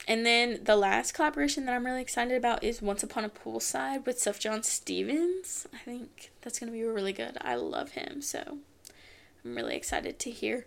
And 0.07 0.25
then 0.25 0.59
the 0.63 0.75
last 0.75 1.13
collaboration 1.13 1.65
that 1.65 1.73
I'm 1.73 1.85
really 1.85 2.01
excited 2.01 2.35
about 2.35 2.63
is 2.63 2.81
Once 2.81 3.03
Upon 3.03 3.23
a 3.23 3.29
Poolside 3.29 4.05
with 4.05 4.17
Sufjan 4.17 4.63
Stevens. 4.63 5.65
I 5.73 5.77
think 5.77 6.31
that's 6.41 6.59
gonna 6.59 6.73
be 6.73 6.83
really 6.83 7.13
good. 7.13 7.37
I 7.41 7.55
love 7.55 7.91
him, 7.91 8.21
so 8.21 8.57
I'm 9.43 9.55
really 9.55 9.75
excited 9.75 10.19
to 10.19 10.29
hear 10.29 10.65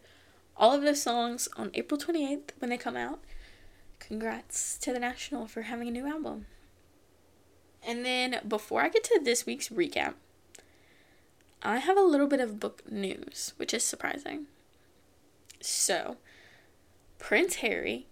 all 0.56 0.72
of 0.72 0.82
those 0.82 1.02
songs 1.02 1.48
on 1.56 1.70
April 1.74 2.00
28th 2.00 2.52
when 2.58 2.70
they 2.70 2.78
come 2.78 2.96
out. 2.96 3.20
Congrats 3.98 4.78
to 4.78 4.92
The 4.92 5.00
National 5.00 5.46
for 5.46 5.62
having 5.62 5.88
a 5.88 5.92
new 5.92 6.06
album. 6.06 6.46
And 7.86 8.04
then 8.04 8.40
before 8.46 8.82
I 8.82 8.88
get 8.88 9.04
to 9.04 9.20
this 9.22 9.46
week's 9.46 9.68
recap, 9.68 10.14
I 11.62 11.78
have 11.78 11.96
a 11.96 12.02
little 12.02 12.26
bit 12.26 12.40
of 12.40 12.60
book 12.60 12.82
news, 12.90 13.52
which 13.56 13.72
is 13.72 13.82
surprising. 13.82 14.46
So, 15.60 16.16
Prince 17.18 17.56
Harry 17.56 18.06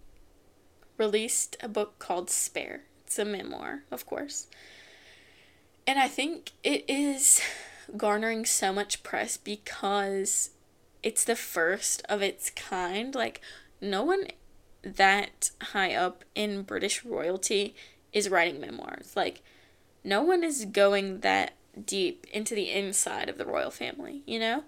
released 0.96 1.56
a 1.60 1.68
book 1.68 1.98
called 1.98 2.30
Spare. 2.30 2.82
It's 3.04 3.18
a 3.18 3.24
memoir, 3.24 3.82
of 3.90 4.06
course. 4.06 4.46
And 5.86 5.98
I 5.98 6.08
think 6.08 6.52
it 6.62 6.84
is 6.88 7.40
garnering 7.96 8.44
so 8.44 8.72
much 8.72 9.02
press 9.02 9.36
because 9.36 10.50
it's 11.02 11.24
the 11.24 11.36
first 11.36 12.02
of 12.08 12.22
its 12.22 12.50
kind. 12.50 13.14
Like, 13.14 13.40
no 13.80 14.02
one 14.02 14.28
that 14.84 15.50
high 15.60 15.94
up 15.94 16.24
in 16.34 16.62
British 16.62 17.04
royalty 17.04 17.74
is 18.12 18.28
writing 18.28 18.60
memoirs. 18.60 19.14
Like, 19.16 19.42
no 20.04 20.22
one 20.22 20.44
is 20.44 20.66
going 20.66 21.20
that 21.20 21.54
deep 21.82 22.26
into 22.32 22.54
the 22.54 22.70
inside 22.70 23.28
of 23.28 23.38
the 23.38 23.46
royal 23.46 23.70
family, 23.70 24.22
you 24.26 24.38
know? 24.38 24.64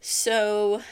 So 0.00 0.82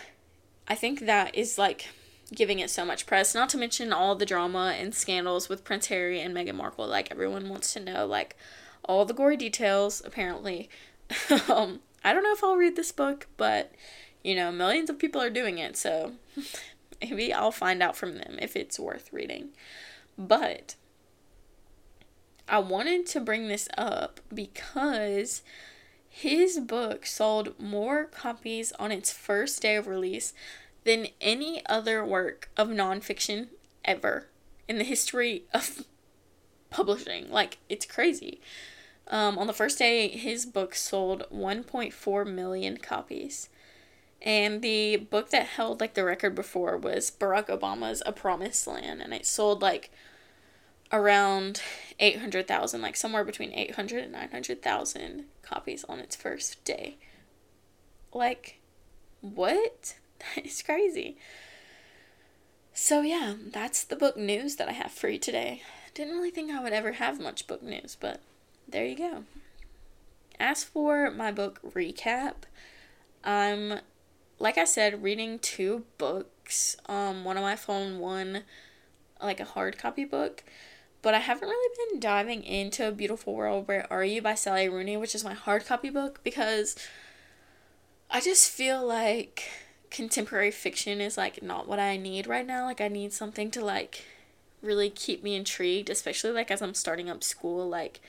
I 0.68 0.74
think 0.74 1.00
that 1.00 1.34
is 1.34 1.58
like 1.58 1.88
giving 2.34 2.58
it 2.58 2.70
so 2.70 2.84
much 2.84 3.06
press, 3.06 3.34
not 3.34 3.48
to 3.50 3.58
mention 3.58 3.92
all 3.92 4.14
the 4.14 4.26
drama 4.26 4.74
and 4.78 4.94
scandals 4.94 5.48
with 5.48 5.64
Prince 5.64 5.86
Harry 5.86 6.20
and 6.20 6.34
Meghan 6.34 6.54
Markle. 6.54 6.86
Like 6.86 7.10
everyone 7.10 7.48
wants 7.48 7.72
to 7.74 7.80
know 7.80 8.06
like 8.06 8.36
all 8.84 9.04
the 9.04 9.14
gory 9.14 9.36
details, 9.36 10.02
apparently. 10.04 10.68
um, 11.48 11.80
I 12.04 12.12
don't 12.12 12.22
know 12.22 12.32
if 12.32 12.42
I'll 12.42 12.56
read 12.56 12.76
this 12.76 12.92
book, 12.92 13.28
but 13.36 13.72
you 14.24 14.34
know, 14.34 14.50
millions 14.52 14.88
of 14.88 14.98
people 14.98 15.20
are 15.20 15.30
doing 15.30 15.58
it, 15.58 15.76
so 15.76 16.12
maybe 17.02 17.32
I'll 17.32 17.52
find 17.52 17.82
out 17.82 17.96
from 17.96 18.14
them 18.14 18.38
if 18.40 18.56
it's 18.56 18.78
worth 18.78 19.12
reading. 19.12 19.50
But 20.16 20.76
I 22.48 22.58
wanted 22.58 23.06
to 23.06 23.20
bring 23.20 23.48
this 23.48 23.68
up 23.76 24.20
because 24.32 25.42
his 26.08 26.60
book 26.60 27.06
sold 27.06 27.58
more 27.58 28.04
copies 28.04 28.72
on 28.72 28.92
its 28.92 29.12
first 29.12 29.62
day 29.62 29.76
of 29.76 29.86
release 29.86 30.34
than 30.84 31.08
any 31.20 31.64
other 31.66 32.04
work 32.04 32.50
of 32.56 32.68
nonfiction 32.68 33.48
ever 33.84 34.28
in 34.68 34.78
the 34.78 34.84
history 34.84 35.44
of 35.54 35.86
publishing. 36.70 37.30
Like, 37.30 37.58
it's 37.68 37.86
crazy. 37.86 38.40
Um, 39.08 39.38
on 39.38 39.46
the 39.46 39.52
first 39.52 39.78
day, 39.78 40.08
his 40.08 40.46
book 40.46 40.74
sold 40.74 41.24
1.4 41.32 42.26
million 42.32 42.76
copies. 42.76 43.48
And 44.22 44.62
the 44.62 44.96
book 44.96 45.30
that 45.30 45.46
held 45.46 45.80
like 45.80 45.94
the 45.94 46.04
record 46.04 46.34
before 46.36 46.76
was 46.76 47.10
Barack 47.10 47.48
Obama's 47.48 48.02
A 48.06 48.12
Promised 48.12 48.66
Land, 48.68 49.02
and 49.02 49.12
it 49.12 49.26
sold 49.26 49.60
like 49.60 49.90
around 50.92 51.60
800,000, 51.98 52.80
like 52.80 52.94
somewhere 52.94 53.24
between 53.24 53.52
800 53.52 54.04
and 54.04 54.12
900,000 54.12 55.24
copies 55.42 55.84
on 55.84 55.98
its 55.98 56.14
first 56.14 56.62
day. 56.64 56.96
Like, 58.12 58.60
what? 59.20 59.94
That 60.36 60.46
is 60.46 60.62
crazy. 60.62 61.16
So, 62.72 63.00
yeah, 63.00 63.34
that's 63.50 63.82
the 63.82 63.96
book 63.96 64.16
news 64.16 64.54
that 64.54 64.68
I 64.68 64.72
have 64.72 64.92
for 64.92 65.08
you 65.08 65.18
today. 65.18 65.62
Didn't 65.94 66.14
really 66.14 66.30
think 66.30 66.48
I 66.48 66.62
would 66.62 66.72
ever 66.72 66.92
have 66.92 67.20
much 67.20 67.48
book 67.48 67.60
news, 67.60 67.96
but 67.98 68.20
there 68.68 68.86
you 68.86 68.96
go. 68.96 69.24
As 70.38 70.62
for 70.62 71.10
my 71.10 71.32
book 71.32 71.58
recap, 71.74 72.44
I'm, 73.24 73.80
like 74.42 74.58
I 74.58 74.64
said, 74.64 75.04
reading 75.04 75.38
two 75.38 75.84
books. 75.98 76.76
Um, 76.86 77.24
one 77.24 77.36
on 77.36 77.44
my 77.44 77.54
phone, 77.54 78.00
one 78.00 78.42
like 79.22 79.38
a 79.38 79.44
hard 79.44 79.78
copy 79.78 80.04
book. 80.04 80.42
But 81.00 81.14
I 81.14 81.20
haven't 81.20 81.48
really 81.48 81.76
been 81.90 82.00
diving 82.00 82.42
into 82.42 82.88
A 82.88 82.92
Beautiful 82.92 83.34
World, 83.34 83.68
Where 83.68 83.86
Are 83.90 84.04
You 84.04 84.20
by 84.20 84.34
Sally 84.34 84.68
Rooney, 84.68 84.96
which 84.96 85.14
is 85.14 85.22
my 85.22 85.32
hard 85.32 85.64
copy 85.64 85.90
book, 85.90 86.20
because 86.24 86.76
I 88.10 88.20
just 88.20 88.50
feel 88.50 88.84
like 88.84 89.48
contemporary 89.90 90.50
fiction 90.50 91.00
is 91.00 91.16
like 91.16 91.40
not 91.40 91.68
what 91.68 91.78
I 91.78 91.96
need 91.96 92.26
right 92.26 92.46
now. 92.46 92.64
Like 92.64 92.80
I 92.80 92.88
need 92.88 93.12
something 93.12 93.48
to 93.52 93.64
like 93.64 94.04
really 94.60 94.90
keep 94.90 95.22
me 95.22 95.36
intrigued, 95.36 95.88
especially 95.88 96.32
like 96.32 96.50
as 96.50 96.60
I'm 96.60 96.74
starting 96.74 97.08
up 97.08 97.22
school. 97.22 97.68
Like 97.68 98.00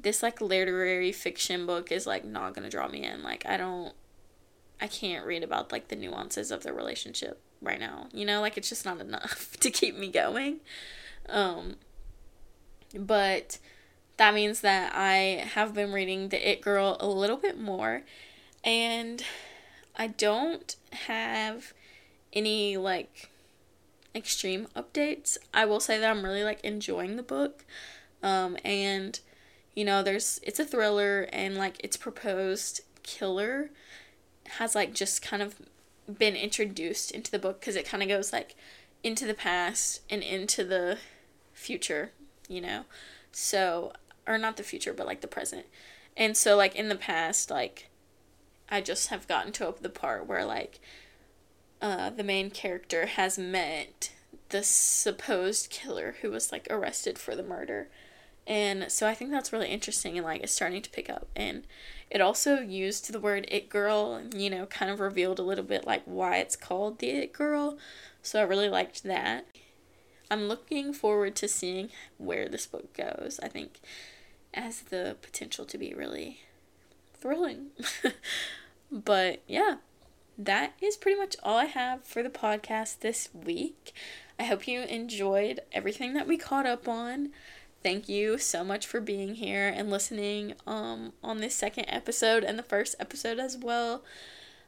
this 0.00 0.24
like 0.24 0.40
literary 0.40 1.12
fiction 1.12 1.66
book 1.66 1.92
is 1.92 2.04
like 2.04 2.24
not 2.24 2.52
gonna 2.52 2.68
draw 2.68 2.88
me 2.88 3.04
in. 3.04 3.22
Like 3.22 3.46
I 3.46 3.56
don't 3.56 3.94
I 4.82 4.88
can't 4.88 5.24
read 5.24 5.44
about 5.44 5.70
like 5.70 5.88
the 5.88 5.96
nuances 5.96 6.50
of 6.50 6.64
the 6.64 6.72
relationship 6.72 7.40
right 7.62 7.78
now. 7.78 8.08
You 8.12 8.26
know, 8.26 8.40
like 8.40 8.58
it's 8.58 8.68
just 8.68 8.84
not 8.84 9.00
enough 9.00 9.56
to 9.60 9.70
keep 9.70 9.96
me 9.96 10.08
going. 10.08 10.60
Um 11.28 11.76
but 12.98 13.58
that 14.16 14.34
means 14.34 14.60
that 14.60 14.92
I 14.94 15.46
have 15.54 15.72
been 15.72 15.92
reading 15.92 16.28
The 16.28 16.50
It 16.50 16.60
Girl 16.60 16.96
a 17.00 17.06
little 17.06 17.38
bit 17.38 17.58
more, 17.58 18.02
and 18.62 19.24
I 19.96 20.08
don't 20.08 20.76
have 20.92 21.72
any 22.32 22.76
like 22.76 23.30
extreme 24.14 24.66
updates. 24.76 25.38
I 25.54 25.64
will 25.64 25.80
say 25.80 25.98
that 25.98 26.10
I'm 26.10 26.24
really 26.24 26.44
like 26.44 26.60
enjoying 26.62 27.16
the 27.16 27.22
book. 27.22 27.64
Um, 28.22 28.56
and 28.64 29.18
you 29.74 29.84
know, 29.84 30.02
there's 30.02 30.38
it's 30.42 30.60
a 30.60 30.64
thriller 30.64 31.28
and 31.32 31.56
like 31.56 31.82
its 31.82 31.96
proposed 31.96 32.82
killer 33.02 33.70
has 34.58 34.74
like 34.74 34.94
just 34.94 35.22
kind 35.22 35.42
of 35.42 35.56
been 36.18 36.36
introduced 36.36 37.10
into 37.10 37.30
the 37.30 37.38
book 37.38 37.60
because 37.60 37.76
it 37.76 37.86
kind 37.86 38.02
of 38.02 38.08
goes 38.08 38.32
like 38.32 38.54
into 39.02 39.26
the 39.26 39.34
past 39.34 40.00
and 40.10 40.22
into 40.22 40.64
the 40.64 40.98
future 41.52 42.12
you 42.52 42.60
know? 42.60 42.84
So, 43.32 43.92
or 44.26 44.38
not 44.38 44.56
the 44.56 44.62
future, 44.62 44.92
but 44.92 45.06
like 45.06 45.20
the 45.20 45.26
present. 45.26 45.66
And 46.16 46.36
so, 46.36 46.56
like, 46.56 46.76
in 46.76 46.88
the 46.88 46.94
past, 46.94 47.50
like, 47.50 47.88
I 48.68 48.80
just 48.80 49.08
have 49.08 49.26
gotten 49.26 49.52
to 49.52 49.74
the 49.80 49.88
part 49.88 50.26
where, 50.26 50.44
like, 50.44 50.78
uh, 51.80 52.10
the 52.10 52.22
main 52.22 52.50
character 52.50 53.06
has 53.06 53.38
met 53.38 54.12
the 54.50 54.62
supposed 54.62 55.70
killer 55.70 56.16
who 56.20 56.30
was, 56.30 56.52
like, 56.52 56.66
arrested 56.68 57.18
for 57.18 57.34
the 57.34 57.42
murder. 57.42 57.88
And 58.46 58.92
so 58.92 59.06
I 59.06 59.14
think 59.14 59.30
that's 59.30 59.52
really 59.52 59.68
interesting 59.68 60.18
and, 60.18 60.26
like, 60.26 60.42
it's 60.42 60.52
starting 60.52 60.82
to 60.82 60.90
pick 60.90 61.08
up. 61.08 61.28
And 61.34 61.64
it 62.12 62.20
also 62.20 62.60
used 62.60 63.10
the 63.10 63.18
word 63.18 63.46
it 63.48 63.70
girl, 63.70 64.20
you 64.36 64.50
know, 64.50 64.66
kind 64.66 64.90
of 64.90 65.00
revealed 65.00 65.38
a 65.38 65.42
little 65.42 65.64
bit, 65.64 65.86
like, 65.86 66.02
why 66.04 66.36
it's 66.36 66.56
called 66.56 66.98
the 66.98 67.08
it 67.08 67.32
girl. 67.32 67.78
So 68.20 68.38
I 68.38 68.42
really 68.42 68.68
liked 68.68 69.02
that. 69.04 69.46
I'm 70.30 70.46
looking 70.46 70.92
forward 70.92 71.34
to 71.36 71.48
seeing 71.48 71.88
where 72.18 72.50
this 72.50 72.66
book 72.66 72.94
goes. 72.94 73.40
I 73.42 73.48
think 73.48 73.80
has 74.52 74.82
the 74.82 75.16
potential 75.22 75.64
to 75.64 75.78
be 75.78 75.94
really 75.94 76.40
thrilling. 77.14 77.68
but 78.92 79.40
yeah, 79.46 79.76
that 80.36 80.74
is 80.82 80.98
pretty 80.98 81.18
much 81.18 81.36
all 81.42 81.56
I 81.56 81.64
have 81.64 82.04
for 82.04 82.22
the 82.22 82.28
podcast 82.28 83.00
this 83.00 83.30
week. 83.32 83.94
I 84.38 84.44
hope 84.44 84.68
you 84.68 84.82
enjoyed 84.82 85.60
everything 85.72 86.12
that 86.12 86.26
we 86.26 86.36
caught 86.36 86.66
up 86.66 86.86
on. 86.86 87.30
Thank 87.82 88.08
you 88.08 88.38
so 88.38 88.62
much 88.62 88.86
for 88.86 89.00
being 89.00 89.34
here 89.34 89.66
and 89.68 89.90
listening 89.90 90.54
um, 90.68 91.12
on 91.22 91.38
this 91.38 91.54
second 91.54 91.86
episode 91.86 92.44
and 92.44 92.56
the 92.56 92.62
first 92.62 92.94
episode 93.00 93.40
as 93.40 93.56
well. 93.56 94.04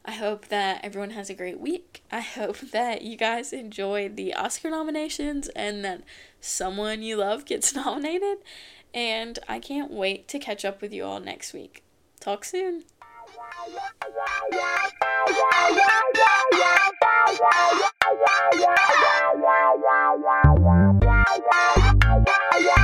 I 0.05 0.13
hope 0.13 0.49
that 0.49 0.85
everyone 0.85 1.11
has 1.11 1.31
a 1.31 1.35
great 1.35 1.61
week. 1.61 2.03
I 2.11 2.21
hope 2.21 2.59
that 2.59 3.03
you 3.03 3.17
guys 3.17 3.53
enjoy 3.53 4.09
the 4.09 4.35
Oscar 4.35 4.69
nominations 4.69 5.49
and 5.51 5.85
that 5.85 6.03
someone 6.41 7.03
you 7.03 7.17
love 7.17 7.45
gets 7.45 7.73
nominated. 7.77 8.39
And 8.93 9.39
I 9.49 9.61
can't 9.61 9.93
wait 9.93 10.27
to 10.29 10.39
catch 10.41 10.65
up 10.65 10.83
with 10.83 10.93
you 10.93 11.05
all 11.05 11.21
next 11.21 11.53
week. 11.53 11.85
Talk 12.21 12.45
soon. 12.45 12.85